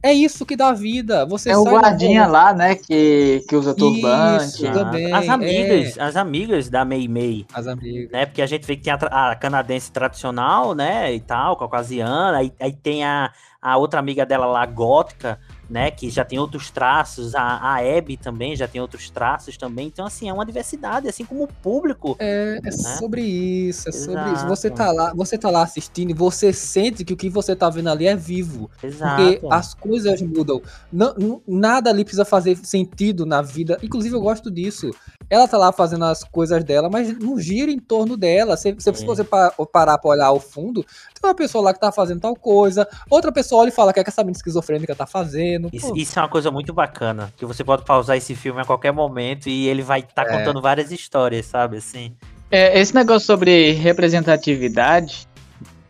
é 0.03 0.13
isso 0.13 0.45
que 0.45 0.57
dá 0.57 0.73
vida. 0.73 1.25
Você 1.27 1.51
É 1.51 1.57
o 1.57 1.65
guardinha 1.65 2.27
lá, 2.27 2.53
né, 2.53 2.75
que, 2.75 3.45
que 3.49 3.57
usa 3.57 3.75
turbante. 3.75 4.45
Isso, 4.45 4.67
Ah, 4.67 4.73
também, 4.73 5.13
as 5.13 5.29
amigas, 5.29 5.97
é. 5.97 6.03
as 6.03 6.17
amigas 6.17 6.69
da 6.69 6.85
Mei 6.85 7.09
Mei, 7.09 7.47
As 7.53 7.67
amigas. 7.67 8.11
né? 8.11 8.27
Porque 8.27 8.43
a 8.43 8.47
gente 8.47 8.67
vê 8.67 8.77
que 8.77 8.83
tem 8.83 8.93
a, 8.93 9.31
a 9.31 9.37
canadense 9.37 9.91
tradicional, 9.91 10.75
né? 10.75 11.13
E 11.15 11.21
tal, 11.21 11.57
caucasiana. 11.57 12.39
Aí, 12.39 12.53
aí 12.61 12.73
tem 12.73 13.05
a, 13.05 13.33
a 13.61 13.77
outra 13.77 14.01
amiga 14.01 14.27
dela 14.27 14.47
lá, 14.47 14.65
gótica, 14.67 15.39
né? 15.73 15.91
Que 15.91 16.11
já 16.11 16.23
tem 16.25 16.39
outros 16.39 16.71
traços. 16.71 17.35
A, 17.35 17.41
a 17.43 17.77
Abby 17.79 18.19
também 18.19 18.55
já 18.55 18.69
tem 18.69 18.81
outros 18.81 19.09
traços 19.09 19.57
também. 19.57 19.87
Então, 19.87 20.05
assim, 20.05 20.29
é 20.29 20.33
uma 20.33 20.45
diversidade, 20.45 21.09
assim 21.09 21.25
como 21.25 21.45
o 21.45 21.49
público. 21.49 22.15
É, 22.19 22.61
é 22.63 22.71
sobre 22.71 23.23
isso, 23.23 23.89
é 23.89 23.93
sobre 23.93 24.21
isso. 24.25 24.33
Exato. 24.33 24.49
Você 24.49 24.71
tá 24.71 24.93
lá, 24.93 25.13
você 25.15 25.39
tá 25.39 25.51
lá 25.51 25.63
assistindo 25.63 26.11
e 26.11 26.15
você 26.15 26.53
sente 26.53 27.05
que 27.05 27.15
o 27.15 27.17
que 27.17 27.31
você 27.31 27.57
tá 27.57 27.71
vendo 27.71 27.89
ali 27.89 28.07
é 28.07 28.15
vivo. 28.15 28.71
Exato. 28.83 29.23
Porque 29.23 29.47
as 29.51 29.73
coisas 29.73 30.21
mudam. 30.21 30.61
Não- 30.93 31.41
nada 31.49 31.89
ali 31.89 32.05
precisa 32.05 32.25
fazer 32.27 32.57
sentido 32.59 33.25
na 33.25 33.41
vida. 33.41 33.79
Inclusive, 33.83 34.15
eu 34.15 34.21
gosto 34.21 34.51
disso. 34.51 34.91
Ela 35.31 35.49
tá 35.49 35.57
lá 35.57 35.73
fazendo 35.73 36.05
as 36.05 36.23
coisas 36.25 36.63
dela, 36.63 36.91
mas 36.91 37.19
não 37.19 37.39
gira 37.39 37.71
em 37.71 37.79
torno 37.79 38.17
dela. 38.19 38.57
Se, 38.59 38.75
se 38.79 38.91
você 39.07 39.25
pa- 39.25 39.51
parar 39.73 39.97
pra 39.97 40.11
olhar 40.11 40.27
ao 40.27 40.39
fundo, 40.39 40.85
uma 41.29 41.35
pessoa 41.35 41.65
lá 41.65 41.75
que 41.75 41.81
tá 41.81 41.93
fazendo 41.93 42.21
tal 42.21 42.35
coisa. 42.35 42.87
Outra 43.09 43.31
pessoa 43.33 43.63
olha 43.63 43.69
e 43.69 43.73
fala 43.73 43.91
o 43.91 43.95
que, 43.95 44.01
é 44.01 44.05
que 44.05 44.11
essa 44.11 44.23
menina 44.23 44.37
esquizofrênica 44.37 44.95
tá 44.95 45.07
fazendo. 45.07 45.69
Isso, 45.73 45.97
isso 45.97 46.19
é 46.19 46.23
uma 46.23 46.29
coisa 46.29 46.51
muito 46.51 46.73
bacana, 46.73 47.33
que 47.37 47.45
você 47.47 47.63
pode 47.63 47.85
pausar 47.85 48.17
esse 48.17 48.35
filme 48.35 48.61
a 48.61 48.65
qualquer 48.65 48.93
momento 48.93 49.49
e 49.49 49.69
ele 49.69 49.83
vai 49.83 50.01
estar 50.01 50.23
É. 50.23 50.39
contando 50.39 50.61
várias 50.61 50.91
histórias, 50.91 51.47
sabe? 51.47 51.77
Assim. 51.79 52.13
É, 52.51 52.79
esse 52.81 52.95
negócio 52.95 53.27
sobre 53.27 53.73
representatividade 53.73 55.27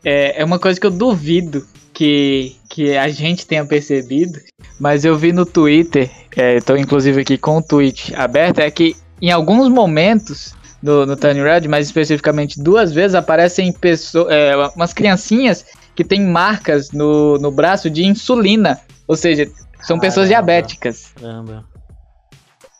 é, 0.04 0.40
é 0.40 0.44
uma 0.44 0.58
coisa 0.58 0.80
que 0.80 0.86
eu 0.86 0.90
duvido 0.90 1.66
que, 1.92 2.56
que 2.68 2.96
a 2.96 3.08
gente 3.08 3.46
tenha 3.46 3.64
percebido, 3.64 4.38
mas 4.80 5.04
eu 5.04 5.16
vi 5.16 5.32
no 5.32 5.44
Twitter, 5.44 6.10
é, 6.36 6.56
estou 6.56 6.76
inclusive 6.76 7.20
aqui 7.20 7.36
com 7.36 7.58
o 7.58 7.62
tweet 7.62 8.14
aberto, 8.14 8.60
é 8.60 8.70
que 8.70 8.96
em 9.20 9.30
alguns 9.30 9.68
momentos 9.68 10.54
no, 10.82 11.06
no 11.06 11.16
Turning 11.16 11.42
Red, 11.42 11.68
mais 11.68 11.86
especificamente 11.86 12.60
duas 12.60 12.92
vezes, 12.92 13.14
aparecem 13.14 13.72
pessoas, 13.72 14.32
é, 14.32 14.56
umas 14.74 14.92
criancinhas 14.92 15.64
que 15.94 16.02
têm 16.02 16.22
marcas 16.26 16.90
no, 16.90 17.38
no 17.38 17.50
braço 17.50 17.88
de 17.88 18.04
insulina, 18.04 18.80
ou 19.06 19.16
seja, 19.16 19.48
são 19.82 19.98
pessoas 19.98 20.28
Caramba. 20.28 20.46
diabéticas. 20.46 21.12
Caramba. 21.14 21.64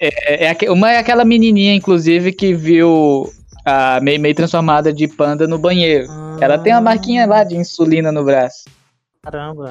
É, 0.01 0.47
é 0.47 0.71
uma 0.71 0.91
é 0.91 0.99
aquela 0.99 1.25
menininha, 1.25 1.75
inclusive, 1.75 2.33
que 2.33 2.55
viu 2.55 3.31
a 3.65 4.01
Mei 4.01 4.19
Mei 4.19 4.35
transformada 4.35 4.93
de 4.93 5.07
panda 5.07 5.47
no 5.47 5.59
banheiro. 5.59 6.09
Ela 6.41 6.59
tem 6.59 6.73
uma 6.73 6.81
marquinha 6.81 7.25
lá 7.27 7.45
de 7.45 7.57
insulina 7.57 8.11
no 8.11 8.25
braço. 8.25 8.65
Caramba. 9.23 9.71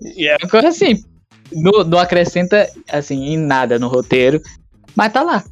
E 0.00 0.26
é 0.26 0.36
uma 0.42 0.50
coisa 0.50 0.68
assim, 0.68 1.04
não, 1.52 1.84
não 1.84 1.98
acrescenta 1.98 2.68
assim 2.90 3.26
em 3.26 3.36
nada 3.36 3.78
no 3.78 3.86
roteiro, 3.86 4.40
mas 4.96 5.12
tá 5.12 5.22
lá. 5.22 5.44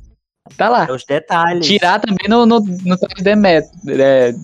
Tá 0.57 0.69
lá. 0.69 0.87
É 0.87 0.93
os 0.93 1.05
detalhes. 1.05 1.67
Tirar 1.67 2.01
também 2.01 2.29
no, 2.29 2.45
no, 2.47 2.61
no 2.61 2.97
demérito. 3.23 3.71
É, 3.89 4.35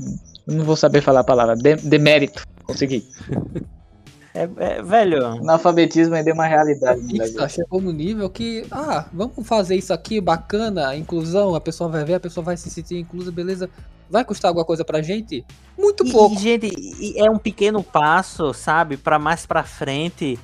não 0.46 0.64
vou 0.64 0.76
saber 0.76 1.00
falar 1.00 1.20
a 1.20 1.24
palavra. 1.24 1.56
De- 1.56 1.76
demérito. 1.76 2.42
Consegui. 2.64 3.04
É, 4.34 4.48
é, 4.56 4.82
velho. 4.82 5.26
Analfabetismo 5.26 6.14
ainda 6.14 6.30
é 6.30 6.32
uma 6.32 6.46
realidade. 6.46 7.02
Pixar 7.06 7.50
chegou 7.50 7.82
no 7.82 7.92
nível 7.92 8.30
que, 8.30 8.64
ah, 8.70 9.04
vamos 9.12 9.46
fazer 9.46 9.76
isso 9.76 9.92
aqui, 9.92 10.22
bacana, 10.22 10.96
inclusão, 10.96 11.54
a 11.54 11.60
pessoa 11.60 11.90
vai 11.90 12.02
ver, 12.02 12.14
a 12.14 12.20
pessoa 12.20 12.42
vai 12.42 12.56
se 12.56 12.70
sentir 12.70 12.96
inclusa, 12.98 13.30
beleza. 13.30 13.68
Vai 14.08 14.24
custar 14.24 14.48
alguma 14.48 14.64
coisa 14.64 14.86
pra 14.86 15.02
gente? 15.02 15.44
Muito 15.78 16.06
E, 16.06 16.10
pouco. 16.10 16.34
e, 16.34 16.38
gente, 16.38 16.72
e 16.98 17.18
é 17.18 17.30
um 17.30 17.36
pequeno 17.36 17.82
passo, 17.82 18.54
sabe, 18.54 18.96
Pra 18.96 19.18
mais 19.18 19.44
pra 19.44 19.64
frente 19.64 20.38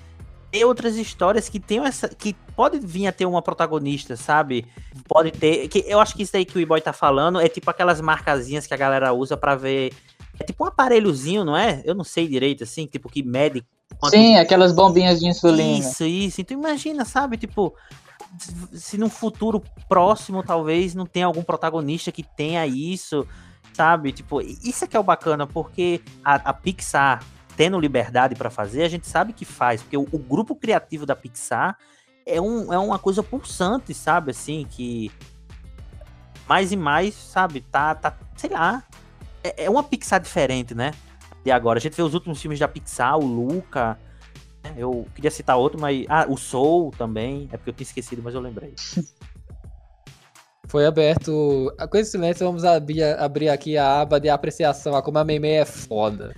ter 0.51 0.65
outras 0.65 0.97
histórias 0.97 1.49
que 1.49 1.61
tenham 1.61 1.87
essa 1.87 2.09
que 2.09 2.35
pode 2.57 2.79
vir 2.79 3.07
a 3.07 3.13
ter 3.13 3.27
uma 3.27 3.43
protagonista, 3.43 4.17
sabe? 4.17 4.67
Pode 5.07 5.31
ter, 5.31 5.69
que 5.69 5.85
eu 5.87 6.01
acho 6.01 6.15
que 6.15 6.23
isso 6.23 6.37
aí 6.37 6.45
que 6.45 6.57
o 6.57 6.61
E-Boy 6.61 6.81
tá 6.81 6.93
falando 6.93 7.41
é 7.41 7.49
tipo 7.49 7.71
aquelas 7.71 8.01
marcazinhas 8.01 8.67
que 8.67 8.75
a 8.75 8.77
galera 8.77 9.13
usa 9.13 9.37
pra 9.37 9.55
ver 9.55 9.93
é 10.39 10.45
tipo 10.45 10.65
um 10.65 10.69
aparelhozinho, 10.69 11.45
não 11.45 11.57
é? 11.57 11.83
Eu 11.85 11.95
não 11.95 12.05
sei 12.05 12.29
direito 12.29 12.65
assim, 12.65 12.87
tipo 12.87 13.09
que 13.09 13.23
mede 13.23 13.65
Sim, 14.11 14.37
aquelas 14.37 14.73
bombinhas 14.73 15.19
de 15.19 15.27
insulina. 15.27 15.79
Isso, 15.79 16.05
isso. 16.05 16.41
Então 16.41 16.57
imagina, 16.57 17.05
sabe? 17.05 17.37
Tipo, 17.37 17.75
se 18.73 18.97
num 18.97 19.09
futuro 19.09 19.63
próximo, 19.89 20.43
talvez, 20.43 20.95
não 20.95 21.07
tenha 21.07 21.27
algum 21.27 21.43
protagonista 21.43 22.13
que 22.13 22.23
tenha 22.23 22.67
isso, 22.67 23.27
sabe? 23.73 24.13
Tipo, 24.13 24.41
isso 24.41 24.85
é 24.85 24.87
que 24.87 24.97
é 24.97 25.01
o 25.01 25.05
bacana, 25.05 25.47
porque 25.47 26.01
a, 26.25 26.35
a 26.35 26.53
Pixar 26.53 27.25
tendo 27.59 27.79
liberdade 27.79 28.35
pra 28.35 28.49
fazer, 28.49 28.85
a 28.85 28.89
gente 28.89 29.07
sabe 29.07 29.35
que 29.35 29.45
faz, 29.45 29.83
porque 29.83 29.99
o, 29.99 30.09
o 30.11 30.19
grupo 30.19 30.55
criativo 30.55 31.05
da 31.05 31.15
Pixar 31.15 31.77
é, 32.25 32.41
um, 32.41 32.73
é 32.73 32.79
uma 32.79 32.99
coisa 32.99 33.23
pulsante, 33.23 33.93
sabe? 33.93 34.31
Assim, 34.31 34.67
que 34.71 35.13
mais 36.49 36.73
e 36.73 36.77
mais, 36.77 37.15
sabe? 37.15 37.61
Tá, 37.61 37.95
tá 37.95 38.17
sei 38.37 38.49
lá. 38.49 38.83
É, 39.45 39.65
é 39.65 39.71
uma 39.71 39.83
Pixar 39.83 40.21
diferente, 40.21 40.75
né? 40.75 40.93
de 41.49 41.51
agora. 41.51 41.79
A 41.79 41.81
gente 41.81 41.97
vê 41.97 42.03
os 42.03 42.15
últimos 42.15 42.41
filmes 42.41 42.59
da 42.59 42.69
Pixar, 42.69 43.19
o 43.19 43.27
Luca. 43.27 43.99
né? 44.63 44.75
Eu 44.77 45.07
queria 45.15 45.31
citar 45.31 45.57
outro, 45.57 45.81
mas. 45.81 46.05
Ah, 46.09 46.27
o 46.29 46.37
Soul 46.37 46.93
também. 46.97 47.49
É 47.53 47.57
porque 47.57 47.71
eu 47.71 47.75
tinha 47.75 47.87
esquecido, 47.87 48.23
mas 48.23 48.35
eu 48.35 48.41
lembrei. 48.41 48.75
Foi 50.69 50.85
aberto. 50.85 51.75
Com 51.91 51.97
esse 51.97 52.11
silêncio, 52.13 52.47
vamos 52.47 52.65
abrir, 52.65 53.03
abrir 53.03 53.49
aqui 53.49 53.79
a 53.79 54.03
aba 54.03 54.21
de 54.21 54.29
apreciação 54.29 54.95
a 54.95 55.03
como 55.03 55.19
a 55.19 55.25
Meimei 55.25 55.57
é 55.57 55.65
foda. 55.65 56.35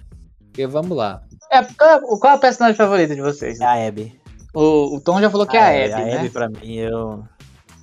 Porque 0.51 0.67
vamos 0.67 0.97
lá. 0.97 1.23
É, 1.51 1.63
qual, 1.63 2.01
qual 2.19 2.35
é 2.35 2.37
o 2.37 2.41
personagem 2.41 2.77
favorito 2.77 3.15
de 3.15 3.23
vocês? 3.23 3.61
É 3.61 3.65
a 3.65 3.89
Abby. 3.89 4.21
O, 4.53 4.97
o 4.97 5.01
Tom 5.01 5.21
já 5.21 5.31
falou 5.31 5.47
que 5.47 5.57
é 5.57 5.61
a 5.61 5.85
Abby, 5.85 5.93
a 5.93 6.05
né? 6.05 6.19
Abby, 6.19 6.31
pra 6.31 6.49
mim, 6.49 6.75
eu. 6.75 7.25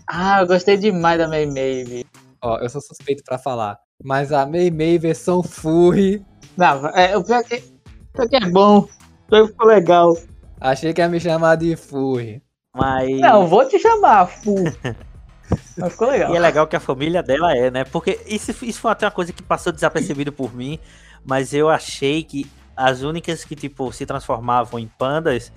Ah, 0.08 0.42
eu 0.42 0.48
gostei 0.48 0.78
demais 0.78 1.18
da 1.18 1.28
Mei. 1.28 1.84
vi. 1.84 2.06
Ó, 2.42 2.58
eu 2.60 2.70
sou 2.70 2.82
suspeito 2.82 3.24
pra 3.24 3.38
falar. 3.38 3.78
Mas 4.04 4.32
a 4.32 4.46
Meimei 4.46 4.98
versão 4.98 5.42
Furry. 5.42 6.24
Não, 6.56 6.88
é, 6.88 7.18
o 7.18 7.24
pior 7.24 7.44
que, 7.44 7.56
o 7.56 8.14
pior 8.14 8.30
que 8.30 8.36
é 8.36 8.50
bom. 8.50 8.80
O 8.80 9.30
pior 9.30 9.46
que 9.46 9.52
ficou 9.52 9.68
legal. 9.68 10.18
Achei 10.60 10.94
que 10.94 11.02
ia 11.02 11.10
me 11.10 11.20
chamar 11.20 11.56
de 11.56 11.76
Furry. 11.76 12.42
Mas. 12.76 13.20
Não, 13.20 13.48
vou 13.48 13.68
te 13.68 13.80
chamar, 13.80 14.28
Fu. 14.28 14.56
Mas 15.78 15.92
ficou 15.92 16.10
legal. 16.10 16.34
E 16.34 16.38
é 16.38 16.40
legal 16.40 16.68
que 16.68 16.76
a 16.76 16.80
família 16.80 17.24
dela 17.24 17.56
é, 17.56 17.72
né? 17.72 17.84
Porque 17.84 18.20
isso, 18.28 18.52
isso 18.64 18.80
foi 18.80 18.92
até 18.92 19.06
uma 19.06 19.12
coisa 19.12 19.32
que 19.32 19.42
passou 19.42 19.72
desapercebido 19.72 20.32
por 20.32 20.54
mim, 20.54 20.80
mas 21.28 21.54
eu 21.54 21.70
achei 21.70 22.24
que 22.24 22.50
as 22.76 23.02
únicas 23.02 23.44
que, 23.44 23.56
tipo, 23.56 23.92
se 23.92 24.06
transformavam 24.06 24.80
em 24.80 24.88
pandas 24.88 25.52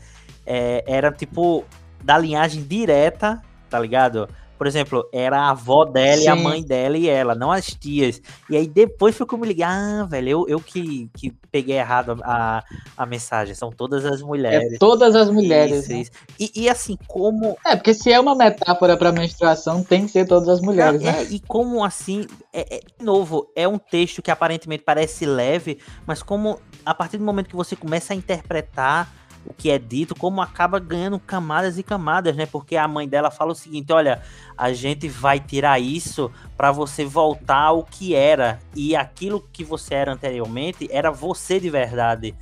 é, 0.45 0.83
eram, 0.87 1.13
tipo, 1.13 1.65
da 2.03 2.19
linhagem 2.19 2.63
direta, 2.63 3.41
tá 3.69 3.79
ligado? 3.79 4.29
Por 4.61 4.67
exemplo, 4.67 5.09
era 5.11 5.39
a 5.41 5.51
avó 5.53 5.87
dela 5.87 6.21
e 6.23 6.29
a 6.29 6.37
Sim. 6.37 6.43
mãe 6.43 6.63
dela 6.63 6.99
e 6.99 7.09
ela, 7.09 7.35
não 7.35 7.51
as 7.51 7.69
tias. 7.69 8.21
E 8.47 8.55
aí 8.55 8.69
depois 8.69 9.19
eu 9.19 9.39
me 9.39 9.47
liguei, 9.49 9.65
ah, 9.65 10.07
velho, 10.07 10.29
eu, 10.29 10.49
eu 10.51 10.61
que, 10.61 11.09
que 11.17 11.33
peguei 11.51 11.79
errado 11.79 12.21
a, 12.23 12.63
a 12.95 13.07
mensagem. 13.07 13.55
São 13.55 13.71
todas 13.71 14.05
as 14.05 14.21
mulheres. 14.21 14.75
É 14.75 14.77
todas 14.77 15.17
as 15.17 15.31
mulheres. 15.31 15.85
Isso, 15.85 15.89
né? 15.89 16.01
isso. 16.01 16.11
E, 16.39 16.53
e 16.55 16.69
assim, 16.69 16.99
como 17.07 17.57
É, 17.65 17.75
porque 17.75 17.95
se 17.95 18.13
é 18.13 18.21
uma 18.21 18.35
metáfora 18.35 18.99
pra 18.99 19.11
menstruação, 19.11 19.83
tem 19.83 20.05
que 20.05 20.13
ser 20.13 20.27
todas 20.27 20.47
as 20.47 20.61
mulheres, 20.61 21.01
Não, 21.01 21.11
né? 21.11 21.23
é, 21.23 21.25
e 21.31 21.41
como 21.41 21.83
assim, 21.83 22.27
é, 22.53 22.77
é- 22.77 22.81
de 22.99 23.03
novo, 23.03 23.51
é 23.57 23.67
um 23.67 23.79
texto 23.79 24.21
que 24.21 24.31
aparentemente 24.31 24.85
parece 24.85 25.25
leve, 25.25 25.79
mas 26.07 26.23
como 26.23 26.61
a 26.85 26.93
partir 26.93 27.17
do 27.17 27.25
momento 27.25 27.49
que 27.49 27.57
você 27.57 27.75
começa 27.75 28.13
a 28.13 28.17
interpretar 28.17 29.20
o 29.45 29.55
que 29.55 29.71
é 29.71 29.79
dito, 29.79 30.15
como 30.15 30.41
acaba 30.41 30.79
ganhando 30.79 31.19
camadas 31.19 31.79
e 31.79 31.83
camadas, 31.83 32.37
né? 32.37 32.47
Porque 32.47 32.77
a 32.77 32.87
mãe 32.87 33.09
dela 33.09 33.31
fala 33.31 33.53
o 33.53 33.55
seguinte: 33.55 33.93
olha, 33.93 34.23
a 34.57 34.73
gente 34.73 35.09
vai 35.09 35.41
tirar 35.41 35.79
isso 35.81 36.31
pra 36.57 36.71
você 36.71 37.05
voltar 37.05 37.65
ao 37.65 37.85
que 37.85 38.15
era, 38.15 38.61
e 38.75 38.95
aquilo 38.95 39.47
que 39.53 39.65
você 39.65 39.95
era 39.95 40.13
anteriormente 40.13 40.89
era 40.91 41.11
você 41.11 41.59
de 41.59 41.71
verdade, 41.71 42.35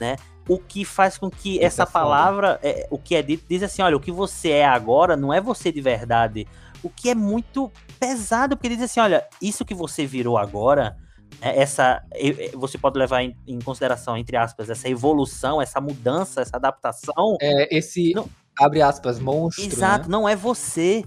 né? 0.00 0.16
O 0.48 0.58
que 0.58 0.84
faz 0.84 1.18
com 1.18 1.28
que 1.28 1.62
essa 1.62 1.82
é 1.82 1.86
palavra, 1.86 2.60
é, 2.62 2.86
o 2.90 2.98
que 2.98 3.16
é 3.16 3.22
dito, 3.22 3.44
diz 3.48 3.62
assim: 3.62 3.82
olha, 3.82 3.96
o 3.96 4.00
que 4.00 4.12
você 4.12 4.50
é 4.50 4.66
agora 4.66 5.16
não 5.16 5.32
é 5.32 5.40
você 5.40 5.70
de 5.70 5.80
verdade. 5.80 6.46
O 6.82 6.90
que 6.90 7.10
é 7.10 7.14
muito 7.14 7.70
pesado, 7.98 8.56
porque 8.56 8.68
diz 8.68 8.82
assim: 8.82 9.00
olha, 9.00 9.26
isso 9.42 9.64
que 9.64 9.74
você 9.74 10.06
virou 10.06 10.38
agora, 10.38 10.96
essa. 11.40 12.02
e- 12.14 12.50
e- 12.52 12.56
Você 12.56 12.78
pode 12.78 12.98
levar 12.98 13.22
em, 13.22 13.36
em 13.46 13.58
consideração, 13.60 14.16
entre 14.16 14.36
aspas, 14.36 14.68
essa 14.70 14.88
evolução, 14.88 15.60
essa 15.60 15.80
mudança, 15.80 16.40
essa 16.40 16.56
adaptação. 16.56 17.36
É 17.40 17.76
esse, 17.76 18.12
Não. 18.14 18.28
abre 18.58 18.82
aspas, 18.82 19.18
monstro. 19.18 19.64
Exato, 19.64 20.08
Né? 20.08 20.12
não 20.12 20.28
é 20.28 20.34
você, 20.36 21.04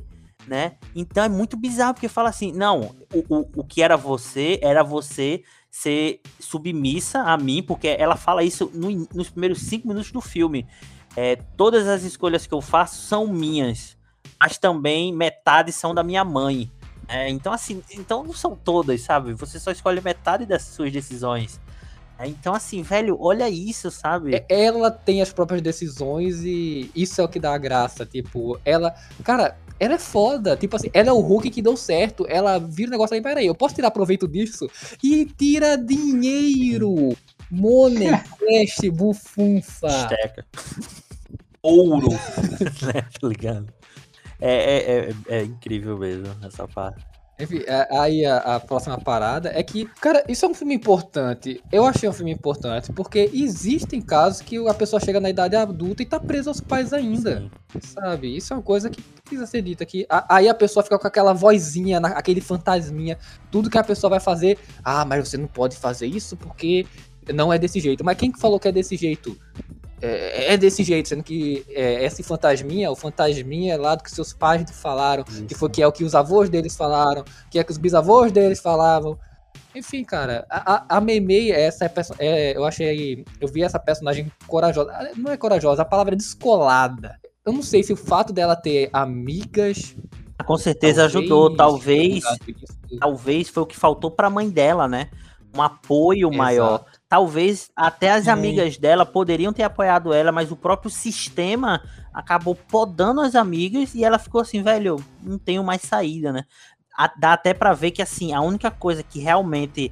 né? 0.48 0.74
Então 0.96 1.24
é 1.24 1.30
muito 1.30 1.58
bizarro, 1.58 1.94
porque 1.94 2.08
fala 2.08 2.30
assim, 2.30 2.52
não, 2.52 2.96
o, 3.14 3.36
o, 3.36 3.50
o 3.58 3.64
que 3.64 3.82
era 3.82 3.96
você, 3.98 4.60
era 4.62 4.84
você 4.84 5.42
ser 5.72 6.22
submissa 6.40 7.20
a 7.22 7.38
mim, 7.38 7.62
porque 7.62 7.88
ela 7.88 8.16
fala 8.16 8.44
isso 8.44 8.72
no 8.74 8.90
nos 9.14 9.30
primeiros 9.30 9.62
cinco 9.62 9.88
minutos 9.88 10.12
do 10.12 10.22
filme. 10.22 10.66
É, 11.16 11.36
todas 11.58 11.88
as 11.88 12.04
escolhas 12.04 12.46
que 12.48 12.54
eu 12.54 12.62
faço 12.62 13.02
são 13.02 13.28
minhas, 13.28 13.98
mas 14.40 14.58
também 14.58 15.14
metade 15.14 15.72
são 15.72 15.94
da 15.94 16.04
minha 16.04 16.24
mãe. 16.24 16.72
É, 17.10 17.28
então, 17.28 17.51
assim, 17.51 17.82
então 17.91 18.24
não 18.24 18.34
são 18.34 18.55
todas, 18.55 19.01
sabe? 19.01 19.34
Você 19.34 19.60
só 19.60 19.72
escolhe 19.72 19.99
metade 19.99 20.45
das 20.45 20.62
suas 20.62 20.91
decisões. 20.91 21.60
É, 22.20 22.28
então, 22.28 22.53
assim, 22.53 22.84
velho, 22.84 23.18
olha 23.20 23.49
isso, 23.49 23.89
sabe? 23.89 24.36
É- 24.36 24.45
Ela 24.47 24.91
tem 24.91 25.22
as 25.22 25.34
próprias 25.34 25.62
decisões 25.62 26.43
e 26.43 26.91
isso 26.95 27.20
é 27.20 27.24
o 27.24 27.28
que 27.28 27.39
dá 27.39 27.53
a 27.53 27.57
graça. 27.57 28.05
Tipo, 28.05 28.60
ela. 28.64 28.93
Cara, 29.24 29.57
ela 29.80 29.95
é 29.95 29.97
foda. 29.97 30.55
Tipo 30.55 30.76
assim, 30.76 30.89
ela 30.93 31.10
é 31.10 31.14
o 31.14 31.20
Hulk 31.20 31.49
que 31.49 31.62
deu 31.62 31.76
certo. 31.76 32.26
Ela 32.30 32.60
vira 32.60 32.89
o 32.89 32.91
negócio 32.91 33.16
aí, 33.16 33.22
peraí, 33.22 33.47
eu 33.47 33.55
posso 33.55 33.74
tirar 33.74 33.89
proveito 33.89 34.28
disso? 34.28 34.70
E 35.03 35.26
tira 35.26 35.78
dinheiro! 35.78 37.18
Money, 37.49 38.10
cash, 38.38 38.89
bufunfa. 38.91 39.88
Esteca. 39.88 40.45
Ouro. 41.64 42.12
né? 42.93 43.01
Tá 43.20 43.28
ligado? 43.28 43.74
É, 44.40 44.54
é, 44.54 45.10
é, 45.10 45.40
é 45.40 45.44
incrível 45.44 45.98
mesmo 45.98 46.28
essa 46.44 46.68
parte. 46.68 47.06
Enfim, 47.42 47.62
é- 47.68 47.88
aí 47.98 48.26
a, 48.26 48.38
a 48.56 48.60
próxima 48.60 48.98
parada 49.00 49.50
é 49.56 49.64
que, 49.64 49.86
cara, 50.02 50.24
isso 50.28 50.46
é 50.46 50.50
um 50.50 50.54
filme 50.54 50.74
importante. 50.76 51.64
Eu 51.72 51.86
achei 51.86 52.08
um 52.10 52.12
filme 52.12 52.32
importante 52.34 52.92
porque 52.92 53.30
existem 53.34 54.02
casos 54.02 54.42
que 54.42 54.58
a 54.68 54.74
pessoa 54.74 55.00
chega 55.00 55.22
na 55.22 55.30
idade 55.30 55.56
adulta 55.56 56.04
e 56.04 56.06
tá 56.06 56.20
presa 56.20 56.50
aos 56.50 56.60
pais 56.60 56.92
ainda. 56.92 57.50
Sim. 57.72 57.80
Sabe? 57.82 58.36
Isso 58.36 58.52
é 58.52 58.58
uma 58.58 58.62
coisa 58.62 58.90
que 58.90 59.02
precisa 59.02 59.46
ser 59.46 59.62
dita 59.62 59.84
aqui. 59.84 60.06
Aí 60.28 60.50
a 60.50 60.54
pessoa 60.54 60.84
fica 60.84 61.00
com 61.00 61.08
aquela 61.08 61.32
vozinha, 61.34 61.98
na- 62.02 62.10
aquele 62.10 62.42
fantasminha. 62.42 63.18
Tudo 63.50 63.70
que 63.70 63.78
a 63.78 63.84
pessoa 63.86 64.10
vai 64.10 64.20
fazer. 64.20 64.58
Ah, 64.84 65.06
mas 65.06 65.30
você 65.30 65.38
não 65.38 65.48
pode 65.48 65.78
fazer 65.78 66.08
isso 66.08 66.36
porque 66.36 66.86
não 67.34 67.54
é 67.54 67.58
desse 67.58 67.80
jeito. 67.80 68.04
Mas 68.04 68.18
quem 68.18 68.32
que 68.34 68.40
falou 68.40 68.60
que 68.60 68.68
é 68.68 68.72
desse 68.72 68.98
jeito? 68.98 69.38
É, 70.02 70.54
é 70.54 70.58
desse 70.58 70.84
jeito, 70.84 71.10
sendo 71.10 71.24
que 71.24 71.66
é, 71.70 72.04
esse 72.06 72.24
fantasminha, 72.24 72.91
o 72.91 72.95
fantasminha 72.95 73.74
é 73.74 73.78
lá 73.78 73.95
do 73.95 74.04
que 74.04 74.12
seus 74.12 74.34
pais 74.34 74.70
falaram, 74.72 75.24
que 75.24 75.56
foi 75.56 75.70
que 75.70 75.82
é 75.82 75.88
o 75.88 75.91
que 75.91 76.04
os 76.04 76.16
avós 76.16 76.50
deles 76.50 76.76
falaram, 76.76 77.24
que 77.50 77.60
é 77.60 77.64
que 77.64 77.72
os 77.72 77.78
bisavós 77.78 78.32
deles 78.32 78.60
falavam. 78.60 79.18
Enfim, 79.76 80.04
cara, 80.04 80.45
a, 80.50 80.76
a, 80.76 80.97
a 80.97 81.02
Meimei, 81.02 81.52
essa 81.52 81.86
é, 81.86 81.91
é, 82.20 82.58
eu 82.58 82.66
achei, 82.66 83.24
eu 83.39 83.47
vi 83.47 83.64
essa 83.64 83.80
personagem 83.80 84.32
corajosa, 84.47 84.91
Ah, 84.91 85.12
não 85.16 85.32
é 85.32 85.38
corajosa, 85.38 85.82
a 85.84 85.86
palavra 85.86 86.16
é 86.16 86.18
descolada. 86.18 87.20
Eu 87.45 87.54
não 87.54 87.62
sei 87.62 87.84
se 87.84 87.93
o 87.93 87.95
fato 87.95 88.34
dela 88.34 88.56
ter 88.56 88.89
amigas 88.91 89.95
Com 90.45 90.58
certeza 90.58 91.06
ajudou. 91.06 91.56
Talvez, 91.56 92.24
talvez 93.00 93.50
foi 93.50 93.64
o 93.64 93.66
que 93.66 93.78
faltou 93.78 94.12
pra 94.12 94.30
mãe 94.30 94.50
dela, 94.50 94.88
né? 94.88 95.10
Um 95.56 95.62
apoio 95.62 96.32
maior. 96.32 96.86
Talvez 97.10 97.72
até 97.76 98.12
as 98.12 98.26
Sim. 98.26 98.30
amigas 98.30 98.78
dela 98.78 99.03
poderiam 99.03 99.51
ter 99.51 99.64
apoiado 99.64 100.14
ela, 100.14 100.32
mas 100.32 100.51
o 100.51 100.55
próprio 100.55 100.91
sistema 100.91 101.82
acabou 102.14 102.53
podando 102.53 103.20
as 103.20 103.34
amigas 103.36 103.95
e 103.95 104.03
ela 104.03 104.20
ficou 104.20 104.39
assim, 104.41 104.62
velho, 104.62 105.03
não 105.24 105.39
tenho 105.39 105.64
mais 105.64 105.82
saída, 105.82 106.32
né? 106.32 106.45
A- 106.95 107.12
Dá 107.18 107.34
até 107.34 107.51
pra 107.51 107.74
ver 107.74 107.89
que 107.91 108.01
assim, 108.03 108.32
a 108.32 108.41
única 108.41 108.70
coisa 108.70 109.01
que 109.01 109.20
realmente 109.20 109.91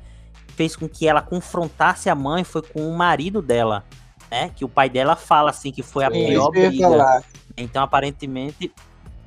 fez 0.56 0.76
com 0.76 0.88
que 0.88 1.08
ela 1.08 1.22
confrontasse 1.22 2.08
a 2.08 2.14
mãe 2.14 2.44
foi 2.44 2.62
com 2.62 2.88
o 2.88 2.96
marido 2.96 3.42
dela, 3.42 3.84
né? 4.30 4.50
Que 4.56 4.64
o 4.64 4.70
pai 4.70 4.88
dela 4.88 5.16
fala 5.16 5.50
assim 5.50 5.72
que 5.72 5.82
foi 5.82 6.04
a 6.04 6.12
Sim, 6.12 6.28
pior 6.28 6.52
briga. 6.52 6.88
falar. 6.88 7.24
Então 7.58 7.82
aparentemente 7.82 8.72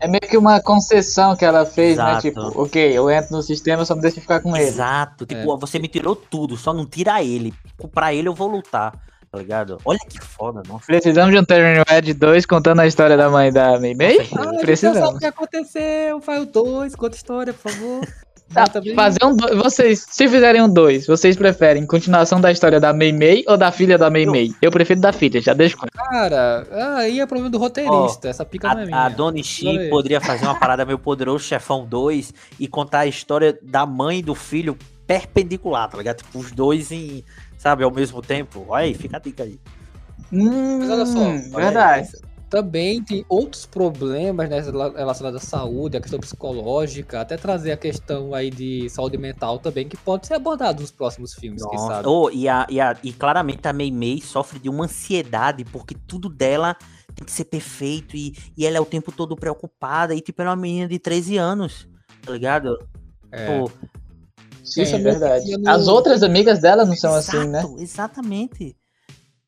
É 0.01 0.09
meio 0.09 0.22
que 0.22 0.36
uma 0.36 0.61
concessão 0.61 1.36
que 1.36 1.44
ela 1.44 1.66
fez, 1.66 1.98
né? 1.98 2.05
Exato. 2.05 2.22
Tipo, 2.22 2.62
ok, 2.62 2.98
eu 2.98 3.11
entro 3.11 3.36
no 3.36 3.42
sistema, 3.42 3.84
só 3.84 3.94
me 3.94 4.01
deixa 4.01 4.20
ficar 4.20 4.40
com 4.40 4.57
ele. 4.57 4.66
Exato. 4.66 5.26
Tipo, 5.26 5.59
você 5.59 5.78
me 5.78 5.88
tirou 5.88 6.16
tudo, 6.16 6.57
só 6.57 6.72
não 6.72 6.86
tira 6.86 7.22
ele. 7.22 7.53
Pra 7.92 8.14
ele 8.14 8.28
eu 8.28 8.34
vou 8.34 8.48
lutar, 8.48 8.92
tá 9.30 9.38
ligado? 9.38 9.78
Olha 9.84 9.98
que 9.98 10.18
foda, 10.18 10.62
nossa. 10.66 10.86
Precisamos 10.86 11.30
de 11.32 11.38
um 11.38 11.44
Turning 11.44 11.82
Red 11.86 12.14
2 12.14 12.46
contando 12.46 12.80
a 12.80 12.86
história 12.86 13.16
da 13.16 13.28
mãe 13.28 13.53
da 13.53 13.78
Mei 13.78 13.94
Mei? 13.94 14.20
Ah, 14.32 14.44
sabe 14.44 14.59
Precisamos. 14.61 15.16
o 15.16 15.18
que 15.18 15.26
aconteceu, 15.26 16.20
faz 16.22 16.42
o 16.42 16.46
2, 16.46 16.94
conta 16.94 17.14
a 17.14 17.18
história, 17.18 17.53
por 17.53 17.70
favor. 17.70 18.01
Tá, 18.53 18.64
bem- 18.80 18.94
fazer 18.96 19.24
um 19.24 19.36
do... 19.36 19.57
Vocês, 19.62 20.05
se 20.11 20.28
fizerem 20.28 20.61
um 20.61 20.68
2, 20.68 21.07
vocês 21.07 21.36
preferem 21.36 21.86
continuação 21.86 22.40
da 22.40 22.51
história 22.51 22.80
da 22.80 22.92
Mei 22.92 23.12
Mei 23.12 23.44
ou 23.46 23.57
da 23.57 23.70
filha 23.70 23.96
da 23.96 24.11
Mei 24.11 24.26
Mei? 24.26 24.53
Eu 24.61 24.70
prefiro 24.72 25.01
da 25.01 25.12
filha, 25.12 25.40
já 25.40 25.55
deixo 25.55 25.76
claro. 25.76 25.92
Cara, 25.94 26.66
aí 26.98 27.20
é 27.20 27.26
problema 27.26 27.48
do 27.48 27.59
roteirista, 27.59 28.28
essa 28.28 28.44
pica 28.44 28.74
não 28.74 28.80
é 28.80 28.86
minha. 28.86 28.96
A, 28.96 29.05
a 29.07 29.09
Doni 29.09 29.42
aí. 29.66 29.88
poderia 29.88 30.20
fazer 30.20 30.44
uma 30.46 30.59
parada 30.59 30.84
meio 30.84 30.98
poderoso 30.98 31.44
Chefão 31.44 31.86
2 31.86 32.34
e 32.59 32.66
contar 32.66 33.01
a 33.01 33.07
história 33.07 33.57
da 33.62 33.86
mãe 33.86 34.18
e 34.18 34.22
do 34.22 34.34
filho 34.34 34.76
perpendicular, 35.07 35.88
tá 35.88 35.98
ligado? 35.98 36.16
Tipo, 36.18 36.38
os 36.40 36.51
dois 36.51 36.90
em, 36.90 37.22
sabe, 37.57 37.84
ao 37.84 37.90
mesmo 37.92 38.20
tempo. 38.20 38.64
Olha 38.68 38.84
aí, 38.84 38.94
fica 38.94 39.16
a 39.16 39.20
dica 39.20 39.44
aí. 39.44 39.59
Hum, 40.32 40.78
Mas 40.80 40.90
olha 40.90 41.07
só, 41.07 41.18
Olha 41.20 41.32
aí, 41.34 41.51
verdade. 41.51 42.01
essa- 42.03 42.30
Também 42.51 43.01
tem 43.03 43.24
outros 43.28 43.64
problemas 43.64 44.51
né, 44.51 44.61
relacionados 44.61 45.40
à 45.40 45.46
saúde, 45.46 45.96
a 45.96 46.01
questão 46.01 46.18
psicológica, 46.18 47.20
até 47.20 47.36
trazer 47.36 47.70
a 47.70 47.76
questão 47.76 48.34
aí 48.34 48.51
de 48.51 48.90
saúde 48.90 49.16
mental 49.16 49.61
também, 49.61 49.88
que 49.88 49.96
pode 49.96 50.26
ser 50.26 50.34
abordado 50.34 50.82
nos 50.82 50.90
próximos 50.90 51.32
filmes, 51.32 51.64
quem 51.64 51.78
Nossa. 51.78 51.94
sabe. 51.94 52.09
Oh, 52.09 52.28
e, 52.28 52.48
a, 52.48 52.66
e, 52.68 52.80
a, 52.80 52.96
e 53.05 53.12
claramente 53.12 53.68
a 53.68 53.72
Mei 53.72 53.92
Mei 53.92 54.20
sofre 54.20 54.59
de 54.59 54.68
uma 54.68 54.84
ansiedade, 54.86 55.64
porque 55.64 55.94
tudo 56.09 56.28
dela 56.28 56.76
tem 57.14 57.24
que 57.24 57.30
ser 57.30 57.44
perfeito 57.44 58.16
e, 58.16 58.34
e 58.57 58.66
ela 58.66 58.76
é 58.76 58.80
o 58.80 58.86
tempo 58.86 59.12
todo 59.12 59.36
preocupada. 59.36 60.12
E 60.12 60.20
tipo, 60.20 60.42
ela 60.42 60.51
é 60.51 60.55
uma 60.55 60.61
menina 60.61 60.88
de 60.88 60.98
13 60.98 61.36
anos, 61.36 61.88
tá 62.22 62.32
ligado? 62.32 62.76
É. 63.30 63.46
Pô, 63.46 63.70
Sim, 64.64 64.82
Isso 64.82 64.94
é 64.94 64.98
é 64.98 65.03
verdade. 65.03 65.57
no- 65.57 65.68
As 65.70 65.88
outras 65.88 66.22
amigas 66.22 66.61
dela 66.61 66.84
não 66.84 66.94
são 66.94 67.14
assim, 67.14 67.48
né? 67.48 67.64
Exatamente. 67.78 68.76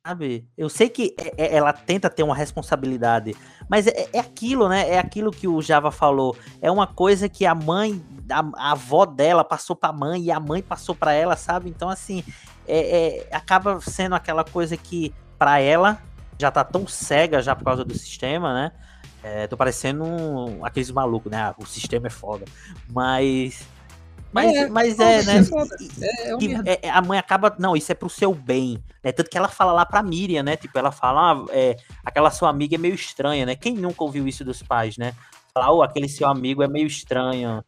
Sabe? 0.04 0.48
Eu 0.58 0.68
sei 0.68 0.88
que 0.88 1.14
é- 1.16 1.34
é- 1.44 1.54
ela 1.56 1.72
tenta 1.72 2.10
ter 2.10 2.24
uma 2.24 2.34
responsabilidade, 2.34 3.36
mas 3.68 3.86
é, 3.86 4.08
é 4.12 4.18
aquilo, 4.18 4.68
né? 4.68 4.88
É 4.90 4.98
aquilo 4.98 5.30
que 5.30 5.46
o 5.46 5.62
Java 5.62 5.92
falou. 5.92 6.36
É 6.60 6.68
uma 6.68 6.88
coisa 6.88 7.28
que 7.28 7.46
a 7.46 7.54
mãe, 7.54 8.04
a, 8.28 8.40
a 8.56 8.72
avó 8.72 9.06
dela 9.06 9.44
passou 9.44 9.76
pra 9.76 9.92
mãe 9.92 10.22
e 10.24 10.30
a 10.32 10.40
mãe 10.40 10.60
passou 10.60 10.92
pra 10.92 11.12
ela, 11.12 11.36
sabe? 11.36 11.70
Então, 11.70 11.88
assim, 11.88 12.24
é, 12.66 13.26
é- 13.30 13.36
acaba 13.36 13.80
sendo 13.80 14.16
aquela 14.16 14.42
coisa 14.42 14.76
que, 14.76 15.14
pra 15.38 15.60
ela, 15.60 16.02
já 16.36 16.50
tá 16.50 16.64
tão 16.64 16.84
cega 16.88 17.40
já 17.40 17.54
por 17.54 17.62
causa 17.64 17.84
do 17.84 17.94
sistema, 17.96 18.52
né? 18.52 18.72
É, 19.22 19.46
tô 19.46 19.56
parecendo 19.56 20.02
um, 20.02 20.64
aqueles 20.66 20.90
malucos, 20.90 21.30
né? 21.30 21.38
Ah, 21.40 21.54
o 21.56 21.64
sistema 21.64 22.08
é 22.08 22.10
foda. 22.10 22.44
Mas. 22.92 23.64
Mas 24.32 24.54
É, 24.54 24.68
mas 24.68 24.98
é, 24.98 25.22
né? 25.24 25.34
é. 26.00 26.68
É, 26.68 26.72
é- 26.72 26.78
é- 26.84 26.90
a 26.90 27.02
mãe 27.02 27.18
acaba. 27.18 27.54
Não, 27.58 27.76
isso 27.76 27.92
é 27.92 27.94
pro 27.94 28.08
seu 28.08 28.32
bem. 28.34 28.82
Né? 29.04 29.12
Tanto 29.12 29.28
que 29.28 29.36
ela 29.36 29.48
fala 29.48 29.72
lá 29.72 29.84
pra 29.84 30.02
Miriam, 30.02 30.42
né? 30.42 30.56
Tipo, 30.56 30.78
ela 30.78 30.90
fala, 30.90 31.32
ah, 31.32 31.44
é, 31.50 31.76
aquela 32.04 32.30
sua 32.30 32.48
amiga 32.48 32.74
é 32.74 32.78
meio 32.78 32.94
estranha, 32.94 33.44
né? 33.44 33.54
Quem 33.54 33.74
nunca 33.74 34.02
ouviu 34.02 34.26
isso 34.26 34.44
dos 34.44 34.62
pais, 34.62 34.96
né? 34.96 35.12
Falar, 35.52 35.70
oh, 35.72 35.82
aquele 35.82 36.08
seu 36.08 36.26
amigo 36.28 36.62
é 36.62 36.68
meio 36.68 36.86
estranho, 36.86 37.62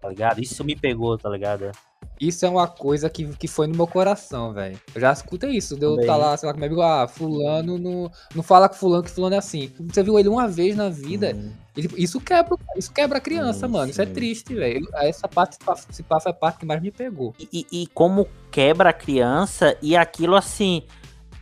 tá 0.00 0.08
ligado? 0.08 0.40
Isso 0.40 0.64
me 0.64 0.74
pegou, 0.74 1.18
tá 1.18 1.28
ligado? 1.28 1.70
Isso 2.18 2.46
é 2.46 2.48
uma 2.48 2.66
coisa 2.66 3.10
que, 3.10 3.26
que 3.36 3.46
foi 3.46 3.66
no 3.66 3.76
meu 3.76 3.86
coração, 3.86 4.52
velho. 4.52 4.80
Eu 4.94 5.00
já 5.00 5.12
escutei 5.12 5.50
isso. 5.50 5.76
Deu 5.76 5.98
tá 6.06 6.16
lá, 6.16 6.34
sei 6.36 6.46
lá, 6.46 6.54
com 6.54 6.58
meu 6.60 6.66
amigo, 6.68 6.80
ah, 6.82 7.06
fulano 7.06 7.78
não, 7.78 8.10
não 8.34 8.42
fala 8.42 8.68
com 8.70 8.74
fulano 8.74 9.02
que 9.02 9.10
fulano 9.10 9.34
é 9.34 9.38
assim. 9.38 9.70
Você 9.80 10.02
viu 10.02 10.18
ele 10.18 10.28
uma 10.28 10.48
vez 10.48 10.74
na 10.74 10.88
vida, 10.88 11.34
Hum. 11.34 11.52
ele- 11.76 11.90
isso 11.98 12.18
quebra, 12.18 12.56
isso 12.74 12.90
quebra 12.90 13.18
a 13.18 13.20
criança, 13.20 13.66
Sim, 13.66 13.72
mano. 13.72 13.90
Isso 13.90 14.00
é 14.00 14.06
sim. 14.06 14.12
triste, 14.14 14.54
velho. 14.54 14.88
Essa 14.94 15.28
parte, 15.28 15.58
esse 15.90 16.02
pá 16.02 16.18
foi 16.18 16.30
a 16.32 16.34
parte 16.34 16.60
que 16.60 16.64
mais 16.66 16.80
me 16.80 16.90
pegou. 16.90 17.34
E, 17.38 17.48
e- 17.70 17.82
e 17.82 17.86
como 17.88 18.26
quebra 18.50 18.88
a 18.90 18.94
criança, 18.94 19.76
e 19.82 19.94
aquilo 19.94 20.36
assim, 20.36 20.84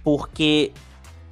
porque 0.02 0.72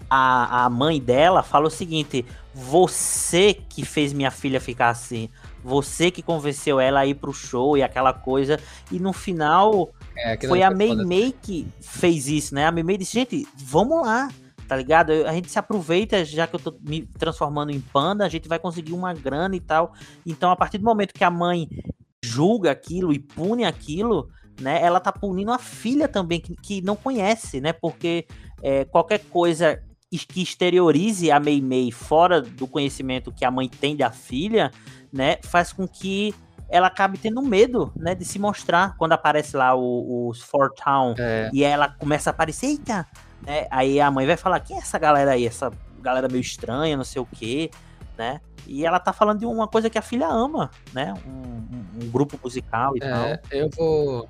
a, 0.09 0.67
a 0.67 0.71
mãe 0.71 1.01
dela 1.01 1.43
fala 1.43 1.67
o 1.67 1.71
seguinte: 1.71 2.25
você 2.55 3.55
que 3.55 3.85
fez 3.85 4.13
minha 4.13 4.31
filha 4.31 4.61
ficar 4.61 4.91
assim, 4.91 5.29
você 5.63 6.11
que 6.11 6.23
convenceu 6.23 6.81
ela 6.81 7.01
a 7.01 7.07
ir 7.07 7.15
pro 7.15 7.33
show 7.33 7.77
e 7.77 7.83
aquela 7.83 8.13
coisa, 8.13 8.59
e 8.91 8.99
no 8.99 9.13
final 9.13 9.91
É, 10.17 10.39
foi 10.47 10.63
a 10.63 10.71
Mei. 10.71 10.95
Mei 10.95 11.33
que 11.33 11.67
fez 11.81 12.29
isso, 12.29 12.55
né? 12.55 12.67
A 12.67 12.73
Mei 12.73 12.83
Mei 12.83 12.99
disse, 12.99 13.13
gente, 13.15 13.47
vamos 13.57 14.03
lá, 14.03 14.29
tá 14.69 14.77
ligado? 14.77 15.13
A 15.27 15.33
gente 15.33 15.51
se 15.51 15.59
aproveita, 15.59 16.25
já 16.25 16.47
que 16.47 16.57
eu 16.57 16.61
tô 16.61 16.75
me 16.81 17.03
transformando 17.19 17.71
em 17.71 17.81
panda, 17.81 18.25
a 18.25 18.29
gente 18.29 18.49
vai 18.49 18.59
conseguir 18.59 18.93
uma 18.93 19.15
grana 19.15 19.57
e 19.57 19.61
tal. 19.61 19.93
Então, 20.27 20.51
a 20.51 20.57
partir 20.57 20.79
do 20.79 20.85
momento 20.85 21.15
que 21.15 21.25
a 21.25 21.31
mãe 21.31 21.69
julga 22.25 22.71
aquilo 22.71 23.13
e 23.13 23.19
pune 23.19 23.65
aquilo, 23.65 24.29
né? 24.61 24.81
Ela 24.83 25.01
tá 25.01 25.11
punindo 25.11 25.51
a 25.51 25.59
filha 25.59 26.07
também, 26.07 26.41
que, 26.41 26.55
que 26.57 26.83
não 26.83 26.95
conhece, 26.95 27.61
né? 27.61 27.73
Porque 27.73 28.27
é, 28.63 28.85
qualquer 28.85 29.21
coisa 29.25 29.83
que 30.29 30.43
exteriorize 30.43 31.31
a 31.31 31.41
Mei 31.41 31.61
Mei 31.61 31.91
fora 31.91 32.43
do 32.43 32.67
conhecimento 32.67 33.33
que 33.33 33.45
a 33.45 33.51
mãe 33.51 33.69
tem 33.69 33.97
da 33.97 34.11
filha, 34.11 34.71
né? 35.13 35.37
Faz 35.43 35.73
com 35.73 35.87
que 35.87 36.35
ela 36.69 36.87
acabe 36.87 37.19
tendo 37.19 37.43
medo, 37.43 37.93
né, 37.95 38.15
de 38.15 38.25
se 38.25 38.39
mostrar 38.39 38.97
quando 38.97 39.13
aparece 39.13 39.55
lá 39.57 39.75
o- 39.75 40.29
os 40.29 40.41
Four 40.41 40.71
Town 40.73 41.15
É, 41.19 41.51
e 41.53 41.63
ela 41.63 41.89
começa 41.91 42.31
a 42.31 42.33
aparecer, 42.33 42.67
eita, 42.67 43.07
né? 43.43 43.67
Aí 43.71 44.01
a 44.01 44.11
mãe 44.11 44.27
vai 44.27 44.37
falar, 44.39 44.59
quem 44.61 44.77
é 44.77 44.81
essa 44.81 44.99
galera 44.99 45.33
aí? 45.33 45.47
Essa 45.47 45.71
galera 46.01 46.29
meio 46.29 46.41
estranha, 46.41 46.97
não 46.97 47.05
sei 47.05 47.21
o 47.21 47.27
quê, 47.27 47.71
né? 48.17 48.41
E 48.67 48.87
ela 48.87 48.99
tá 48.99 49.13
falando 49.13 49.41
de 49.41 49.45
uma 49.47 49.69
coisa 49.69 49.91
que 49.91 49.99
a 49.99 50.03
filha 50.03 50.27
ama, 50.29 50.71
né? 50.95 51.13
Um, 51.27 51.31
um- 51.31 52.05
um 52.05 52.11
grupo 52.11 52.39
musical 52.43 52.97
e 52.97 53.01
tal. 53.01 53.25
é, 53.27 53.41
eu 53.51 53.69
vou. 53.77 54.27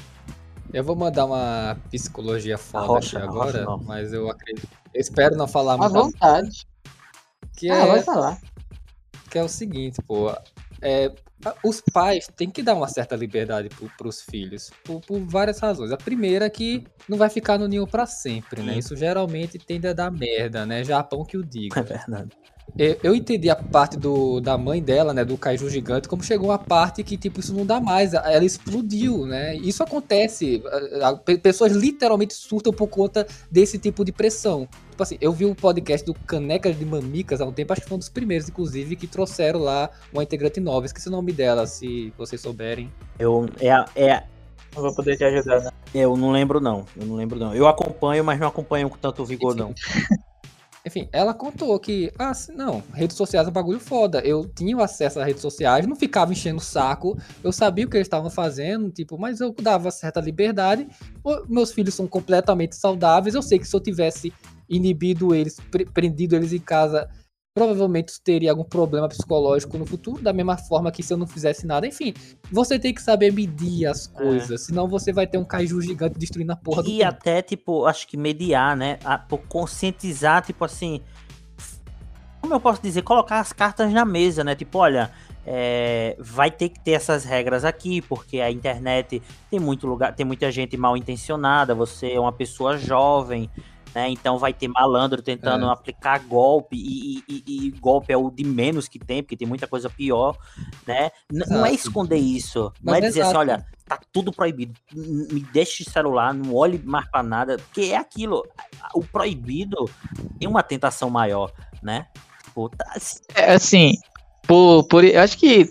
Eu 0.73 0.83
vou 0.83 0.97
mandar 0.97 1.27
uma 1.27 1.77
psicologia 1.91 2.57
foda 2.57 2.85
Arrocha, 2.87 3.19
aqui 3.19 3.27
agora, 3.29 3.65
não. 3.65 3.79
mas 3.79 4.13
eu 4.13 4.29
acredito. 4.31 4.67
Eu 4.95 5.01
espero 5.01 5.37
não 5.37 5.47
falar 5.47 5.75
À 5.75 5.77
muito. 5.77 5.93
vontade. 5.93 6.67
Que 7.57 7.71
Ah, 7.71 7.77
é, 7.77 7.87
vai 7.87 8.03
falar. 8.03 8.39
que 9.31 9.39
é 9.39 9.43
o 9.45 9.49
seguinte, 9.49 10.01
pô. 10.03 10.35
É, 10.83 11.13
os 11.65 11.81
pais 11.81 12.27
têm 12.37 12.51
que 12.51 12.63
dar 12.63 12.75
uma 12.75 12.89
certa 12.89 13.17
liberdade 13.17 13.69
para 13.97 14.09
os 14.09 14.21
filhos, 14.23 14.71
por, 14.85 15.01
por 15.01 15.21
várias 15.21 15.59
razões. 15.59 15.93
A 15.93 15.97
primeira 15.97 16.47
é 16.47 16.51
que 16.51 16.85
não 17.09 17.17
vai 17.17 17.29
ficar 17.29 17.59
no 17.59 17.69
ninho 17.69 17.87
para 17.87 18.07
sempre, 18.07 18.63
né? 18.63 18.79
Isso 18.79 18.97
geralmente 18.97 19.59
tende 19.59 19.87
a 19.87 19.93
dar 19.93 20.11
merda, 20.11 20.67
né? 20.67 20.85
Japão 20.85 21.25
que 21.25 21.37
o 21.37 21.45
diga. 21.45 21.81
É 21.81 21.83
verdade. 21.83 22.31
Eu, 22.79 22.97
eu 23.03 23.15
entendi 23.15 23.51
a 23.51 23.57
parte 23.57 23.99
do, 23.99 24.41
da 24.41 24.57
mãe 24.57 24.81
dela, 24.83 25.13
né, 25.13 25.25
do 25.25 25.37
Kaiju 25.37 25.69
gigante, 25.69 26.09
como 26.09 26.23
chegou 26.23 26.49
uma 26.49 26.59
parte 26.59 27.03
que, 27.03 27.19
tipo, 27.19 27.39
isso 27.41 27.53
não 27.53 27.67
dá 27.67 27.79
mais. 27.81 28.15
Ela 28.15 28.45
explodiu, 28.45 29.27
né? 29.27 29.55
Isso 29.57 29.83
acontece. 29.83 30.63
a- 31.03 31.09
a- 31.11 31.17
pe- 31.17 31.37
Pessoas 31.37 31.73
literalmente 31.73 32.33
surtam 32.33 32.73
por 32.73 32.87
conta 32.87 33.27
desse 33.51 33.79
tipo 33.79 34.05
de 34.05 34.11
pressão. 34.13 34.67
Tipo 34.91 35.03
assim, 35.03 35.19
eu 35.21 35.33
vi 35.33 35.45
o 35.45 35.55
podcast 35.55 36.07
do 36.07 36.15
Canecas 36.15 36.79
de 36.79 36.85
Mamicas 36.87 37.41
há 37.43 37.45
um 37.45 37.53
tempo, 37.53 37.73
acho 37.75 37.83
que 37.83 37.89
foi 37.89 37.97
um 37.97 37.99
dos 37.99 38.09
primeiros, 38.09 38.49
inclusive, 38.49 38.97
que 38.97 39.07
trouxeram 39.07 39.61
lá 39.61 39.91
uma 40.13 40.23
integrante 40.23 40.59
nova. 40.61 40.87
Esqueci 40.87 41.09
o 41.09 41.13
nome 41.13 41.33
dela, 41.33 41.67
se 41.67 42.13
vocês 42.17 42.41
souberem. 42.41 42.91
Eu, 43.19 43.49
é, 43.61 43.71
a- 43.71 43.87
é, 43.95 44.23
Não 44.75 44.83
vou 44.83 44.95
poder 44.95 45.17
te 45.19 45.25
ajudar, 45.25 45.61
né? 45.61 45.71
eu 45.95 46.17
não 46.17 46.31
lembro 46.31 46.59
não, 46.59 46.87
eu 46.99 47.05
não 47.07 47.17
lembro 47.17 47.39
não. 47.39 47.55
Eu 47.55 47.67
acompanho, 47.69 48.25
mas 48.25 48.41
não 48.41 48.49
acompanho 48.49 48.89
com 48.89 48.97
tanto 48.97 49.23
vigor 49.27 49.55
não. 49.55 49.75
Enfim, 50.85 51.09
ela 51.13 51.33
contou 51.33 51.79
que, 51.79 52.13
ah, 52.19 52.33
não, 52.55 52.83
redes 52.93 53.17
sociais 53.17 53.47
é 53.47 53.51
um 53.51 53.53
bagulho 53.53 53.79
foda. 53.79 54.21
Eu 54.21 54.45
tinha 54.45 54.77
acesso 54.83 55.21
às 55.21 55.27
redes 55.27 55.41
sociais, 55.41 55.87
não 55.87 55.95
ficava 55.95 56.33
enchendo 56.33 56.59
o 56.59 56.65
saco, 56.65 57.17
eu 57.43 57.53
sabia 57.53 57.87
o 57.87 57.89
que 57.89 57.97
eles 57.97 58.07
estavam 58.07 58.29
fazendo, 58.29 58.91
tipo, 58.91 59.17
mas 59.17 59.41
eu 59.41 59.55
dava 59.63 59.93
certa 59.93 60.21
liberdade. 60.21 60.89
Meus 61.49 61.71
filhos 61.73 61.95
são 61.95 62.09
completamente 62.09 62.75
saudáveis, 62.75 63.35
eu 63.35 63.43
sei 63.43 63.61
que 63.61 63.67
se 63.69 63.77
eu 63.77 63.81
tivesse 63.81 64.33
inibido 64.69 65.35
eles, 65.35 65.61
pre- 65.71 65.85
prendido 65.85 66.35
eles 66.35 66.53
em 66.53 66.59
casa, 66.59 67.09
provavelmente 67.55 68.21
teria 68.23 68.51
algum 68.51 68.65
problema 68.65 69.09
psicológico 69.09 69.77
no 69.77 69.85
futuro, 69.85 70.23
da 70.23 70.33
mesma 70.33 70.57
forma 70.57 70.91
que 70.91 71.03
se 71.03 71.13
eu 71.13 71.19
não 71.19 71.27
fizesse 71.27 71.67
nada. 71.67 71.87
Enfim, 71.87 72.15
você 72.51 72.79
tem 72.79 72.95
que 72.95 73.03
saber 73.03 73.33
medir 73.33 73.87
as 73.87 74.07
coisas, 74.07 74.63
senão 74.63 74.89
você 74.89 75.13
vai 75.13 75.27
ter 75.27 75.39
um 75.39 75.45
kaiju 75.45 75.81
gigante 75.83 76.19
destruindo 76.19 76.53
a 76.53 76.57
porra 76.57 76.83
do 76.83 76.89
E 76.89 76.93
mundo. 76.95 77.03
até, 77.05 77.43
tipo, 77.43 77.85
acho 77.85 78.09
que 78.09 78.17
mediar, 78.17 78.77
né? 78.77 78.99
A, 79.05 79.19
por 79.19 79.39
conscientizar, 79.41 80.43
tipo 80.43 80.65
assim. 80.65 81.01
Como 82.41 82.55
eu 82.55 82.61
posso 82.61 82.83
dizer? 82.83 83.03
Colocar 83.03 83.39
as 83.39 83.53
cartas 83.53 83.93
na 83.93 84.05
mesa, 84.05 84.43
né? 84.43 84.55
Tipo, 84.55 84.79
olha, 84.79 85.11
é, 85.47 86.17
vai 86.19 86.51
ter 86.51 86.71
que 86.71 86.81
ter 86.81 86.93
essas 86.93 87.25
regras 87.25 87.65
aqui, 87.65 88.01
porque 88.01 88.41
a 88.41 88.51
internet 88.51 89.23
tem 89.51 89.61
muito 89.61 89.87
lugar, 89.87 90.15
tem 90.15 90.25
muita 90.25 90.51
gente 90.51 90.77
mal 90.77 90.97
intencionada, 90.97 91.75
você 91.75 92.13
é 92.13 92.21
uma 92.21 92.33
pessoa 92.33 92.77
jovem. 92.79 93.49
Né, 93.95 94.09
então 94.09 94.39
vai 94.39 94.55
ter 94.55 94.69
malandro 94.69 95.21
tentando 95.21 95.67
É. 95.67 95.69
aplicar 95.71 96.19
golpe 96.21 96.77
e, 96.77 97.19
e- 97.29 97.45
e- 97.47 97.67
e 97.67 97.71
golpe 97.73 98.11
é 98.11 98.17
o 98.17 98.31
de 98.31 98.43
menos 98.43 98.89
que 98.89 98.99
tem, 98.99 99.23
porque 99.23 99.37
tem 99.37 99.47
muita 99.47 99.67
coisa 99.67 99.91
pior, 99.91 100.35
né? 100.87 101.11
N- 101.31 101.45
não 101.51 101.67
é 101.67 101.71
Exato. 101.73 101.89
esconder 101.89 102.17
isso, 102.17 102.73
não 102.83 102.95
Mas 102.95 103.05
é 103.05 103.07
dizer 103.09 103.21
exato. 103.21 103.37
assim, 103.39 103.51
olha, 103.51 103.67
tá 103.87 104.01
tudo 104.11 104.33
proibido. 104.33 104.73
Me 104.95 105.41
deixe 105.53 105.85
celular, 105.85 106.33
não 106.33 106.55
olhe 106.55 106.79
mais 106.83 107.07
pra 107.11 107.23
nada. 107.23 107.59
Porque 107.59 107.93
é 107.93 107.97
aquilo. 107.99 108.43
O 108.95 109.03
proibido 109.05 109.85
tem 110.39 110.49
uma 110.49 110.63
tentação 110.63 111.11
maior, 111.11 111.53
né? 111.83 112.07
Tipo, 112.45 112.71
tá- 112.71 112.95
É, 113.35 113.53
assim, 113.53 113.93
por, 114.47 114.85
por, 114.85 115.05
eu 115.05 115.21
acho 115.21 115.37
que 115.37 115.71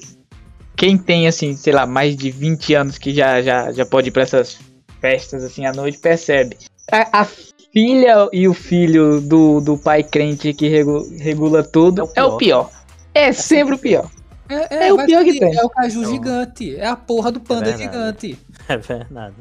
quem 0.78 0.96
tem, 0.96 1.28
assim, 1.28 1.56
sei 1.56 1.74
lá, 1.74 1.88
mais 1.88 2.16
de 2.16 2.30
20 2.30 2.76
anos 2.76 3.00
que 3.00 3.14
já, 3.16 3.42
já, 3.42 3.72
já 3.72 3.86
pode 3.86 4.10
ir 4.10 4.12
pra 4.12 4.22
essas 4.22 4.60
festas, 5.00 5.44
assim, 5.44 5.66
à 5.66 5.74
noite, 5.74 5.98
percebe. 5.98 6.56
A, 6.92 7.22
a 7.22 7.28
filha 7.72 8.30
e 8.34 8.48
o 8.48 8.54
filho 8.54 9.22
do, 9.22 9.62
do 9.62 9.78
pai 9.78 10.04
crente 10.04 10.54
que 10.54 10.68
regu- 10.68 11.08
regula 11.18 11.64
tudo 11.64 12.10
É 12.16 12.20
é 12.20 12.24
o 12.24 12.36
o 12.36 12.38
pior. 12.38 12.70
É 13.14 13.32
sempre 13.32 13.76
o 13.76 13.78
pior. 13.78 14.10
É, 14.50 14.88
É 14.88 14.94
o 14.94 14.98
vai 14.98 15.06
pior 15.06 15.24
que 15.24 15.34
ser- 15.34 15.40
tem. 15.40 15.58
É 15.58 15.64
o 15.64 15.70
caju 15.70 16.00
Então- 16.02 16.12
gigante. 16.12 16.76
É 16.76 16.88
a 16.88 16.96
porra 16.96 17.32
do 17.32 17.40
panda 17.40 17.66
verdade. 17.72 17.84
gigante. 17.84 18.40
é 18.68 18.78
verdade. 18.78 19.36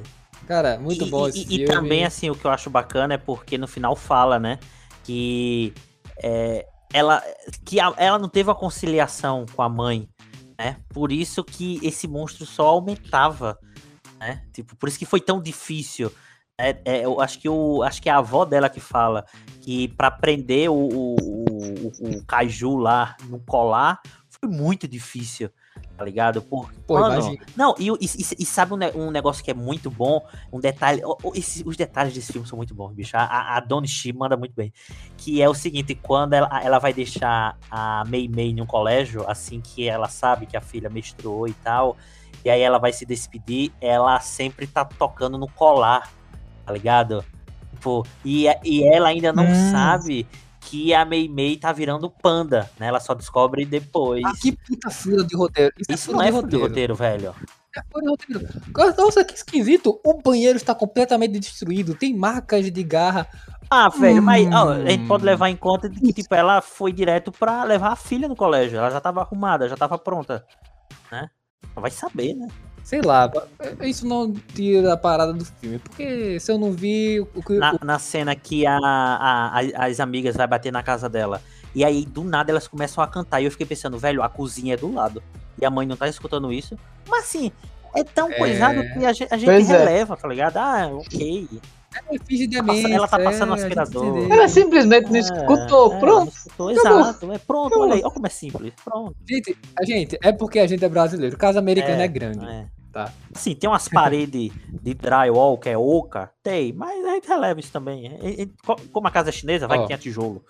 Cara, 0.47 0.78
muito 0.78 1.05
e, 1.05 1.11
bom 1.11 1.26
e- 1.26 1.31
esse 1.31 1.41
e 1.43 1.47
filme. 1.47 1.64
também, 1.66 2.05
assim, 2.05 2.31
o 2.31 2.35
que 2.35 2.45
eu 2.45 2.51
acho 2.51 2.70
bacana 2.70 3.14
é 3.14 3.18
porque 3.18 3.57
no 3.59 3.66
final 3.68 3.95
fala, 3.97 4.39
né? 4.39 4.59
Que 5.05 5.72
é, 6.22 6.66
ela, 6.93 7.22
que 7.64 7.81
a- 7.81 7.95
ela 7.97 8.18
não 8.18 8.28
teve 8.28 8.51
a 8.51 8.55
conciliação 8.55 9.47
com 9.55 9.62
a 9.62 9.68
mãe, 9.68 10.09
né? 10.59 10.76
Por 10.91 11.11
isso 11.12 11.43
que 11.45 11.78
esse 11.83 12.07
monstro 12.09 12.45
só 12.47 12.66
aumentava, 12.68 13.59
né? 14.18 14.43
Tipo, 14.53 14.76
por 14.76 14.89
isso 14.89 14.99
que 14.99 15.07
foi 15.07 15.20
tão 15.20 15.41
difícil. 15.41 16.12
É, 16.61 16.80
é, 16.84 17.04
eu 17.04 17.20
acho 17.20 17.38
que, 17.38 17.48
o, 17.48 17.82
acho 17.82 18.00
que 18.02 18.08
é 18.08 18.12
a 18.12 18.18
avó 18.18 18.44
dela 18.44 18.68
que 18.68 18.80
fala 18.80 19.24
que 19.61 19.88
pra 19.88 20.11
prender 20.11 20.70
o, 20.70 20.74
o, 20.74 21.16
o, 21.20 22.18
o- 22.18 22.24
Kaiju 22.26 22.76
lá 22.76 23.16
no 23.28 23.38
colar 23.40 24.00
foi 24.28 24.48
muito 24.48 24.88
difícil. 24.88 25.50
Tá 25.96 26.04
ligado? 26.04 26.40
Por, 26.40 26.72
Pô, 26.86 26.98
mano, 26.98 27.36
não, 27.54 27.74
e, 27.78 27.88
e, 27.88 28.06
e- 28.38 28.46
sabe 28.46 28.72
um, 28.72 28.78
um 29.06 29.11
negócio 29.11 29.44
que 29.44 29.50
é 29.50 29.54
muito 29.54 29.90
bom? 29.90 30.26
Um 30.50 30.58
detalhe. 30.58 31.02
os 31.64 31.76
detalhes 31.76 32.14
desse 32.14 32.32
filme 32.32 32.48
são 32.48 32.56
muito 32.56 32.74
bons, 32.74 32.94
bicho. 32.94 33.16
A, 33.18 33.56
a, 33.56 33.61
Donnie 33.61 33.86
Shi 33.88 34.12
manda 34.12 34.34
muito 34.34 34.54
bem. 34.54 34.72
Que 35.18 35.42
é 35.42 35.48
o 35.48 35.52
seguinte: 35.52 35.94
quando 35.94 36.32
ela, 36.32 36.48
ela 36.62 36.78
vai 36.78 36.94
deixar 36.94 37.58
a 37.70 38.02
Mei 38.06 38.28
Mei 38.28 38.58
um 38.61 38.66
colégio, 38.66 39.28
assim 39.28 39.61
que 39.61 39.86
ela 39.86 40.08
sabe 40.08 40.46
que 40.46 40.56
a 40.56 40.61
filha 40.62 40.88
menstruou 40.88 41.46
e 41.46 41.52
tal, 41.52 41.98
e 42.42 42.48
aí 42.48 42.62
ela 42.62 42.78
vai 42.78 42.92
se 42.94 43.04
despedir, 43.04 43.70
ela 43.78 44.18
sempre 44.20 44.66
tá 44.66 44.84
tocando 44.84 45.36
no 45.36 45.48
colar, 45.48 46.11
tá 46.70 46.72
ligado? 46.72 47.24
Tipo, 47.72 48.06
e, 48.24 48.46
e 48.64 48.84
ela 48.94 49.08
ainda 49.08 49.32
não 49.32 49.46
Hum. 49.48 49.54
sabe 49.54 50.26
que 50.60 50.94
a 50.94 51.04
Mei 51.04 51.28
Mei 51.28 51.56
tá 51.56 51.72
virando 51.72 52.08
panda, 52.08 52.70
né? 52.78 52.86
Ela 52.86 53.00
só 53.00 53.12
descobre 53.14 53.64
depois. 53.64 54.22
Ah, 54.24 54.32
que 54.40 54.52
puta 54.52 54.88
fura 54.90 55.24
de 55.24 55.36
roteiro. 55.36 55.72
Isso, 55.78 55.92
Isso 55.92 56.10
é 56.10 56.14
não 56.14 56.22
é 56.22 56.30
furo 56.30 56.46
de 56.48 56.56
roteiro. 56.56 56.68
roteiro, 56.68 56.94
velho. 56.94 57.34
É 57.76 58.00
de 58.00 58.08
roteiro. 58.08 58.48
Nossa, 58.96 59.24
que 59.24 59.34
esquisito. 59.34 60.00
O 60.04 60.20
banheiro 60.22 60.56
está 60.56 60.74
completamente 60.74 61.40
destruído. 61.40 61.94
Tem 61.94 62.14
marcas 62.14 62.70
de 62.70 62.82
garra. 62.84 63.26
Ah, 63.68 63.88
velho, 63.88 64.22
mas 64.22 64.46
ó, 64.52 64.72
a 64.72 64.78
Hum. 64.78 64.86
gente 64.86 65.06
pode 65.08 65.24
levar 65.24 65.48
em 65.48 65.56
conta 65.56 65.88
que, 65.88 66.12
tipo, 66.12 66.34
ela 66.34 66.60
foi 66.60 66.92
direto 66.92 67.32
pra 67.32 67.64
levar 67.64 67.92
a 67.92 67.96
filha 67.96 68.28
no 68.28 68.36
colégio. 68.36 68.78
Ela 68.78 68.90
já 68.90 69.00
tava 69.00 69.22
arrumada, 69.22 69.68
já 69.68 69.76
tava 69.76 69.96
pronta, 69.98 70.44
né? 71.10 71.30
Vai 71.74 71.90
saber, 71.90 72.34
né? 72.34 72.48
Sei 72.91 73.01
lá. 73.03 73.30
Isso 73.82 74.05
não 74.05 74.32
tira 74.32 74.95
a 74.95 74.97
parada 74.97 75.32
do 75.32 75.45
filme. 75.45 75.78
Porque 75.78 76.41
se 76.41 76.51
eu 76.51 76.59
não 76.59 76.72
vi 76.72 77.20
o 77.20 77.41
que. 77.41 77.53
Na, 77.57 77.78
na 77.84 77.99
cena 78.01 78.34
que 78.34 78.66
a, 78.66 78.76
a- 78.82 79.61
as 79.86 80.01
amigas 80.01 80.34
vai 80.36 80.49
bater 80.49 80.72
na 80.72 80.82
casa 80.82 81.09
dela. 81.09 81.41
E 81.72 81.84
aí, 81.84 82.05
do 82.05 82.24
nada, 82.24 82.51
elas 82.51 82.66
começam 82.66 83.05
a 83.05 83.07
cantar. 83.07 83.41
E 83.41 83.45
eu 83.45 83.51
fiquei 83.53 83.64
pensando, 83.64 83.97
velho, 83.97 84.24
a 84.24 84.28
cozinha 84.28 84.74
é 84.74 84.76
do 84.76 84.93
lado. 84.93 85.22
E 85.61 85.64
a 85.64 85.70
mãe 85.70 85.86
não 85.86 85.97
tá 85.97 86.09
escutando 86.09 86.53
isso. 86.53 86.76
Mas 87.09 87.26
assim, 87.26 87.53
é 87.95 88.03
tão 88.03 88.28
É. 88.28 88.34
coisado 88.34 88.82
que 88.82 89.07
a 89.07 89.12
gente, 89.12 89.32
a 89.32 89.36
gente 89.36 89.47
Pois 89.47 89.70
é. 89.70 89.78
releva, 89.78 90.16
tá 90.16 90.26
ligado? 90.26 90.57
Ah, 90.57 90.88
ok. 90.93 91.49
É, 91.95 92.47
demência, 92.49 92.93
ela 92.93 93.07
tá 93.07 93.20
passando 93.20 93.51
é, 93.51 93.53
um 93.53 93.55
aspirador. 93.55 94.32
Ela 94.32 94.49
simplesmente 94.49 95.09
não 95.11 95.16
É, 95.16 95.20
escutou, 95.20 95.95
é, 95.95 95.99
pronto. 96.01 96.24
não 96.24 96.28
escutou, 96.28 96.70
exato. 96.72 97.32
É 97.32 97.38
pronto, 97.38 97.78
olha 97.80 97.95
aí. 97.95 98.01
Olha 98.03 98.11
como 98.11 98.26
é 98.26 98.30
simples. 98.30 98.72
Pronto. 98.84 99.14
Gente, 99.28 99.57
a 99.78 99.84
gente, 99.84 100.18
é 100.24 100.32
porque 100.32 100.59
a 100.59 100.66
gente 100.66 100.84
é 100.84 100.88
brasileiro. 100.88 101.36
Casa 101.36 101.61
americana 101.61 102.03
é, 102.03 102.09
grande. 102.09 102.45
Tá. 102.93 103.12
Sim, 103.34 103.55
tem 103.55 103.70
umas 103.70 103.88
paredes 103.88 104.51
de 104.82 104.95
drywall 104.95 105.57
que 105.57 105.68
é 105.68 105.78
oca, 105.78 106.30
tem, 106.43 106.72
mas 106.72 107.05
a 107.05 107.11
gente 107.14 107.28
releva 107.28 107.61
isso 107.61 107.70
também. 107.70 108.11
Co- 108.66 108.76
Como 108.93 109.07
a 109.07 109.11
casa 109.11 109.28
é 109.28 109.32
chinesa, 109.32 109.68
vai 109.68 109.78
Ó. 109.78 109.82
que 109.82 109.86
tem 109.88 109.95
a 109.95 109.99
tijolo. 109.99 110.45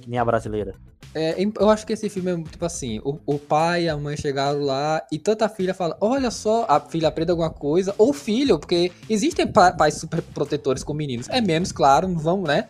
Que 0.00 0.08
nem 0.08 0.18
a 0.18 0.24
brasileira. 0.24 0.74
É, 1.14 1.34
eu 1.58 1.68
acho 1.70 1.86
que 1.86 1.92
esse 1.92 2.08
filme 2.08 2.30
é 2.30 2.42
tipo 2.50 2.64
assim: 2.64 2.98
o, 3.04 3.18
o 3.26 3.38
pai 3.38 3.84
e 3.84 3.88
a 3.88 3.96
mãe 3.96 4.16
chegaram 4.16 4.60
lá 4.60 5.02
e 5.12 5.18
tanta 5.18 5.48
filha 5.48 5.72
fala: 5.74 5.96
Olha 6.00 6.30
só, 6.30 6.64
a 6.68 6.78
filha 6.80 7.08
aprende 7.08 7.30
alguma 7.30 7.50
coisa, 7.50 7.94
ou 7.98 8.10
o 8.10 8.14
filho, 8.14 8.58
porque 8.58 8.90
existem 9.08 9.46
pa- 9.46 9.72
pais 9.72 9.94
super 9.94 10.20
protetores 10.22 10.82
com 10.84 10.92
meninos. 10.94 11.28
É 11.28 11.40
menos, 11.40 11.72
claro, 11.72 12.06
não 12.08 12.18
vamos, 12.18 12.48
né? 12.48 12.68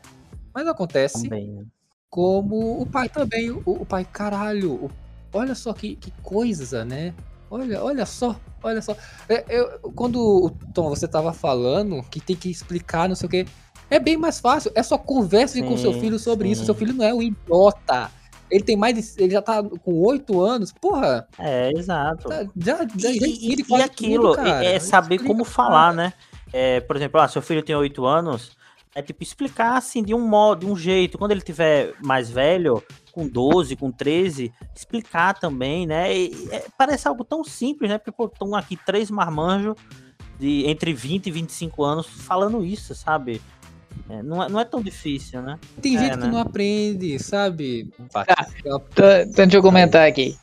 Mas 0.54 0.66
acontece. 0.66 1.22
Também. 1.24 1.48
né? 1.48 1.64
Como 2.10 2.80
o 2.80 2.86
pai 2.86 3.08
também. 3.08 3.50
O, 3.50 3.62
o 3.66 3.86
pai, 3.86 4.04
caralho, 4.04 4.72
o- 4.74 4.90
olha 5.32 5.54
só 5.54 5.72
que, 5.72 5.96
que 5.96 6.10
coisa, 6.22 6.84
né? 6.84 7.14
Olha, 7.52 7.84
olha 7.84 8.06
só, 8.06 8.34
olha 8.62 8.80
só. 8.80 8.96
É, 9.28 9.44
eu- 9.50 9.92
quando 9.94 10.16
o 10.16 10.50
Tom, 10.72 10.88
você 10.88 11.06
tava 11.06 11.34
falando 11.34 12.02
que 12.10 12.18
tem 12.18 12.34
que 12.34 12.50
explicar, 12.50 13.06
não 13.10 13.14
sei 13.14 13.26
o 13.26 13.30
quê. 13.30 13.46
É 13.90 13.98
bem 14.00 14.16
mais 14.16 14.40
fácil. 14.40 14.72
É 14.74 14.82
só 14.82 14.96
converse 14.96 15.62
com 15.62 15.76
seu 15.76 15.92
Sim, 15.92 16.00
filho 16.00 16.18
sobre 16.18 16.48
isso. 16.48 16.60
sim. 16.62 16.64
Seu 16.66 16.74
filho 16.74 16.94
não 16.94 17.04
é 17.04 17.12
um 17.12 17.20
idiota. 17.20 18.10
Ele 18.50 18.64
tem 18.64 18.74
mais 18.74 18.94
de, 18.94 19.22
Ele 19.22 19.32
já 19.32 19.42
tá 19.42 19.62
com 19.62 19.92
oito 20.00 20.40
anos. 20.40 20.72
Porra, 20.72 21.28
É, 21.38 21.70
exato. 21.76 22.26
tá- 22.26 22.46
já, 22.56 22.78
já, 22.96 23.10
E, 23.10 23.20
já 23.20 23.26
e- 23.26 23.56
e 23.68 23.82
aquilo 23.82 24.34
tudo, 24.34 24.40
é, 24.48 24.78
saber 24.78 25.16
Explica 25.16 25.34
como 25.34 25.44
falar, 25.44 25.94
cara. 25.94 26.08
né? 26.08 26.12
É, 26.54 26.80
por 26.80 26.96
exemplo, 26.96 27.20
ah, 27.20 27.28
seu 27.28 27.42
filho 27.42 27.62
tem 27.62 27.76
8 27.76 28.06
anos, 28.06 28.52
é 28.94 29.02
tipo 29.02 29.22
explicar 29.22 29.76
assim 29.76 30.02
de 30.02 30.14
um 30.14 30.20
modo, 30.26 30.66
de 30.66 30.72
um 30.72 30.76
jeito. 30.76 31.16
Quando 31.18 31.30
ele 31.32 31.40
tiver 31.40 31.94
mais 32.02 32.30
velho, 32.30 32.82
com 33.12 33.26
12, 33.26 33.76
com 33.76 33.90
13, 33.90 34.52
explicar 34.74 35.38
também, 35.38 35.86
né? 35.86 36.14
E, 36.14 36.48
é, 36.50 36.64
parece 36.76 37.08
algo 37.08 37.24
tão 37.24 37.42
simples, 37.44 37.90
né? 37.90 37.98
Porque 37.98 38.22
estão 38.22 38.54
aqui 38.54 38.76
três 38.76 39.10
marmanjos 39.10 39.74
de 40.38 40.66
entre 40.66 40.92
20 40.92 41.26
e 41.26 41.30
25 41.30 41.84
anos 41.84 42.06
falando 42.06 42.64
isso, 42.64 42.94
sabe? 42.94 43.40
É, 44.08 44.22
não, 44.22 44.42
é, 44.42 44.48
não 44.48 44.60
é 44.60 44.64
tão 44.64 44.82
difícil, 44.82 45.40
né? 45.42 45.58
Tem 45.80 45.96
É, 45.96 46.00
gente 46.00 46.16
né? 46.16 46.22
que 46.22 46.28
não 46.28 46.38
aprende, 46.40 47.18
sabe? 47.18 47.90
Então, 47.98 48.82
então 49.22 49.44
deixa 49.46 49.56
eu 49.56 49.62
comentar 49.62 50.08
aqui. 50.08 50.36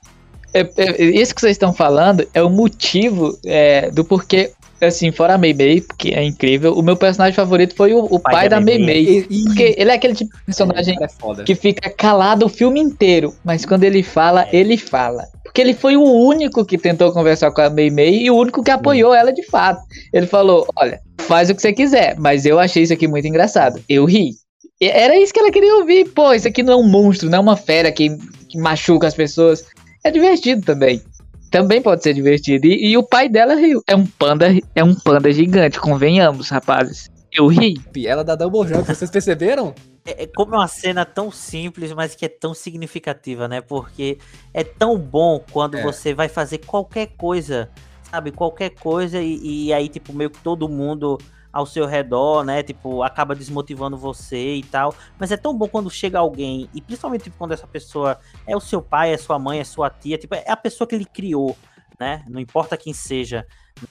É- 0.53 0.61
é- 0.77 1.03
isso 1.03 1.35
que 1.35 1.41
vocês 1.41 1.51
estão 1.51 1.71
falando 1.73 2.27
é 2.33 2.41
o 2.41 2.49
motivo 2.49 3.37
é, 3.45 3.91
do 3.91 4.03
porquê, 4.03 4.53
assim, 4.85 5.11
fora 5.11 5.35
a 5.35 5.37
Mei 5.37 5.53
Mei, 5.53 5.81
porque 5.81 6.09
é 6.09 6.23
incrível, 6.23 6.73
o 6.73 6.81
meu 6.81 6.95
personagem 6.95 7.35
favorito 7.35 7.75
foi 7.75 7.93
o, 7.93 8.05
o 8.05 8.19
pai, 8.19 8.47
da 8.49 8.59
Mei 8.59 8.77
Mei. 8.77 9.23
Porque 9.23 9.75
ele 9.77 9.91
é 9.91 9.95
aquele 9.95 10.15
tipo 10.15 10.35
de 10.35 10.43
personagem 10.45 10.95
é 11.01 11.43
que 11.43 11.55
fica 11.55 11.89
calado 11.89 12.45
o 12.45 12.49
filme 12.49 12.79
inteiro, 12.79 13.33
mas 13.43 13.65
quando 13.65 13.83
ele 13.83 14.03
fala, 14.03 14.43
É. 14.43 14.55
ele 14.55 14.77
fala. 14.77 15.23
Porque 15.43 15.61
ele 15.61 15.73
foi 15.73 15.97
o 15.97 16.03
único 16.03 16.63
que 16.63 16.77
tentou 16.77 17.11
conversar 17.11 17.51
com 17.51 17.61
a 17.61 17.69
Mei 17.69 17.89
Mei 17.89 18.21
e 18.23 18.29
o 18.29 18.35
único 18.35 18.63
que 18.63 18.69
apoiou 18.69 19.13
ela 19.13 19.33
de 19.33 19.43
fato. 19.47 19.81
Ele 20.13 20.27
falou: 20.27 20.67
Olha, 20.75 20.99
faz 21.21 21.49
o 21.49 21.55
que 21.55 21.61
você 21.61 21.73
quiser, 21.73 22.15
mas 22.19 22.45
eu 22.45 22.59
achei 22.59 22.83
isso 22.83 22.93
aqui 22.93 23.07
muito 23.07 23.27
engraçado. 23.27 23.81
Eu 23.89 24.05
ri. 24.05 24.33
E 24.79 24.87
Era 24.87 25.17
isso 25.17 25.33
que 25.33 25.39
ela 25.39 25.51
queria 25.51 25.75
ouvir. 25.75 26.07
Pô, 26.09 26.33
isso 26.33 26.47
aqui 26.47 26.61
não 26.61 26.73
é 26.73 26.75
um 26.75 26.87
monstro, 26.87 27.29
não 27.29 27.39
é 27.39 27.41
uma 27.41 27.57
fera 27.57 27.91
que, 27.91 28.15
que 28.47 28.59
machuca 28.59 29.07
as 29.07 29.15
pessoas. 29.15 29.65
É 30.03 30.11
divertido 30.11 30.61
também. 30.61 31.01
Também 31.49 31.81
pode 31.81 32.03
ser 32.03 32.13
divertido. 32.13 32.67
E, 32.67 32.91
e 32.91 32.97
o 32.97 33.03
pai 33.03 33.27
dela 33.27 33.55
riu. 33.55 33.81
É 33.87 33.95
um 33.95 34.05
panda, 34.05 34.47
é 34.75 34.83
um 34.83 34.93
panda 34.95 35.31
gigante, 35.31 35.79
convenhamos, 35.79 36.49
rapazes. 36.49 37.09
Eu 37.31 37.47
ri. 37.47 37.75
Ela 38.05 38.23
dá 38.23 38.35
double 38.35 38.67
jump, 38.67 38.85
vocês 38.87 39.09
perceberam? 39.11 39.73
É, 40.05 40.23
é 40.23 40.27
como 40.27 40.55
é 40.55 40.57
uma 40.57 40.67
cena 40.67 41.05
tão 41.05 41.31
simples, 41.31 41.93
mas 41.93 42.15
que 42.15 42.25
é 42.25 42.29
tão 42.29 42.53
significativa, 42.53 43.47
né? 43.47 43.61
Porque 43.61 44.17
é 44.53 44.63
tão 44.63 44.97
bom 44.97 45.43
quando 45.51 45.77
É. 45.77 45.83
você 45.83 46.13
vai 46.13 46.27
fazer 46.27 46.59
qualquer 46.59 47.09
coisa, 47.17 47.69
sabe? 48.11 48.31
Qualquer 48.31 48.71
coisa 48.71 49.21
e, 49.21 49.67
e 49.67 49.73
aí, 49.73 49.87
tipo, 49.89 50.11
meio 50.13 50.29
que 50.29 50.39
todo 50.39 50.67
mundo 50.67 51.17
ao 51.51 51.65
seu 51.65 51.85
redor, 51.85 52.43
né? 52.43 52.61
Tipo, 52.63 53.03
acaba 53.03 53.35
desmotivando 53.35 53.97
você 53.97 54.55
e 54.55 54.63
tal. 54.63 54.93
Mas 55.19 55.31
é 55.31 55.37
tão 55.37 55.57
bom 55.57 55.67
quando 55.67 55.89
chega 55.89 56.19
alguém, 56.19 56.69
e 56.73 56.81
principalmente 56.81 57.23
tipo, 57.23 57.37
quando 57.37 57.51
essa 57.53 57.67
pessoa 57.67 58.19
é 58.47 58.55
o 58.55 58.59
seu 58.59 58.81
pai, 58.81 59.13
é 59.13 59.17
sua 59.17 59.39
mãe, 59.39 59.59
é 59.59 59.63
sua 59.63 59.89
tia, 59.89 60.17
tipo, 60.17 60.35
é 60.35 60.43
a 60.47 60.57
pessoa 60.57 60.87
que 60.87 60.95
ele 60.95 61.05
criou, 61.05 61.57
né? 61.99 62.23
Não 62.27 62.39
importa 62.39 62.77
quem 62.77 62.93
seja, 62.93 63.45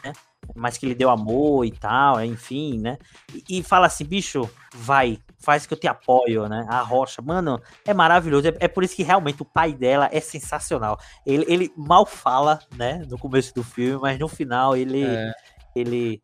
né? 0.04 0.12
Mas 0.54 0.78
que 0.78 0.86
lhe 0.86 0.94
deu 0.94 1.10
amor 1.10 1.64
e 1.64 1.70
tal, 1.70 2.24
enfim, 2.24 2.78
né? 2.78 2.96
E, 3.34 3.58
e 3.58 3.62
fala 3.62 3.86
assim, 3.86 4.04
bicho, 4.04 4.48
vai, 4.74 5.18
faz 5.38 5.66
que 5.66 5.74
eu 5.74 5.78
te 5.78 5.86
apoio, 5.88 6.48
né? 6.48 6.64
A 6.68 6.80
rocha, 6.80 7.20
mano, 7.20 7.60
é 7.84 7.92
maravilhoso. 7.92 8.48
É, 8.48 8.54
é 8.60 8.68
por 8.68 8.84
isso 8.84 8.94
que 8.96 9.02
realmente 9.02 9.42
o 9.42 9.44
pai 9.44 9.74
dela 9.74 10.08
é 10.12 10.20
sensacional. 10.20 10.98
Ele, 11.26 11.44
ele 11.48 11.72
mal 11.76 12.06
fala, 12.06 12.60
né? 12.76 13.04
No 13.08 13.18
começo 13.18 13.52
do 13.54 13.64
filme, 13.64 14.00
mas 14.00 14.18
no 14.18 14.28
final 14.28 14.76
ele, 14.76 15.04
É. 15.04 15.32
ele 15.74 16.22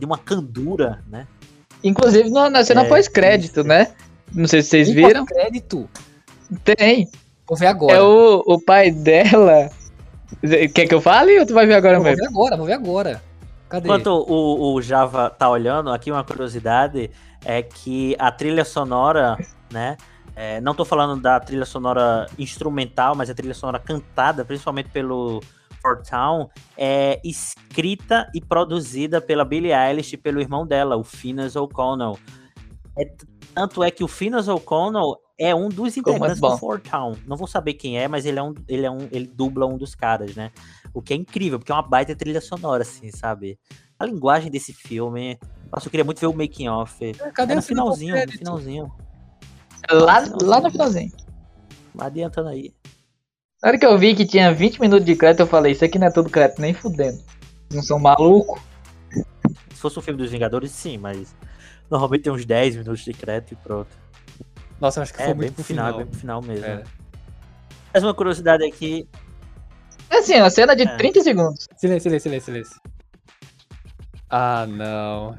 de 0.00 0.06
uma 0.06 0.18
candura, 0.18 1.04
né? 1.06 1.26
Inclusive 1.84 2.28
no- 2.30 2.50
na 2.50 2.64
cena 2.64 2.82
É, 2.82 2.88
pós-crédito, 2.88 3.62
né? 3.62 3.92
Não 4.32 4.46
sei 4.48 4.62
se 4.62 4.70
vocês 4.70 4.88
Tem 4.88 4.96
viram. 4.96 5.24
crédito. 5.26 5.88
Tem. 6.64 7.08
Vou 7.46 7.56
ver 7.56 7.66
agora. 7.66 7.96
É 7.96 8.00
o, 8.02 8.42
o 8.46 8.60
pai 8.60 8.90
dela. 8.90 9.70
Quer 10.74 10.86
que 10.86 10.94
eu 10.94 11.00
fale 11.00 11.38
ou 11.38 11.46
tu 11.46 11.52
vai 11.54 11.66
ver 11.66 11.74
agora 11.74 11.96
Vou 11.96 12.04
mesmo? 12.04 12.18
ver 12.18 12.26
agora, 12.28 12.56
vou 12.56 12.66
ver 12.66 12.72
agora. 12.74 13.22
Cadê? 13.68 13.86
Enquanto 13.88 14.06
o, 14.08 14.74
o 14.74 14.82
Java 14.82 15.30
tá 15.30 15.48
olhando, 15.48 15.90
aqui 15.90 16.10
uma 16.10 16.24
curiosidade 16.24 17.10
é 17.44 17.62
que 17.62 18.16
a 18.18 18.30
trilha 18.32 18.64
sonora, 18.64 19.36
né? 19.72 19.96
é, 20.34 20.60
não 20.60 20.74
tô 20.74 20.84
falando 20.84 21.20
da 21.20 21.38
trilha 21.38 21.64
sonora 21.64 22.26
instrumental, 22.38 23.14
mas 23.14 23.28
a 23.30 23.34
trilha 23.34 23.54
sonora 23.54 23.78
cantada, 23.78 24.44
principalmente 24.44 24.88
pelo 24.90 25.40
Fort 25.80 26.08
Town, 26.08 26.48
é 26.76 27.20
escrita 27.24 28.30
e 28.34 28.40
produzida 28.40 29.20
pela 29.20 29.44
Billie 29.44 29.72
Eilish 29.72 30.14
e 30.14 30.16
pelo 30.16 30.40
irmão 30.40 30.66
dela, 30.66 30.96
o 30.96 31.04
Finas 31.04 31.56
O'Connell. 31.56 32.18
É 32.98 33.04
tanto 33.54 33.82
é 33.82 33.90
que 33.90 34.04
o 34.04 34.08
Finas 34.08 34.48
O'Connell 34.48 35.16
é 35.38 35.54
um 35.54 35.68
dos 35.68 35.96
integrantes 35.96 36.40
do 36.40 36.56
Fort 36.58 36.86
Town. 36.86 37.14
Não 37.26 37.36
vou 37.36 37.46
saber 37.46 37.74
quem 37.74 37.98
é, 37.98 38.06
mas 38.06 38.26
ele 38.26 38.38
é 38.38 38.42
um, 38.42 38.54
ele 38.68 38.86
é 38.86 38.90
um, 38.90 39.08
ele 39.10 39.26
dubla 39.26 39.66
um 39.66 39.76
dos 39.76 39.94
caras, 39.94 40.36
né? 40.36 40.50
O 40.92 41.00
que 41.00 41.14
é 41.14 41.16
incrível, 41.16 41.58
porque 41.58 41.72
é 41.72 41.74
uma 41.74 41.82
baita 41.82 42.14
trilha 42.14 42.40
sonora, 42.40 42.82
assim, 42.82 43.10
sabe? 43.10 43.58
A 43.98 44.04
linguagem 44.04 44.50
desse 44.50 44.72
filme. 44.72 45.38
Nossa, 45.72 45.86
eu 45.86 45.90
queria 45.90 46.04
muito 46.04 46.20
ver 46.20 46.26
o 46.26 46.34
making 46.34 46.68
off. 46.68 47.12
Cadê 47.34 47.52
É 47.52 47.56
no 47.56 47.62
finalzinho, 47.62 48.14
no 48.14 48.32
finalzinho. 48.32 48.92
Lá, 49.90 50.22
lá 50.42 50.60
no 50.60 50.70
finalzinho. 50.70 51.12
Adiantando 51.98 52.48
aí. 52.50 52.74
Na 53.62 53.68
hora 53.68 53.78
que 53.78 53.84
eu 53.86 53.98
vi 53.98 54.14
que 54.14 54.24
tinha 54.24 54.52
20 54.52 54.80
minutos 54.80 55.04
de 55.04 55.14
crédito, 55.14 55.40
eu 55.40 55.46
falei, 55.46 55.72
isso 55.72 55.84
aqui 55.84 55.98
não 55.98 56.06
é 56.06 56.10
tudo 56.10 56.30
crédito, 56.30 56.60
nem 56.60 56.72
fudendo. 56.72 57.22
Não 57.72 57.82
são 57.82 57.98
maluco? 57.98 58.60
Se 59.74 59.80
fosse 59.80 59.98
um 59.98 60.02
filme 60.02 60.18
dos 60.18 60.30
Vingadores, 60.30 60.70
sim, 60.70 60.96
mas 60.98 61.34
normalmente 61.90 62.22
tem 62.22 62.32
uns 62.32 62.44
10 62.44 62.76
minutos 62.76 63.04
de 63.04 63.12
crédito 63.12 63.52
e 63.52 63.56
pronto. 63.56 63.88
Nossa, 64.80 65.00
eu 65.00 65.02
acho 65.02 65.12
que 65.12 65.20
É, 65.22 65.26
foi 65.26 65.34
bem 65.34 65.52
pro 65.52 65.62
final, 65.62 65.96
bem 65.98 66.06
pro 66.06 66.18
final 66.18 66.42
mesmo. 66.42 66.64
É. 66.64 66.82
Mais 67.92 68.02
uma 68.04 68.14
curiosidade 68.14 68.64
aqui. 68.64 69.06
É 70.08 70.18
assim, 70.18 70.36
uma 70.36 70.50
cena 70.50 70.74
de 70.74 70.84
É. 70.84 70.96
30 70.96 71.20
segundos. 71.22 71.68
Silêncio, 71.76 72.04
silêncio, 72.10 72.30
silêncio, 72.30 72.52
silêncio. 72.52 72.80
Ah, 74.30 74.66
não. 74.66 75.36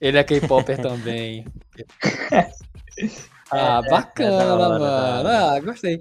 Ele 0.00 0.18
é 0.18 0.24
K-Popper 0.24 0.78
também. 0.80 1.46
Ah, 3.50 3.80
É, 3.84 3.86
é 3.86 3.90
bacana, 3.90 4.38
da 4.38 4.54
hora, 4.56 4.78
mano. 4.78 5.28
Ah, 5.28 5.60
gostei. 5.60 6.00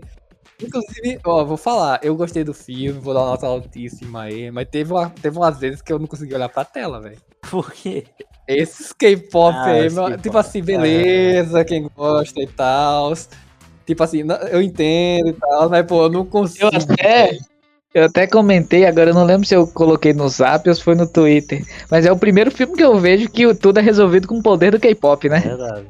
Inclusive, 0.66 1.20
ó, 1.26 1.43
vou 1.43 1.57
falar, 1.57 1.99
eu 2.03 2.16
gostei 2.16 2.43
do 2.43 2.53
filme, 2.53 2.99
vou 2.99 3.14
dar 3.14 3.22
uma 3.22 3.30
nota 3.32 3.45
altíssima 3.47 4.24
aí, 4.24 4.49
mas 4.51 4.68
teve, 4.70 4.91
uma, 4.93 5.09
teve 5.09 5.38
umas 5.38 5.57
vezes 5.59 5.82
que 5.82 5.91
eu 5.91 5.99
não 5.99 6.07
consegui 6.07 6.34
olhar 6.34 6.49
pra 6.49 6.64
tela, 6.66 6.99
velho. 7.01 7.18
Por 7.49 7.72
quê? 7.72 8.05
Esses 8.47 8.91
K-pop 8.93 9.55
Ah, 9.55 9.66
aí, 9.72 9.89
meu- 9.89 10.18
tipo 10.18 10.38
assim, 10.38 10.61
beleza, 10.64 11.64
quem 11.64 11.88
gosta 11.95 12.41
e 12.41 12.47
tal. 12.47 13.14
Tipo 13.86 14.03
assim, 14.03 14.24
eu 14.51 14.61
entendo 14.61 15.30
e 15.30 15.34
tal, 15.34 15.70
mas 15.70 15.86
pô, 15.86 16.03
eu 16.03 16.09
não 16.09 16.26
consigo. 16.26 16.66
Eu 16.66 16.70
até, 16.80 17.38
eu 17.94 18.06
até 18.06 18.26
comentei, 18.28 18.86
agora 18.86 19.12
eu 19.12 19.14
não 19.14 19.24
lembro 19.24 19.46
se 19.48 19.56
eu 19.56 19.68
coloquei 19.68 20.14
no 20.14 20.28
Zap 20.28 20.68
ou 20.68 20.74
se 20.76 20.82
foi 20.84 20.96
no 20.96 21.08
Twitter. 21.08 21.64
Mas 21.91 22.06
é 22.06 22.12
o 22.12 22.18
primeiro 22.18 22.50
filme 22.52 22.76
que 22.76 22.84
eu 22.84 22.98
vejo 22.98 23.30
que 23.30 23.46
o- 23.46 23.56
tudo 23.56 23.80
é 23.80 23.82
resolvido 23.82 24.28
com 24.28 24.38
o 24.39 24.44
poder 24.44 24.72
do 24.72 24.80
K-pop, 24.80 25.30
né? 25.30 25.39
Verdade. 25.39 25.86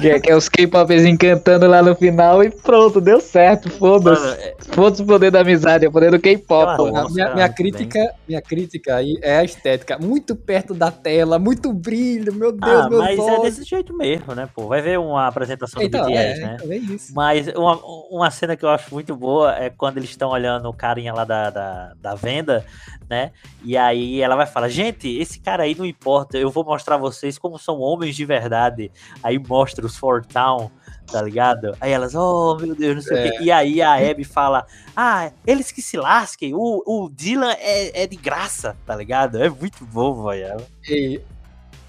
Que 0.00 0.10
é, 0.10 0.20
que 0.20 0.30
é 0.30 0.36
os 0.36 0.50
K-Popers 0.50 1.04
encantando 1.06 1.66
lá 1.66 1.82
no 1.82 1.94
final 1.94 2.44
e 2.44 2.50
pronto, 2.50 3.00
deu 3.00 3.20
certo. 3.20 3.70
Foda-se. 3.70 4.26
é- 4.38 4.54
Foda-se 4.72 5.02
o 5.02 5.06
poder 5.06 5.30
da 5.30 5.40
amizade, 5.40 5.86
é 5.86 5.88
o 5.88 5.92
poder 5.92 6.10
do 6.10 6.20
K-pop. 6.20 6.76
Claro. 6.76 6.92
pô. 7.08 7.08
Minha, 7.14 7.34
minha, 7.34 7.48
crítica, 7.48 7.98
minha 8.28 8.42
crítica 8.42 8.96
aí 8.96 9.18
é 9.22 9.38
a 9.38 9.44
estética. 9.44 9.98
Muito 9.98 10.36
perto 10.36 10.74
da 10.74 10.90
tela, 10.90 11.38
muito 11.38 11.72
brilho, 11.72 12.34
meu 12.34 12.52
Deus, 12.52 12.84
Ah, 12.84 12.88
meu 12.90 12.98
mas 12.98 13.18
é 13.18 13.22
olhos. 13.22 13.42
desse 13.42 13.64
jeito 13.64 13.96
mesmo, 13.96 14.34
né, 14.34 14.46
pô? 14.54 14.66
Vai 14.68 14.82
ver 14.82 14.98
uma 14.98 15.26
apresentação 15.26 15.80
do 15.80 15.86
Então, 15.86 16.04
BTS, 16.04 16.40
é, 16.40 16.44
né? 16.44 16.56
é 16.68 16.76
isso. 16.76 17.14
Mas 17.14 17.48
uma, 17.56 17.78
uma 18.10 18.30
cena 18.30 18.54
que 18.56 18.64
eu 18.66 18.68
acho 18.68 18.92
muito 18.92 19.16
boa 19.16 19.56
é 19.56 19.70
quando 19.70 19.96
eles 19.96 20.10
estão 20.10 20.28
olhando 20.28 20.68
o 20.68 20.72
carinha 20.74 21.14
lá 21.14 21.24
da, 21.24 21.37
da, 21.50 21.92
da 22.00 22.14
venda, 22.14 22.64
né? 23.08 23.30
E 23.64 23.76
aí 23.76 24.20
ela 24.20 24.36
vai 24.36 24.46
falar, 24.46 24.68
gente, 24.68 25.08
esse 25.18 25.40
cara 25.40 25.62
aí 25.62 25.74
não 25.74 25.86
importa, 25.86 26.36
eu 26.36 26.50
vou 26.50 26.64
mostrar 26.64 26.96
a 26.96 26.98
vocês 26.98 27.38
como 27.38 27.58
são 27.58 27.78
homens 27.80 28.14
de 28.16 28.24
verdade. 28.24 28.90
Aí 29.22 29.38
mostra 29.38 29.84
os 29.86 29.96
Four 29.96 30.24
Town, 30.26 30.70
tá 31.10 31.22
ligado? 31.22 31.74
Aí 31.80 31.90
elas, 31.92 32.14
oh 32.14 32.56
meu 32.60 32.74
Deus, 32.74 32.96
não 32.96 33.02
sei 33.02 33.16
o 33.16 33.18
É. 33.18 33.30
quê. 33.30 33.38
E 33.44 33.50
aí 33.50 33.80
a 33.82 33.94
Abby 33.94 34.24
fala, 34.24 34.66
ah, 34.96 35.30
eles 35.46 35.72
que 35.72 35.80
se 35.80 35.96
lasquem, 35.96 36.54
o, 36.54 36.82
o 36.86 37.08
Dylan 37.10 37.52
é, 37.58 38.02
é 38.02 38.06
de 38.06 38.16
graça, 38.16 38.76
tá 38.84 38.94
ligado? 38.94 39.42
É 39.42 39.48
muito 39.48 39.84
bom, 39.86 40.24
velho. 40.24 40.66
E 40.86 41.20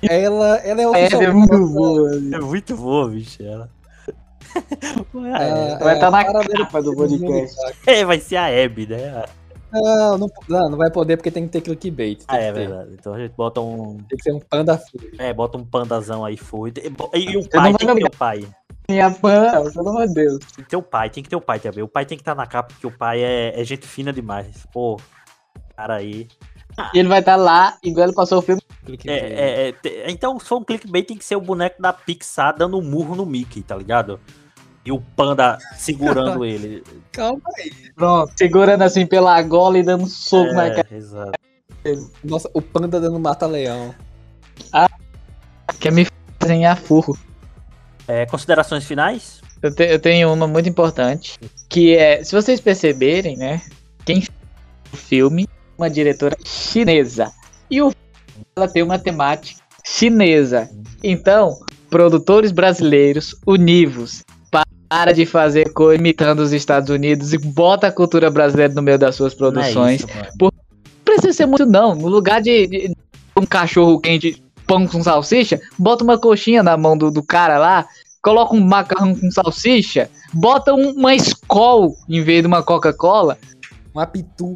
ela, 0.03 0.57
ela 0.57 0.81
é 0.97 1.03
É, 1.03 1.23
é 1.25 1.31
muito 1.31 1.67
boa. 1.67 2.11
É 2.15 2.39
muito 2.39 2.75
boa, 2.77 3.09
bicho. 3.09 3.43
Ela. 3.43 3.69
É, 5.37 5.77
Vai 5.77 5.95
é, 5.95 5.99
tá 5.99 6.09
na 6.09 6.25
capa 6.25 6.81
do 6.81 6.95
podcast. 6.95 7.55
É, 7.85 8.03
vai 8.03 8.19
ser 8.19 8.37
a 8.37 8.47
Abby, 8.47 8.87
né? 8.87 9.25
Não, 9.71 10.17
não, 10.17 10.29
não, 10.69 10.77
vai 10.77 10.89
poder 10.89 11.17
porque 11.17 11.29
tem 11.29 11.45
que 11.45 11.51
ter 11.51 11.61
clickbait. 11.61 12.23
Ah, 12.27 12.37
é 12.37 12.51
ter. 12.51 12.67
verdade. 12.67 12.89
Então 12.93 13.13
a 13.13 13.19
gente 13.19 13.33
bota 13.35 13.61
um. 13.61 13.97
tem 14.09 14.17
que 14.17 14.23
ser 14.23 14.33
um 14.33 14.39
panda 14.39 14.77
fui. 14.77 15.11
É, 15.17 15.33
bota 15.33 15.57
um 15.57 15.65
pandazão 15.65 16.25
aí, 16.25 16.37
foi. 16.37 16.73
E, 17.13 17.19
e 17.19 17.37
o 17.37 17.43
Você 17.43 17.49
pai 17.49 17.73
tem 17.73 17.87
que 17.87 17.95
ter 17.95 18.05
o 18.05 18.17
pai. 18.17 18.47
Minha 18.89 19.11
fã, 19.11 19.51
pelo 19.71 19.89
amor 19.89 20.07
de 20.07 20.13
Deus. 20.15 20.39
Tem 20.55 20.63
que 20.63 20.69
ter 20.69 20.77
o 20.77 20.81
pai, 20.81 21.09
tem 21.11 21.23
que 21.23 21.29
ter 21.29 21.35
o 21.35 21.41
pai 21.41 21.59
também. 21.59 21.83
O 21.83 21.87
pai 21.87 22.05
tem 22.05 22.17
que 22.17 22.23
estar 22.23 22.33
na 22.33 22.47
capa, 22.47 22.69
porque 22.73 22.87
o 22.87 22.91
pai 22.91 23.21
é, 23.21 23.59
é 23.59 23.63
gente 23.63 23.85
fina 23.85 24.11
demais. 24.11 24.65
Pô, 24.73 24.99
cara 25.77 25.97
aí. 25.97 26.27
E 26.93 26.99
ele 26.99 27.07
vai 27.07 27.19
estar 27.19 27.35
lá, 27.35 27.77
igual 27.83 28.07
ele 28.07 28.15
passou 28.15 28.39
o 28.39 28.41
filme. 28.41 28.61
É, 29.05 29.13
é, 29.13 29.75
é, 29.85 30.11
então, 30.11 30.39
for 30.39 30.57
um 30.57 30.63
clickbait, 30.63 31.05
tem 31.05 31.17
que 31.17 31.25
ser 31.25 31.35
o 31.35 31.41
boneco 31.41 31.79
da 31.79 31.93
Pixar 31.93 32.57
dando 32.57 32.79
um 32.79 32.81
murro 32.81 33.15
no 33.15 33.25
Mickey, 33.25 33.61
tá 33.61 33.75
ligado? 33.75 34.19
E 34.85 34.91
o 34.91 35.01
panda 35.15 35.57
segurando 35.77 36.45
ele. 36.45 36.83
Calma 37.11 37.41
Pronto, 37.95 38.33
segurando 38.35 38.81
assim 38.83 39.05
pela 39.05 39.41
gola 39.41 39.77
e 39.77 39.83
dando 39.83 40.05
soco 40.07 40.53
na 40.53 40.69
cara. 40.69 40.87
É, 40.91 40.95
exato. 40.95 41.31
Nossa, 42.23 42.49
o 42.53 42.61
panda 42.61 42.99
dando 42.99 43.19
mata-leão. 43.19 43.93
Quer 45.79 45.91
me 45.91 46.07
desenhar 46.39 46.77
furro. 46.77 47.17
É, 48.07 48.25
considerações 48.25 48.83
finais? 48.85 49.39
Eu, 49.61 49.73
te- 49.73 49.83
eu 49.91 49.99
tenho 49.99 50.33
uma 50.33 50.47
muito 50.47 50.67
importante, 50.67 51.37
que 51.69 51.95
é, 51.95 52.23
se 52.23 52.33
vocês 52.33 52.59
perceberem, 52.59 53.37
né, 53.37 53.61
quem 54.05 54.21
fez 54.21 54.29
o 54.91 54.97
filme, 54.97 55.47
uma 55.77 55.89
diretora 55.89 56.35
chinesa. 56.45 57.31
E 57.69 57.81
o 57.81 57.91
filme, 57.91 58.45
ela 58.55 58.67
tem 58.67 58.81
uma 58.81 58.97
temática 58.97 59.61
chinesa. 59.85 60.69
Então, 61.03 61.59
produtores 61.89 62.51
brasileiros, 62.51 63.35
univos, 63.45 64.23
para 64.89 65.13
de 65.13 65.25
fazer 65.25 65.71
coisa 65.71 65.99
imitando 65.99 66.39
os 66.39 66.51
Estados 66.51 66.89
Unidos 66.89 67.31
e 67.31 67.37
bota 67.37 67.87
a 67.87 67.91
cultura 67.91 68.29
brasileira 68.31 68.73
no 68.73 68.81
meio 68.81 68.97
das 68.97 69.15
suas 69.15 69.33
produções. 69.35 69.75
Não 69.75 69.85
é 69.87 69.95
isso, 69.95 70.07
mano. 70.07 70.27
Não 70.41 70.51
precisa 71.05 71.33
ser 71.33 71.45
muito 71.45 71.65
não, 71.65 71.93
no 71.95 72.07
lugar 72.07 72.41
de, 72.41 72.67
de 72.67 72.95
um 73.37 73.45
cachorro 73.45 73.99
quente, 73.99 74.43
pão 74.65 74.87
com 74.87 75.01
salsicha, 75.03 75.59
bota 75.77 76.03
uma 76.03 76.17
coxinha 76.17 76.61
na 76.63 76.75
mão 76.75 76.97
do, 76.97 77.09
do 77.11 77.23
cara 77.23 77.57
lá, 77.57 77.85
coloca 78.21 78.55
um 78.55 78.59
macarrão 78.59 79.15
com 79.15 79.31
salsicha, 79.31 80.09
bota 80.33 80.73
um- 80.73 80.91
uma 80.91 81.13
Skol 81.15 81.95
em 82.07 82.21
vez 82.23 82.41
de 82.41 82.47
uma 82.47 82.61
Coca-Cola. 82.63 83.37
Um 83.95 83.99
apitu. 83.99 84.55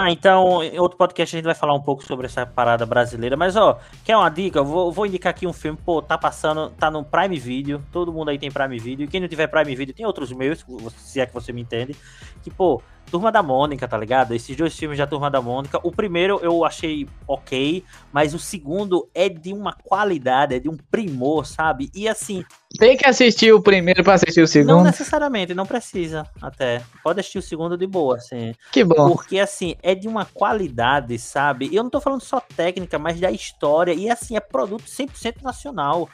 Ah, 0.00 0.12
então, 0.12 0.62
em 0.62 0.78
outro 0.78 0.96
podcast 0.96 1.34
a 1.34 1.38
gente 1.38 1.44
vai 1.44 1.56
falar 1.56 1.74
um 1.74 1.82
pouco 1.82 2.04
sobre 2.04 2.26
essa 2.26 2.46
parada 2.46 2.86
brasileira. 2.86 3.36
Mas, 3.36 3.56
ó, 3.56 3.80
quer 4.04 4.16
uma 4.16 4.28
dica? 4.28 4.60
Eu 4.60 4.64
vou, 4.64 4.92
vou 4.92 5.06
indicar 5.06 5.30
aqui 5.30 5.44
um 5.44 5.52
filme, 5.52 5.76
pô, 5.84 6.00
tá 6.00 6.16
passando, 6.16 6.70
tá 6.70 6.88
no 6.88 7.04
Prime 7.04 7.36
Video. 7.36 7.84
Todo 7.90 8.12
mundo 8.12 8.28
aí 8.28 8.38
tem 8.38 8.48
Prime 8.48 8.78
Video. 8.78 9.04
E 9.04 9.08
quem 9.08 9.20
não 9.20 9.26
tiver 9.26 9.48
Prime 9.48 9.74
Video, 9.74 9.92
tem 9.92 10.06
outros 10.06 10.30
meios, 10.30 10.64
se 10.98 11.20
é 11.20 11.26
que 11.26 11.34
você 11.34 11.52
me 11.52 11.62
entende. 11.62 11.96
Que, 12.44 12.48
pô, 12.48 12.80
Turma 13.08 13.32
da 13.32 13.42
Mônica, 13.42 13.88
tá 13.88 13.96
ligado? 13.98 14.34
Esses 14.34 14.56
dois 14.56 14.76
filmes 14.76 14.98
da 14.98 15.06
Turma 15.06 15.30
da 15.30 15.40
Mônica. 15.42 15.80
O 15.82 15.90
primeiro 15.90 16.38
eu 16.42 16.64
achei 16.64 17.08
ok, 17.26 17.82
mas 18.12 18.34
o 18.34 18.38
segundo 18.38 19.08
é 19.14 19.28
de 19.28 19.52
uma 19.52 19.72
qualidade, 19.72 20.54
é 20.54 20.58
de 20.58 20.68
um 20.68 20.76
primor, 20.90 21.46
sabe? 21.46 21.90
E 21.94 22.08
assim, 22.08 22.44
Tem 22.78 22.96
que 22.96 23.08
assistir 23.08 23.52
o 23.52 23.60
primeiro 23.62 24.04
pra 24.04 24.14
assistir 24.14 24.40
o 24.40 24.42
não 24.42 24.46
segundo. 24.48 24.84
necessariamente, 24.84 25.54
não 25.54 25.64
precisa 25.66 26.26
até. 26.40 26.82
Pode 27.02 27.20
assistir 27.20 27.38
o 27.38 27.42
segundo 27.42 27.76
de 27.78 27.86
boa, 27.86 28.16
assim. 28.16 28.54
Que 28.70 28.84
bom. 28.84 29.10
Porque, 29.10 29.38
assim, 29.38 29.74
é 29.82 29.94
de 29.94 30.06
uma 30.06 30.26
qualidade, 30.26 31.18
sabe? 31.18 31.68
E 31.72 31.76
eu 31.76 31.82
não 31.82 31.90
tô 31.90 32.00
falando 32.00 32.20
só 32.20 32.40
técnica, 32.40 32.98
mas 32.98 33.18
da 33.18 33.30
história. 33.30 33.92
E, 33.94 34.10
assim, 34.10 34.36
é 34.36 34.40
produto 34.40 34.84
100% 34.84 35.42
nacional, 35.42 36.08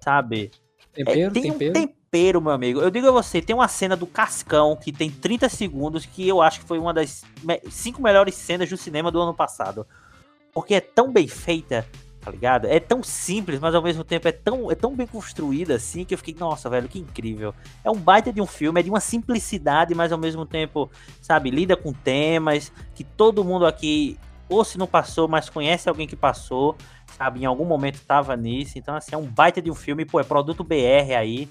sabe? 0.00 0.50
É, 0.96 1.04
Tempero, 1.04 1.32
tem 1.32 1.42
tempero. 1.42 1.70
um 1.70 1.72
tempero, 1.72 2.40
meu 2.40 2.52
amigo. 2.52 2.80
Eu 2.80 2.90
digo 2.90 3.08
a 3.08 3.10
você, 3.10 3.42
tem 3.42 3.54
uma 3.54 3.68
cena 3.68 3.94
do 3.96 4.06
Cascão 4.06 4.76
que 4.76 4.92
tem 4.92 5.10
30 5.10 5.48
segundos 5.48 6.06
que 6.06 6.26
eu 6.26 6.40
acho 6.40 6.60
que 6.60 6.66
foi 6.66 6.78
uma 6.78 6.94
das 6.94 7.24
cinco 7.70 8.02
melhores 8.02 8.34
cenas 8.34 8.68
do 8.70 8.76
cinema 8.76 9.10
do 9.10 9.20
ano 9.20 9.34
passado. 9.34 9.86
Porque 10.52 10.74
é 10.74 10.80
tão 10.80 11.12
bem 11.12 11.28
feita, 11.28 11.86
tá 12.22 12.30
ligado? 12.30 12.66
É 12.66 12.80
tão 12.80 13.02
simples, 13.02 13.60
mas 13.60 13.74
ao 13.74 13.82
mesmo 13.82 14.02
tempo 14.02 14.26
é 14.26 14.32
tão, 14.32 14.70
é 14.70 14.74
tão 14.74 14.96
bem 14.96 15.06
construída 15.06 15.74
assim 15.74 16.04
que 16.04 16.14
eu 16.14 16.18
fiquei, 16.18 16.34
nossa, 16.38 16.70
velho, 16.70 16.88
que 16.88 16.98
incrível. 16.98 17.54
É 17.84 17.90
um 17.90 17.98
baita 17.98 18.32
de 18.32 18.40
um 18.40 18.46
filme, 18.46 18.80
é 18.80 18.82
de 18.82 18.88
uma 18.88 19.00
simplicidade, 19.00 19.94
mas 19.94 20.10
ao 20.10 20.18
mesmo 20.18 20.46
tempo, 20.46 20.90
sabe, 21.20 21.50
lida 21.50 21.76
com 21.76 21.92
temas 21.92 22.72
que 22.94 23.04
todo 23.04 23.44
mundo 23.44 23.66
aqui, 23.66 24.18
ou 24.48 24.64
se 24.64 24.78
não 24.78 24.86
passou, 24.86 25.28
mas 25.28 25.50
conhece 25.50 25.88
alguém 25.88 26.06
que 26.06 26.16
passou, 26.16 26.76
sabe, 27.16 27.40
em 27.42 27.44
algum 27.46 27.64
momento 27.64 28.00
tava 28.06 28.36
nisso. 28.36 28.78
Então, 28.78 28.94
assim, 28.94 29.14
é 29.14 29.18
um 29.18 29.26
baita 29.26 29.60
de 29.62 29.70
um 29.70 29.74
filme, 29.74 30.04
pô, 30.04 30.20
é 30.20 30.24
produto 30.24 30.62
BR 30.64 31.14
aí, 31.18 31.48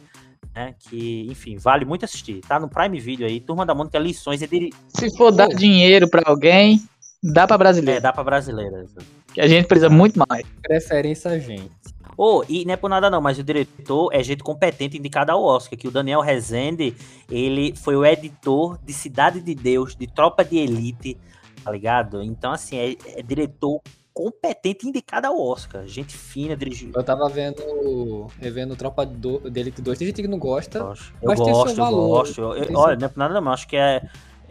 né? 0.53 0.75
Que, 0.79 1.27
enfim, 1.29 1.57
vale 1.57 1.85
muito 1.85 2.05
assistir. 2.05 2.41
Tá 2.47 2.59
no 2.59 2.69
Prime 2.69 2.99
Video 2.99 3.25
aí, 3.27 3.39
Turma 3.39 3.65
da 3.65 3.73
Mônica, 3.73 3.97
lições, 3.99 4.41
é, 4.41 4.47
diri- 4.47 4.73
Se 4.89 5.15
for 5.17 5.31
dar 5.31 5.47
dinheiro 5.49 6.09
pra 6.09 6.21
alguém, 6.25 6.81
dá 7.23 7.47
pra 7.47 7.55
é 7.55 7.57
brasileiro. 7.57 8.01
dá 8.01 8.13
pra 8.13 8.23
brasileira. 8.23 8.85
Que 9.33 9.41
a 9.41 9.47
gente 9.47 9.67
precisa 9.67 9.89
muito 9.89 10.17
mais. 10.29 10.45
Preferência 10.61 11.31
a 11.31 11.39
gente. 11.39 11.71
Oh, 12.17 12.43
e 12.47 12.63
não 12.63 12.73
é 12.73 12.77
por 12.77 12.89
nada 12.89 13.09
não, 13.09 13.19
mas 13.19 13.37
o 13.37 13.43
diretor 13.43 14.09
é 14.13 14.23
gente 14.23 14.41
competente 14.41 14.97
indicado 14.97 15.33
ao 15.33 15.43
Oscar, 15.43 15.77
que 15.77 15.85
o 15.85 15.91
Daniel 15.91 16.21
Rezende, 16.21 16.95
ele 17.29 17.75
foi 17.75 17.97
o 17.97 18.05
editor 18.05 18.79
de 18.85 18.93
Cidade 18.93 19.41
de 19.41 19.53
Deus, 19.53 19.97
de 19.97 20.07
Tropa 20.07 20.45
de 20.45 20.55
Elite, 20.57 21.17
tá 21.61 21.69
ligado? 21.71 22.23
Então, 22.23 22.53
assim, 22.53 22.77
é, 22.77 22.95
é 23.19 23.21
diretor 23.21 23.81
competente 24.15 24.87
indicado 24.87 25.27
ao 25.27 25.37
Oscar. 25.39 25.85
Gente 25.85 26.15
fina, 26.17 26.55
dirigiu. 26.55 26.89
Eu 26.95 27.03
tava 27.03 27.27
vendo, 27.27 28.27
revendo 28.39 28.73
Tropa 28.75 29.05
do, 29.05 29.39
de 29.49 29.59
Elite 29.59 29.81
2. 29.81 29.97
Tem 29.99 30.07
gente 30.07 30.21
que 30.21 30.27
não 30.27 30.39
gosta. 30.39 30.79
Gosto. 30.79 31.13
Eu 31.21 31.27
Mas 31.27 31.37
tem 31.39 31.45
seu 31.53 31.53
gosto, 31.53 31.79
eu 31.81 31.91
gosto. 31.91 32.41
Eu- 32.41 32.53
eu- 32.55 32.77
olha, 32.77 32.95
não 32.95 33.07
é 33.07 33.11
nada 33.15 33.41
não, 33.41 33.51
acho 33.51 33.67
que 33.67 33.75
é... 33.75 34.01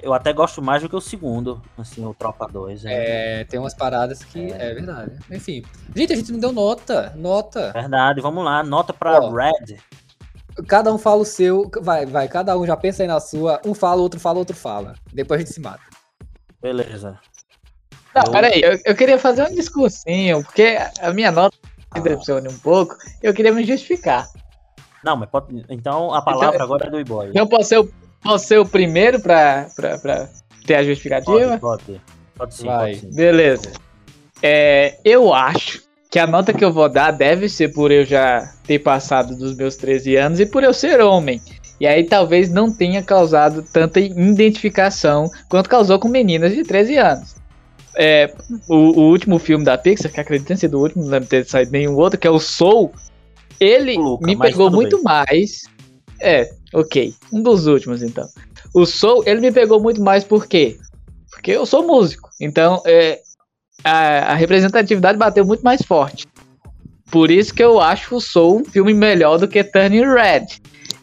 Eu 0.03 0.13
até 0.13 0.33
gosto 0.33 0.61
mais 0.61 0.83
do 0.83 0.89
que 0.89 0.97
o 0.97 1.01
segundo, 1.01 1.63
assim, 1.79 2.05
o 2.05 2.13
Tropa 2.13 2.47
2. 2.47 2.85
É. 2.85 3.41
É, 3.41 3.45
tem 3.45 3.59
umas 3.59 3.73
paradas 3.73 4.23
que 4.23 4.53
é, 4.53 4.75
verdade. 4.75 5.19
Enfim. 5.31 5.65
Gente, 5.97 6.13
a 6.13 6.17
gente 6.17 6.31
não 6.33 6.41
deu 6.41 6.53
nota. 6.53 7.15
Nota. 7.17 7.73
Verdade, 7.73 8.21
vamos 8.21 8.45
lá, 8.45 8.63
nota 8.63 8.93
pra 8.93 9.21
Ó. 9.21 9.31
Red. 9.31 9.79
Cada 10.67 10.93
um 10.93 10.99
fala 10.99 11.23
o 11.23 11.25
seu. 11.25 11.71
Vai, 11.81 12.05
vai. 12.05 12.29
Cada 12.29 12.59
um 12.59 12.67
já 12.67 12.77
pensa 12.77 13.03
aí 13.03 13.07
na 13.09 13.21
sua. 13.21 13.61
Um 13.65 13.73
fala, 13.73 14.03
outro 14.03 14.21
fala, 14.21 14.39
outro 14.41 14.55
fala. 14.55 14.95
Depois 15.13 15.41
a 15.41 15.45
gente 15.45 15.55
se 15.55 15.61
mata. 15.61 15.83
Beleza. 16.61 17.19
Não, 18.15 18.33
peraí, 18.33 18.61
eu, 18.63 18.79
eu 18.85 18.95
queria 18.95 19.19
fazer 19.19 19.43
um 19.43 19.55
discursinho, 19.55 20.43
porque 20.45 20.79
a 21.01 21.13
minha 21.13 21.33
nota 21.33 21.57
me 21.95 22.01
decepciona 22.01 22.49
um 22.49 22.59
pouco, 22.59 22.97
eu 23.23 23.35
queria 23.35 23.53
me 23.53 23.65
justificar. 23.65 24.29
Não, 25.05 25.17
mas 25.17 25.29
pode... 25.29 25.65
Então 25.69 26.15
a 26.15 26.23
palavra 26.23 26.63
agora 26.63 26.87
é 26.87 26.91
do 26.91 27.01
E-Boy. 27.01 27.33
Eu 27.35 27.47
posso 27.47 27.69
ser 27.69 27.79
o, 27.79 27.91
posso 28.23 28.47
ser 28.47 28.59
o 28.59 28.67
primeiro 28.67 29.21
pra, 29.21 29.69
pra, 29.77 29.99
pra 29.99 30.29
ter 30.67 30.77
a 30.77 30.85
justificativa? 30.85 31.59
Pode, 31.59 31.85
pode. 31.85 32.01
Pode 32.37 32.55
sim, 32.55 32.67
Vai. 32.67 32.93
pode 32.93 33.01
sim. 33.01 33.11
Beleza. 33.15 33.73
É, 34.43 34.99
eu 35.05 35.33
acho 35.33 35.83
que 36.11 36.19
a 36.19 36.27
nota 36.27 36.53
que 36.53 36.65
eu 36.65 36.73
vou 36.73 36.89
dar 36.89 37.11
deve 37.11 37.49
ser 37.49 37.73
por 37.73 37.91
eu 37.91 38.05
já 38.05 38.49
ter 38.65 38.79
passado 38.79 39.37
dos 39.37 39.57
meus 39.57 39.77
13 39.77 40.17
anos 40.17 40.41
e 40.41 40.47
por 40.47 40.63
eu 40.63 40.73
ser 40.73 41.01
homem. 41.01 41.41
E 41.81 41.87
aí 41.87 42.05
talvez 42.05 42.51
não 42.51 42.73
tenha 42.73 43.03
causado 43.03 43.63
tanta 43.63 44.01
identificação 44.01 45.29
quanto 45.49 45.69
causou 45.69 45.99
com 45.99 46.09
meninas 46.09 46.55
de 46.55 46.63
13 46.63 46.97
anos. 46.97 47.35
É, 47.97 48.33
o, 48.69 48.75
o 48.75 49.11
último 49.11 49.39
filme 49.39 49.65
da 49.65 49.79
Pixar, 49.79 50.11
que 50.11 50.21
acredito 50.21 50.49
ter 50.49 50.59
sido 50.59 50.79
o 50.79 50.83
último, 50.83 51.05
não 51.05 51.11
deve 51.11 51.27
ter 51.27 51.47
saído 51.47 51.73
nenhum 51.73 51.95
outro, 51.95 52.19
que 52.19 52.27
é 52.27 52.31
o 52.31 52.41
Soul, 52.41 52.93
ele 53.61 53.97
Luca, 53.97 54.27
me 54.27 54.37
pegou 54.37 54.71
muito 54.71 55.03
mais. 55.03 55.63
É, 56.21 56.51
ok. 56.73 57.15
Um 57.33 57.43
dos 57.43 57.67
últimos, 57.67 58.03
então. 58.03 58.27
O 58.75 58.85
Soul, 58.85 59.23
ele 59.27 59.41
me 59.41 59.53
pegou 59.53 59.81
muito 59.81 60.03
mais 60.03 60.25
por 60.25 60.47
quê? 60.47 60.77
Porque 61.31 61.53
eu 61.53 61.65
sou 61.65 61.87
músico. 61.87 62.31
Então, 62.41 62.83
é, 62.85 63.21
a, 63.85 64.33
a 64.33 64.35
representatividade 64.35 65.19
bateu 65.19 65.45
muito 65.45 65.63
mais 65.63 65.83
forte. 65.83 66.27
Por 67.11 67.31
isso 67.31 67.55
que 67.55 67.63
eu 67.63 67.81
acho 67.81 68.17
o 68.17 68.21
Soul 68.21 68.61
um 68.61 68.65
filme 68.65 68.93
melhor 68.93 69.39
do 69.39 69.47
que 69.47 69.63
Turning 69.63 70.07
Red. 70.07 70.47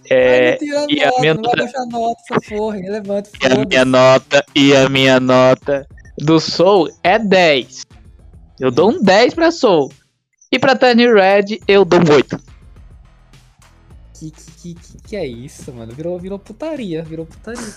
É, 0.10 0.58
Ai, 0.60 0.68
não 0.68 0.88
tira 0.88 0.90
e 0.90 1.04
a 1.04 1.06
nota, 1.06 1.22
minha 1.22 1.34
não 1.36 1.44
vai 1.44 1.56
deixar 1.56 1.86
nota, 1.86 2.22
porra, 2.50 2.78
e 2.80 2.88
a 3.46 3.66
minha 3.66 3.86
nota, 3.86 4.46
e 4.54 4.76
a 4.76 4.90
minha 4.90 5.20
nota 5.22 5.88
do 6.22 6.40
Soul 6.40 6.88
é 7.04 7.18
10. 7.18 7.82
Eu 8.60 8.70
dou 8.70 8.92
um 8.92 9.02
10 9.02 9.34
pra 9.34 9.52
Soul. 9.52 9.92
E 10.52 10.60
pra 10.60 10.76
Turning 10.76 11.14
Red, 11.14 11.60
eu 11.68 11.84
dou 11.84 12.00
um 12.00 12.14
8. 12.14 12.38
Que, 14.14 14.30
que, 14.30 14.76
que, 14.76 15.02
que, 15.02 15.16
é 15.16 15.26
isso, 15.26 15.74
mano? 15.74 15.92
Virou, 15.94 16.20
virou 16.20 16.38
putaria, 16.38 17.02
virou 17.02 17.26
putaria. 17.26 17.74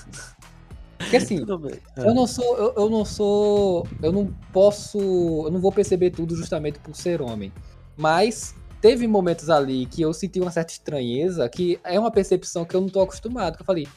Porque 0.99 1.16
assim, 1.16 1.45
bem. 1.45 1.80
eu 1.97 2.14
não 2.14 2.26
sou, 2.26 2.59
eu, 2.59 2.74
eu 2.76 2.90
não 2.90 3.05
sou, 3.05 3.86
eu 4.03 4.12
não 4.12 4.26
posso, 4.53 4.99
eu 4.99 5.51
não 5.51 5.61
vou 5.61 5.72
perceber 5.72 6.11
tudo 6.11 6.36
justamente 6.36 6.78
por 6.78 6.95
ser 6.95 7.22
homem. 7.22 7.51
Mas 7.97 8.55
teve 8.80 9.07
momentos 9.07 9.49
ali 9.49 9.86
que 9.86 10.03
eu 10.03 10.12
senti 10.12 10.38
uma 10.38 10.51
certa 10.51 10.72
estranheza, 10.72 11.49
que 11.49 11.80
é 11.82 11.99
uma 11.99 12.11
percepção 12.11 12.66
que 12.66 12.74
eu 12.74 12.80
não 12.82 12.88
tô 12.88 13.01
acostumado. 13.01 13.57
Que 13.57 13.62
eu 13.62 13.66
falei, 13.66 13.88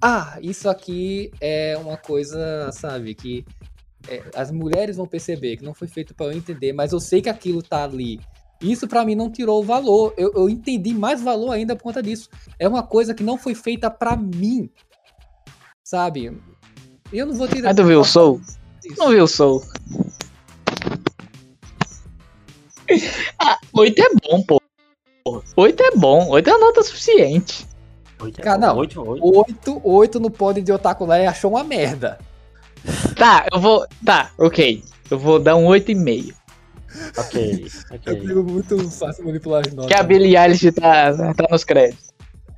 ah, 0.00 0.38
isso 0.40 0.68
aqui 0.68 1.32
é 1.40 1.76
uma 1.76 1.96
coisa, 1.96 2.70
sabe, 2.72 3.14
que 3.14 3.44
é, 4.08 4.22
as 4.34 4.50
mulheres 4.50 4.96
vão 4.96 5.06
perceber, 5.06 5.56
que 5.56 5.64
não 5.64 5.74
foi 5.74 5.88
feito 5.88 6.14
pra 6.14 6.26
eu 6.26 6.32
entender, 6.32 6.72
mas 6.72 6.92
eu 6.92 7.00
sei 7.00 7.20
que 7.20 7.28
aquilo 7.28 7.62
tá 7.62 7.84
ali. 7.84 8.20
Isso 8.60 8.88
pra 8.88 9.04
mim 9.04 9.14
não 9.14 9.30
tirou 9.30 9.60
o 9.60 9.64
valor. 9.64 10.14
Eu, 10.16 10.32
eu 10.34 10.48
entendi 10.48 10.94
mais 10.94 11.20
valor 11.20 11.50
ainda 11.50 11.76
por 11.76 11.82
conta 11.82 12.02
disso. 12.02 12.30
É 12.58 12.66
uma 12.66 12.82
coisa 12.82 13.14
que 13.14 13.22
não 13.22 13.36
foi 13.36 13.54
feita 13.54 13.90
pra 13.90 14.16
mim. 14.16 14.70
Sabe? 15.84 16.40
E 17.12 17.18
eu 17.18 17.26
não 17.26 17.34
vou 17.34 17.46
tirar. 17.46 17.68
Mas 17.68 17.76
tu 17.76 17.84
viu 17.84 18.00
o 18.00 18.04
Soul? 18.04 18.40
Não 18.96 19.10
viu 19.10 19.24
o 19.24 19.28
Soul? 19.28 19.62
Ah, 23.38 23.58
8 23.74 24.00
é 24.00 24.08
bom, 24.22 24.42
pô. 24.42 24.62
8 25.56 25.82
é 25.82 25.90
bom. 25.96 26.28
8 26.30 26.48
é 26.48 26.52
a 26.52 26.58
nota 26.58 26.82
suficiente. 26.82 27.66
Oito, 28.20 28.40
é 28.40 28.42
Cara, 28.42 28.58
bom. 28.58 28.66
não. 28.66 28.76
Oito, 28.78 29.02
oito. 29.02 29.38
8, 29.38 29.80
8 29.84 30.20
no 30.20 30.30
pódio 30.30 30.62
de 30.62 30.72
Otaku 30.72 31.04
lá 31.04 31.18
e 31.18 31.26
achou 31.26 31.50
uma 31.50 31.62
merda. 31.64 32.18
Tá, 33.16 33.46
eu 33.52 33.60
vou. 33.60 33.86
Tá, 34.04 34.30
ok. 34.38 34.82
Eu 35.10 35.18
vou 35.18 35.38
dar 35.38 35.56
um 35.56 35.66
8,5. 35.66 36.34
Ok, 37.18 37.66
Eu 37.90 37.96
ok. 37.96 38.20
digo 38.20 38.42
muito 38.42 38.90
fácil 38.90 39.24
manipular 39.24 39.66
as 39.66 39.72
notas. 39.72 39.88
Que 39.88 39.94
a 39.94 40.02
Billie 40.02 40.36
Eilish 40.36 40.72
tá, 40.72 41.12
tá 41.34 41.46
nos 41.50 41.64
créditos. 41.64 42.06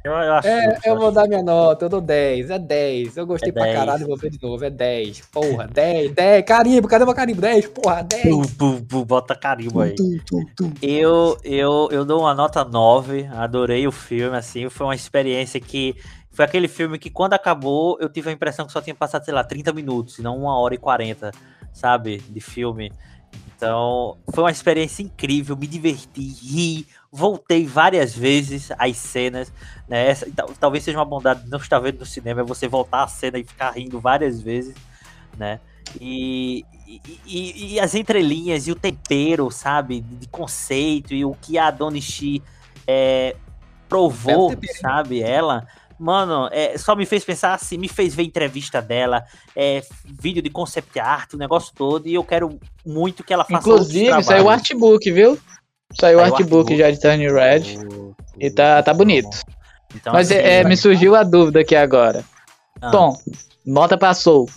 Eu, 0.05 0.13
eu 0.13 0.33
acho 0.35 0.49
É, 0.49 0.67
eu 0.87 0.93
acho 0.93 1.01
vou 1.01 1.11
dar 1.11 1.27
minha 1.27 1.43
nota, 1.43 1.85
eu 1.85 1.89
dou 1.89 2.01
10, 2.01 2.51
é 2.51 2.59
10. 2.59 3.17
Eu 3.17 3.27
gostei 3.27 3.51
É 3.51 3.53
pra 3.53 3.65
10. 3.65 3.77
caralho, 3.77 4.07
vou 4.07 4.17
ver 4.17 4.31
de 4.31 4.41
novo, 4.41 4.65
é 4.65 4.71
10. 4.71 5.23
Porra, 5.33 5.67
10, 5.67 6.13
10. 6.15 6.45
Carimbo, 6.45 6.89
cadê 6.89 7.05
meu 7.05 7.15
carimbo? 7.15 7.41
10, 7.41 7.67
porra, 7.69 8.03
10. 8.03 8.23
Tu, 8.23 8.43
tu, 8.57 8.81
tu, 8.89 9.05
bota 9.05 9.35
carimbo 9.35 9.81
aí. 9.81 9.95
Tu, 9.95 10.19
tu, 10.25 10.47
tu. 10.57 10.73
Eu, 10.81 11.37
eu, 11.45 11.89
eu 11.91 12.05
dou 12.05 12.21
uma 12.21 12.35
nota 12.35 12.65
9, 12.65 13.29
adorei 13.33 13.87
o 13.87 13.93
filme, 13.93 14.37
assim, 14.37 14.69
foi 14.71 14.87
uma 14.87 14.95
experiência 14.95 15.61
que. 15.61 15.97
Foi 16.31 16.45
aquele 16.45 16.69
filme 16.69 16.99
que 16.99 17.11
quando 17.11 17.33
acabou, 17.35 17.99
eu 18.01 18.09
tive 18.09 18.31
a 18.31 18.33
impressão 18.33 18.67
que 18.67 18.73
só 18.73 18.81
tinha 18.81 18.95
passado, 18.95 19.25
sei 19.25 19.35
lá, 19.35 19.43
30 19.43 19.73
minutos, 19.73 20.19
e 20.19 20.23
não 20.23 20.37
uma 20.37 20.59
hora 20.59 20.75
e 20.75 20.79
40, 20.79 21.33
sabe, 21.73 22.19
de 22.19 22.41
filme. 22.41 22.93
Então, 23.57 24.17
foi 24.33 24.45
uma 24.45 24.51
experiência 24.51 25.03
incrível, 25.03 25.57
me 25.57 25.67
diverti, 25.67 26.21
ri, 26.21 26.87
voltei 27.11 27.67
várias 27.67 28.15
vezes 28.15 28.71
às 28.79 28.97
cenas, 28.97 29.53
né? 29.89 30.09
Essa, 30.09 30.31
tal- 30.35 30.51
talvez 30.61 30.85
seja 30.85 30.99
uma 30.99 31.05
bondade 31.05 31.43
de 31.43 31.51
não 31.51 31.59
estar 31.59 31.79
vendo 31.81 31.99
no 31.99 32.07
cinema, 32.07 32.41
é 32.41 32.45
você 32.45 32.69
voltar 32.69 33.03
à 33.03 33.09
cena 33.09 33.39
e 33.39 33.45
ficar 33.45 33.71
rindo 33.73 33.99
várias 34.01 34.41
vezes, 34.41 34.75
né? 35.37 35.59
E, 36.01 36.65
e, 37.27 37.75
e- 37.75 37.81
as 37.81 37.95
entrelinhas 37.95 38.69
e 38.69 38.73
o 38.73 38.77
tempero, 38.77 39.51
sabe, 39.51 40.03
de, 40.03 40.29
conceito 40.29 41.13
e 41.13 41.25
o 41.25 41.35
que 41.35 41.59
a 41.59 41.71
Donishi 41.71 42.43
é, 42.87 43.35
provou, 43.89 44.55
sabe, 44.81 45.21
ela, 45.21 45.67
mano, 45.99 46.49
é, 46.53 46.77
só 46.79 46.95
me 46.95 47.05
fez 47.05 47.25
pensar 47.25 47.55
assim, 47.55 47.77
me 47.79 47.89
fez 47.89 48.15
ver 48.15 48.23
entrevista 48.23 48.81
dela, 48.81 49.25
é, 49.57 49.83
vídeo 50.05 50.43
de 50.43 50.51
concept 50.51 50.99
art, 51.01 51.35
o 51.35 51.37
negócio 51.39 51.73
todo, 51.75 52.07
e 52.07 52.15
eu 52.15 52.25
quero 52.25 52.59
muito 52.87 53.25
que 53.25 53.33
ela 53.33 53.45
faça 53.45 53.59
Inclusive, 53.69 54.23
saiu 54.23 54.45
o 54.45 54.49
artbook, 54.51 55.11
viu? 55.11 55.39
Saiu 55.99 56.19
o 56.19 56.21
Saiu 56.21 56.33
o 56.33 56.35
artbook 56.37 56.77
já 56.77 56.91
de 56.91 57.01
Turning 57.01 57.33
Red. 57.33 57.79
O- 57.87 58.15
E 58.39 58.51
tá, 58.51 58.83
tá 58.83 58.95
bonito. 58.95 59.29
Então, 59.95 60.13
Mas 60.13 60.31
assim, 60.31 60.41
é, 60.41 60.61
é, 60.61 60.65
me 60.65 60.77
surgiu 60.77 61.17
a 61.17 61.23
dúvida 61.23 61.61
aqui 61.61 61.75
agora. 61.75 62.25
ah, 62.81 62.91
Tom, 62.91 63.17
nota 63.67 63.97
pra 63.99 64.15
Soul. 64.15 64.49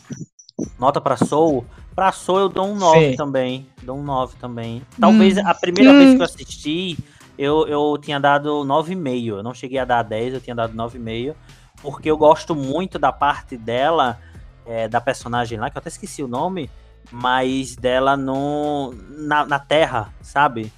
nota 0.77 0.99
pra 1.01 1.17
Soul. 1.17 1.65
Pra 1.95 2.11
Soul 2.11 2.39
eu 2.39 2.49
dou 2.49 2.67
um 2.67 2.75
9 2.75 3.11
Sim. 3.11 3.15
também. 3.15 3.67
Dou 3.81 3.97
um 3.97 4.03
9 4.03 4.35
também. 4.39 4.81
Talvez 4.99 5.37
Hum. 5.37 5.41
a 5.45 5.53
primeira 5.55 5.91
Hum. 5.91 5.97
vez 5.97 6.13
que 6.15 6.19
eu 6.21 6.25
assisti, 6.25 6.97
eu, 7.43 7.67
eu 7.67 7.97
tinha 7.97 8.19
dado 8.19 8.63
9,5. 8.63 9.27
Eu 9.37 9.43
não 9.43 9.53
cheguei 9.53 9.79
a 9.79 9.85
dar 9.85 10.03
10, 10.03 10.35
eu 10.35 10.41
tinha 10.41 10.55
dado 10.55 10.73
9,5. 10.73 11.33
Porque 11.81 12.09
eu 12.11 12.17
gosto 12.17 12.53
muito 12.53 12.99
da 12.99 13.11
parte 13.11 13.57
dela, 13.57 14.19
é, 14.65 14.87
da 14.87 15.01
personagem 15.01 15.57
lá, 15.59 15.69
que 15.69 15.77
eu 15.77 15.79
até 15.79 15.89
esqueci 15.89 16.21
o 16.21 16.27
nome, 16.27 16.69
mas 17.11 17.75
dela 17.75 18.15
no, 18.15 18.93
na, 19.09 19.45
na 19.45 19.57
Terra, 19.59 20.13
sabe? 20.21 20.71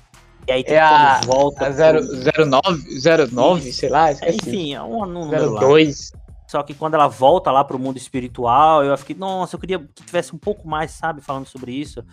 E 0.47 0.51
aí 0.51 0.63
tipo, 0.63 0.73
É 0.75 0.79
a, 0.79 1.19
volta. 1.25 1.67
a 1.67 1.71
0, 1.71 1.99
pro- 2.05 2.45
09, 2.45 3.27
09, 3.31 3.73
sei 3.73 3.89
lá, 3.89 4.09
É, 4.09 4.13
esqueci. 4.13 4.37
enfim, 4.37 4.73
é 4.73 4.81
um 4.81 5.05
número 5.05 5.51
lá. 5.51 5.61
02. 5.61 6.11
Só 6.47 6.61
que 6.61 6.73
quando 6.73 6.93
ela 6.93 7.07
volta 7.07 7.49
lá 7.51 7.63
pro 7.63 7.79
mundo 7.79 7.97
espiritual, 7.97 8.83
eu 8.83 8.95
fiquei, 8.97 9.15
nossa, 9.15 9.55
eu 9.55 9.59
queria 9.59 9.79
que 9.79 10.03
tivesse 10.05 10.35
um 10.35 10.37
pouco 10.37 10.67
mais, 10.67 10.91
sabe, 10.91 11.19
falando 11.19 11.47
sobre 11.47 11.71
isso. 11.73 12.03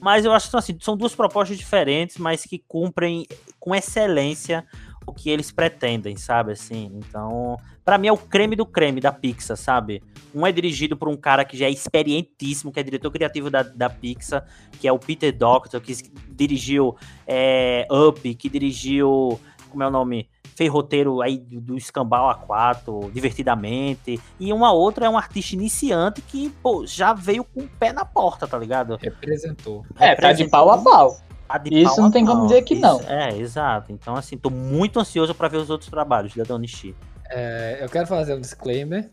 Mas 0.00 0.24
eu 0.24 0.32
acho 0.32 0.50
que 0.50 0.56
assim, 0.56 0.76
são 0.80 0.96
duas 0.96 1.14
propostas 1.14 1.58
diferentes, 1.58 2.16
mas 2.18 2.44
que 2.44 2.62
cumprem 2.66 3.26
com 3.58 3.74
excelência 3.74 4.64
o 5.08 5.12
que 5.12 5.30
eles 5.30 5.50
pretendem, 5.50 6.16
sabe, 6.16 6.52
assim. 6.52 6.90
Então, 6.94 7.56
pra 7.84 7.96
mim 7.96 8.08
é 8.08 8.12
o 8.12 8.16
creme 8.16 8.54
do 8.54 8.66
creme 8.66 9.00
da 9.00 9.10
Pixar, 9.10 9.56
sabe? 9.56 10.02
Um 10.34 10.46
é 10.46 10.52
dirigido 10.52 10.96
por 10.96 11.08
um 11.08 11.16
cara 11.16 11.44
que 11.44 11.56
já 11.56 11.66
é 11.66 11.70
experientíssimo, 11.70 12.70
que 12.70 12.78
é 12.78 12.82
diretor 12.82 13.10
criativo 13.10 13.50
da, 13.50 13.62
da 13.62 13.88
Pixar, 13.88 14.46
que 14.78 14.86
é 14.86 14.92
o 14.92 14.98
Peter 14.98 15.36
Doctor, 15.36 15.80
que 15.80 15.94
dirigiu 16.28 16.96
é, 17.26 17.86
Up, 17.90 18.34
que 18.34 18.48
dirigiu, 18.48 19.40
como 19.70 19.82
é 19.82 19.86
o 19.86 19.90
nome? 19.90 20.28
Fez 20.58 20.68
roteiro 20.72 21.22
aí 21.22 21.38
do, 21.38 21.60
do 21.60 21.76
Escambau 21.76 22.28
A4, 22.34 23.12
Divertidamente, 23.12 24.20
e 24.40 24.52
uma 24.52 24.72
outra 24.72 25.06
é 25.06 25.08
um 25.08 25.16
artista 25.16 25.54
iniciante 25.54 26.20
que, 26.20 26.50
pô, 26.60 26.84
já 26.84 27.12
veio 27.12 27.44
com 27.44 27.60
o 27.60 27.68
pé 27.68 27.92
na 27.92 28.04
porta, 28.04 28.44
tá 28.44 28.58
ligado? 28.58 28.98
Representou. 29.00 29.86
É, 30.00 30.16
tá 30.16 30.32
de 30.32 30.48
pau 30.48 30.68
a 30.68 30.78
pau. 30.78 31.16
Tá 31.46 31.58
de 31.58 31.72
Isso 31.72 31.94
pau 31.94 32.00
não 32.00 32.08
a 32.08 32.10
tem 32.12 32.26
como 32.26 32.38
pau. 32.40 32.46
dizer 32.48 32.62
que 32.62 32.74
Isso- 32.74 32.82
não. 32.82 33.00
É, 33.02 33.38
exato. 33.38 33.92
Então, 33.92 34.16
assim, 34.16 34.36
tô 34.36 34.50
muito 34.50 34.98
ansioso 34.98 35.32
pra 35.32 35.46
ver 35.46 35.58
os 35.58 35.70
outros 35.70 35.88
trabalhos 35.88 36.34
da 36.34 36.42
Donishi. 36.42 36.92
É, 37.30 37.78
eu 37.80 37.88
quero 37.88 38.08
fazer 38.08 38.34
um 38.34 38.40
disclaimer. 38.40 39.08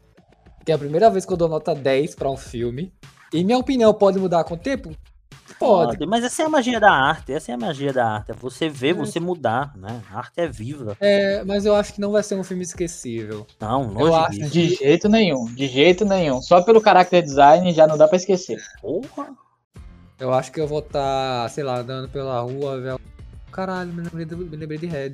Que 0.65 0.71
é 0.71 0.75
a 0.75 0.79
primeira 0.79 1.11
vez 1.11 1.27
que 1.27 1.31
eu 1.31 1.37
dou 1.37 1.47
nota 1.47 1.75
10 1.75 2.15
pra 2.15 2.27
um 2.27 2.35
filme. 2.35 2.91
E 3.31 3.43
minha 3.43 3.59
opinião 3.59 3.93
pode 3.93 4.17
mudar 4.17 4.43
com 4.45 4.55
o 4.55 4.57
tempo? 4.57 4.89
Pode. 5.59 6.05
Mas 6.05 6.23
essa 6.23 6.43
é 6.43 6.45
a 6.45 6.49
magia 6.49 6.79
da 6.79 6.91
arte, 6.91 7.31
essa 7.33 7.51
é 7.51 7.55
a 7.55 7.57
magia 7.57 7.91
da 7.93 8.05
arte. 8.15 8.31
É 8.31 8.33
você 8.33 8.67
ver, 8.69 8.93
você 8.93 9.19
mudar, 9.19 9.75
né? 9.77 10.01
A 10.11 10.17
arte 10.19 10.33
é 10.41 10.47
viva. 10.47 10.97
É, 10.99 11.43
mas 11.43 11.65
eu 11.65 11.75
acho 11.75 11.93
que 11.93 12.01
não 12.01 12.11
vai 12.11 12.21
ser 12.23 12.35
um 12.35 12.43
filme 12.43 12.63
esquecível. 12.63 13.45
Não, 13.59 13.83
Eu 13.83 14.07
longe 14.07 14.13
acho 14.15 14.31
disso. 14.31 14.51
De 14.51 14.75
jeito 14.75 15.07
nenhum, 15.09 15.45
de 15.45 15.67
jeito 15.67 16.03
nenhum. 16.05 16.41
Só 16.41 16.61
pelo 16.61 16.81
character 16.81 17.21
design 17.23 17.71
já 17.71 17.87
não 17.87 17.97
dá 17.97 18.07
pra 18.07 18.17
esquecer. 18.17 18.61
Porra. 18.81 19.29
Eu 20.19 20.33
acho 20.33 20.51
que 20.51 20.59
eu 20.61 20.67
vou 20.67 20.79
estar, 20.79 21.49
sei 21.49 21.63
lá, 21.63 21.79
andando 21.79 22.07
pela 22.09 22.39
rua, 22.41 22.79
ver. 22.79 22.95
Caralho, 23.51 23.91
me 23.93 24.01
lembrei, 24.03 24.25
do- 24.25 24.37
me 24.37 24.57
lembrei 24.57 24.77
de 24.77 24.85
Red. 24.87 25.13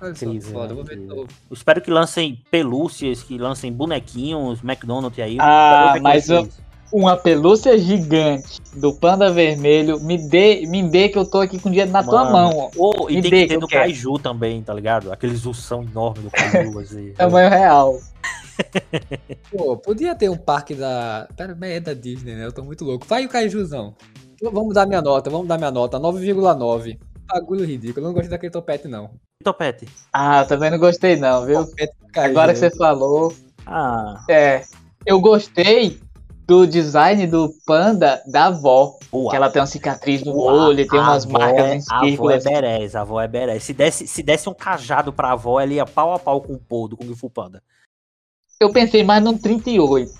Olha 0.00 0.14
só 0.14 0.20
que 0.20 0.24
Incrível, 0.26 0.52
foda, 0.52 0.72
eu 0.72 0.76
vou 0.76 0.84
ver 0.84 0.96
de 0.98 1.04
novo. 1.06 1.22
Eu 1.50 1.54
espero 1.54 1.80
que 1.80 1.90
lancem 1.90 2.42
pelúcias, 2.50 3.22
que 3.22 3.38
lancem 3.38 3.72
bonequinhos, 3.72 4.62
McDonald's 4.62 5.18
aí. 5.18 5.38
Ah, 5.40 5.94
Eu 5.96 6.02
mas 6.02 6.28
é 6.28 6.34
eu- 6.38 6.44
é. 6.44 6.65
Uma 6.92 7.16
pelúcia 7.16 7.76
gigante 7.78 8.60
do 8.74 8.94
panda 8.94 9.30
vermelho, 9.32 10.00
me 10.00 10.16
dê, 10.16 10.64
me 10.66 10.82
dê 10.88 11.08
que 11.08 11.18
eu 11.18 11.24
tô 11.28 11.40
aqui 11.40 11.58
com 11.58 11.68
o 11.68 11.72
dinheiro 11.72 11.90
na 11.90 12.02
tua 12.02 12.24
Mano. 12.24 12.32
mão, 12.32 12.58
ó. 12.58 12.70
Ou, 12.76 13.10
e 13.10 13.16
Me 13.16 13.22
tem 13.22 13.30
dê 13.30 13.36
que 13.38 13.42
que 13.42 13.48
ter 13.48 13.54
eu 13.56 13.60
do 13.60 13.66
quero. 13.66 13.82
Kaiju 13.84 14.18
também, 14.18 14.62
tá 14.62 14.72
ligado? 14.72 15.12
Aqueles 15.12 15.44
ursão 15.46 15.82
enorme 15.82 16.22
do 16.22 16.30
Kaiju, 16.30 16.78
assim. 16.78 17.12
Tamanho 17.12 17.50
real. 17.50 17.98
Pô, 19.50 19.76
podia 19.76 20.14
ter 20.14 20.28
um 20.30 20.36
parque 20.36 20.74
da. 20.74 21.28
Pera, 21.36 21.56
mas 21.58 21.70
é 21.70 21.80
da 21.80 21.92
Disney, 21.94 22.34
né? 22.34 22.46
Eu 22.46 22.52
tô 22.52 22.62
muito 22.62 22.84
louco. 22.84 23.06
Vai 23.06 23.26
o 23.26 23.28
Kaijuzão. 23.28 23.94
Vamos 24.42 24.74
dar 24.74 24.86
minha 24.86 25.02
nota, 25.02 25.28
vamos 25.30 25.46
dar 25.48 25.58
minha 25.58 25.70
nota. 25.70 25.98
9,9. 25.98 26.98
Bagulho 27.26 27.64
ridículo. 27.64 28.04
Eu 28.06 28.08
não 28.08 28.14
gostei 28.14 28.30
daquele 28.30 28.52
topete, 28.52 28.86
não. 28.86 29.10
Topete. 29.42 29.86
Ah, 30.12 30.40
eu 30.42 30.46
também 30.46 30.70
não 30.70 30.78
gostei 30.78 31.16
não, 31.16 31.44
viu? 31.44 31.66
Agora 32.16 32.52
que 32.52 32.58
você 32.58 32.70
falou, 32.70 33.32
Ah, 33.66 34.24
é, 34.30 34.62
eu 35.04 35.20
gostei 35.20 35.98
do 36.46 36.66
design 36.66 37.26
do 37.26 37.52
panda 37.66 38.22
da 38.26 38.46
avó, 38.46 38.96
boa. 39.10 39.30
que 39.30 39.36
ela 39.36 39.50
tem 39.50 39.60
uma 39.60 39.66
cicatriz 39.66 40.22
no 40.22 40.32
Boa. 40.32 40.68
olho, 40.68 40.86
tem 40.86 40.98
umas 41.00 41.24
avó 41.26 41.38
marcas 41.38 41.64
é- 41.64 41.74
em 41.74 41.80
A 41.90 41.96
avó 41.96 42.04
é 42.04 42.08
círculos. 42.08 42.44
berés, 42.44 42.94
a 42.96 43.00
avó 43.00 43.20
é 43.20 43.26
berés. 43.28 43.64
Se 43.64 43.72
desse, 43.72 44.06
se 44.06 44.22
desse 44.22 44.48
um 44.48 44.54
cajado 44.54 45.12
pra 45.12 45.32
avó, 45.32 45.60
ela 45.60 45.72
ia 45.72 45.84
pau 45.84 46.12
a 46.14 46.18
pau 46.18 46.40
com 46.40 46.52
o 46.54 46.58
Paul 46.58 46.88
do 46.88 46.96
Kung 46.96 47.12
Fu 47.16 47.28
Panda. 47.28 47.62
Eu 48.60 48.72
pensei 48.72 49.02
mais 49.02 49.22
num 49.22 49.36
38. 49.36 50.12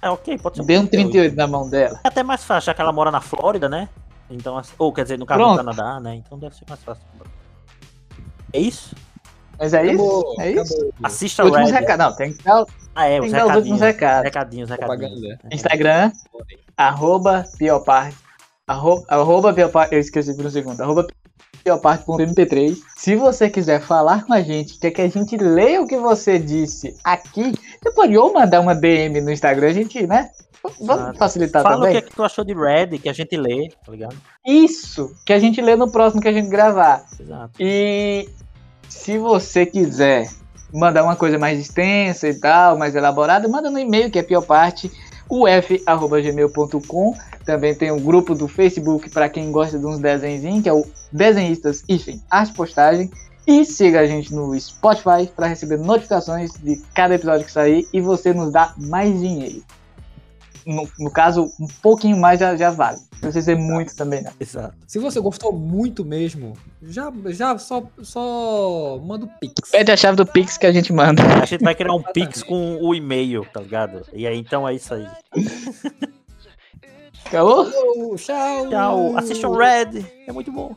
É 0.00 0.08
ok, 0.10 0.38
pode 0.38 0.56
ser 0.56 0.64
Dei 0.64 0.78
um 0.78 0.86
38 0.86 1.36
na 1.36 1.46
mão 1.46 1.68
dela. 1.68 2.00
É 2.02 2.08
até 2.08 2.22
mais 2.22 2.42
fácil, 2.44 2.66
já 2.66 2.74
que 2.74 2.80
ela 2.80 2.92
mora 2.92 3.10
na 3.10 3.20
Flórida, 3.20 3.68
né? 3.68 3.88
Então, 4.30 4.56
assim- 4.56 4.74
ou 4.78 4.92
quer 4.92 5.02
dizer, 5.02 5.18
no 5.18 5.26
caso 5.26 5.42
do. 5.44 5.56
Canadá, 5.56 6.00
né? 6.00 6.14
Então 6.16 6.38
deve 6.38 6.54
ser 6.56 6.64
mais 6.68 6.82
fácil. 6.82 7.04
É 8.52 8.58
isso? 8.58 8.94
Mas 9.58 9.74
é 9.74 9.86
isso? 9.86 9.94
Acabou, 10.04 10.36
É 10.40 10.50
isso? 10.52 10.74
acabou. 10.74 10.92
Assista 11.02 11.44
Últimos 11.44 11.70
Red. 11.70 11.80
recados. 11.80 12.06
Não, 12.06 12.16
tem 12.16 12.32
que 12.32 12.42
dar, 12.42 12.64
Ah, 12.94 13.06
é, 13.06 13.10
tem 13.12 13.20
os 13.20 13.26
que 13.26 13.32
dar 13.32 13.46
os 13.46 13.56
últimos 13.56 13.80
recadinhos. 13.80 13.80
recados. 13.80 14.24
Recadinhos, 14.24 14.70
recadinhos. 14.70 15.10
Propaganda. 15.20 15.54
Instagram, 15.54 16.12
arroba 16.76 17.44
pioparte. 17.58 18.16
Arroba, 18.66 19.04
arroba 19.08 19.52
pioparte. 19.52 19.94
Eu 19.94 20.00
esqueci 20.00 20.34
por 20.36 20.46
um 20.46 20.50
segundo. 20.50 20.80
Arroba 20.80 21.06
pioparte.mp3. 21.62 22.76
Se 22.96 23.16
você 23.16 23.48
quiser 23.50 23.80
falar 23.80 24.24
com 24.26 24.32
a 24.32 24.42
gente, 24.42 24.78
quer 24.78 24.90
que 24.90 25.00
a 25.00 25.08
gente 25.08 25.36
leia 25.36 25.80
o 25.82 25.86
que 25.86 25.96
você 25.96 26.38
disse 26.38 26.94
aqui, 27.04 27.52
você 27.82 27.90
pode 27.92 28.16
ou 28.16 28.32
mandar 28.32 28.60
uma 28.60 28.74
DM 28.74 29.20
no 29.20 29.30
Instagram, 29.30 29.68
a 29.68 29.72
gente, 29.72 30.06
né? 30.06 30.30
Vamos 30.80 31.02
Exato. 31.04 31.18
facilitar 31.18 31.62
Fala 31.62 31.76
o 31.76 31.78
também. 31.80 31.92
que, 31.92 31.98
é 31.98 32.02
que 32.08 32.16
tu 32.16 32.22
achou 32.22 32.42
de 32.42 32.54
Red, 32.54 32.98
que 32.98 33.08
a 33.08 33.12
gente 33.12 33.36
lê, 33.36 33.68
tá 33.84 33.92
ligado? 33.92 34.16
Isso, 34.46 35.14
que 35.26 35.32
a 35.34 35.38
gente 35.38 35.60
lê 35.60 35.76
no 35.76 35.90
próximo 35.92 36.22
que 36.22 36.28
a 36.28 36.32
gente 36.32 36.48
gravar. 36.48 37.04
Exato. 37.20 37.50
E 37.60 38.28
se 38.94 39.18
você 39.18 39.66
quiser 39.66 40.30
mandar 40.72 41.02
uma 41.02 41.16
coisa 41.16 41.38
mais 41.38 41.58
extensa 41.58 42.28
e 42.28 42.34
tal, 42.34 42.78
mais 42.78 42.94
elaborada, 42.94 43.48
manda 43.48 43.70
no 43.70 43.78
e-mail 43.78 44.10
que 44.10 44.18
é 44.18 44.22
pioparte, 44.22 44.90
uf.gmail.com. 45.28 47.14
Também 47.44 47.74
tem 47.74 47.92
um 47.92 48.00
grupo 48.00 48.34
do 48.34 48.48
Facebook 48.48 49.10
para 49.10 49.28
quem 49.28 49.52
gosta 49.52 49.78
de 49.78 49.84
uns 49.84 49.98
desenhinhos, 49.98 50.62
que 50.62 50.68
é 50.68 50.72
o 50.72 50.86
Desenhistas 51.12 51.84
Enfim, 51.88 52.22
Arte 52.30 52.54
Postagem. 52.54 53.10
E 53.46 53.64
siga 53.66 54.00
a 54.00 54.06
gente 54.06 54.32
no 54.32 54.58
Spotify 54.58 55.26
para 55.36 55.48
receber 55.48 55.76
notificações 55.76 56.52
de 56.52 56.80
cada 56.94 57.16
episódio 57.16 57.44
que 57.44 57.52
sair 57.52 57.86
e 57.92 58.00
você 58.00 58.32
nos 58.32 58.50
dá 58.50 58.72
mais 58.78 59.20
dinheiro. 59.20 59.62
No, 60.66 60.88
no 60.98 61.10
caso, 61.10 61.50
um 61.60 61.66
pouquinho 61.82 62.16
mais 62.16 62.40
já, 62.40 62.56
já 62.56 62.70
vale. 62.70 62.98
Não 63.12 63.20
precisa 63.20 63.42
ser 63.42 63.56
muito 63.56 63.94
também, 63.96 64.22
não. 64.22 64.32
Exato. 64.38 64.74
Se 64.86 64.98
você 64.98 65.20
gostou 65.20 65.52
muito 65.52 66.04
mesmo, 66.04 66.54
já, 66.82 67.12
já 67.28 67.56
só, 67.58 67.82
só 68.02 69.00
manda 69.04 69.26
o 69.26 69.28
Pix. 69.40 69.70
Pede 69.70 69.92
a 69.92 69.96
chave 69.96 70.16
do 70.16 70.26
Pix 70.26 70.56
que 70.56 70.66
a 70.66 70.72
gente 70.72 70.92
manda. 70.92 71.22
A 71.42 71.44
gente 71.44 71.62
vai 71.62 71.74
criar 71.74 71.94
um 71.94 72.02
Pix 72.12 72.42
com 72.42 72.78
o 72.80 72.94
e-mail, 72.94 73.46
tá 73.52 73.60
ligado? 73.60 74.02
E 74.12 74.26
aí, 74.26 74.38
então 74.38 74.68
é 74.68 74.74
isso 74.74 74.94
aí. 74.94 75.06
Acabou? 77.26 77.64
Tchau, 77.64 78.16
tchau. 78.16 78.70
Tchau. 78.70 79.16
Assistam 79.16 79.56
Red. 79.56 80.04
É 80.26 80.32
muito 80.32 80.52
bom. 80.52 80.76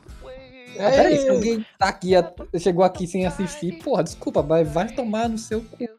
Ah, 0.79 0.91
peraí, 0.91 1.17
se 1.17 1.29
alguém 1.29 1.65
tá 1.77 1.87
aqui, 1.87 2.11
chegou 2.59 2.83
aqui 2.83 3.07
sem 3.07 3.25
assistir, 3.25 3.79
porra, 3.83 4.03
desculpa, 4.03 4.43
mas 4.43 4.71
vai 4.71 4.87
tomar 4.87 5.27
no 5.27 5.37
seu 5.37 5.61
cu. 5.61 5.89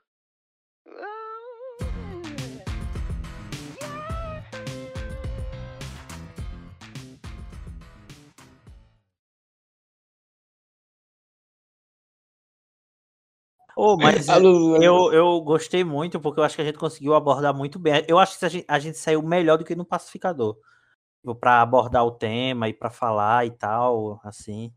Ô, 13.78 13.96
mas 13.96 14.26
eu, 14.82 15.12
eu 15.12 15.40
gostei 15.40 15.84
muito, 15.84 16.18
porque 16.18 16.40
eu 16.40 16.44
acho 16.44 16.56
que 16.56 16.62
a 16.62 16.64
gente 16.64 16.78
conseguiu 16.78 17.14
abordar 17.14 17.54
muito 17.54 17.78
bem. 17.78 18.04
Eu 18.08 18.18
acho 18.18 18.36
que 18.36 18.44
a 18.44 18.48
gente, 18.48 18.64
a 18.66 18.78
gente 18.80 18.98
saiu 18.98 19.22
melhor 19.22 19.56
do 19.56 19.64
que 19.64 19.76
no 19.76 19.84
Pacificador. 19.84 20.58
Tipo, 21.20 21.32
Pra 21.36 21.62
abordar 21.62 22.04
o 22.04 22.10
tema 22.10 22.68
e 22.68 22.74
pra 22.74 22.90
falar 22.90 23.46
e 23.46 23.52
tal, 23.52 24.20
assim. 24.24 24.72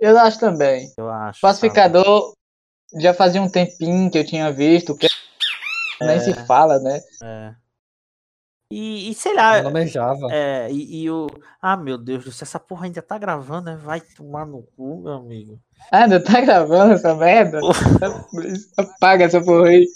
Eu 0.00 0.18
acho 0.18 0.40
também. 0.40 0.92
Eu 0.98 1.08
acho. 1.08 1.38
sabe? 1.38 1.52
Pacificador 1.52 2.34
já 2.98 3.14
fazia 3.14 3.40
um 3.40 3.48
tempinho 3.48 4.10
que 4.10 4.18
eu 4.18 4.26
tinha 4.26 4.50
visto, 4.50 4.96
que 4.96 5.06
nem 6.00 6.18
se 6.18 6.34
fala, 6.44 6.80
né? 6.80 7.00
É. 7.22 7.54
E, 8.72 9.10
e 9.10 9.14
sei 9.14 9.34
lá, 9.34 9.52
Meu 9.54 9.64
nome 9.64 9.84
é 9.84 9.86
Java. 9.86 10.26
É, 10.32 10.68
e, 10.68 11.04
e 11.04 11.10
o. 11.10 11.28
Ah, 11.60 11.76
meu 11.76 11.96
Deus 11.96 12.24
do 12.24 12.32
céu, 12.32 12.44
essa 12.44 12.58
porra 12.58 12.86
ainda 12.86 13.02
tá 13.02 13.16
gravando, 13.18 13.70
né? 13.70 13.76
Vai 13.76 14.00
tomar 14.00 14.44
no 14.44 14.64
cu, 14.64 15.00
meu 15.00 15.12
amigo. 15.12 15.60
Ah, 15.90 16.04
ainda 16.04 16.22
tá 16.22 16.40
gravando 16.40 16.94
essa 16.94 17.14
merda? 17.14 17.60
Apaga 18.76 19.24
essa 19.24 19.40
porra 19.40 19.68
aí. 19.68 19.86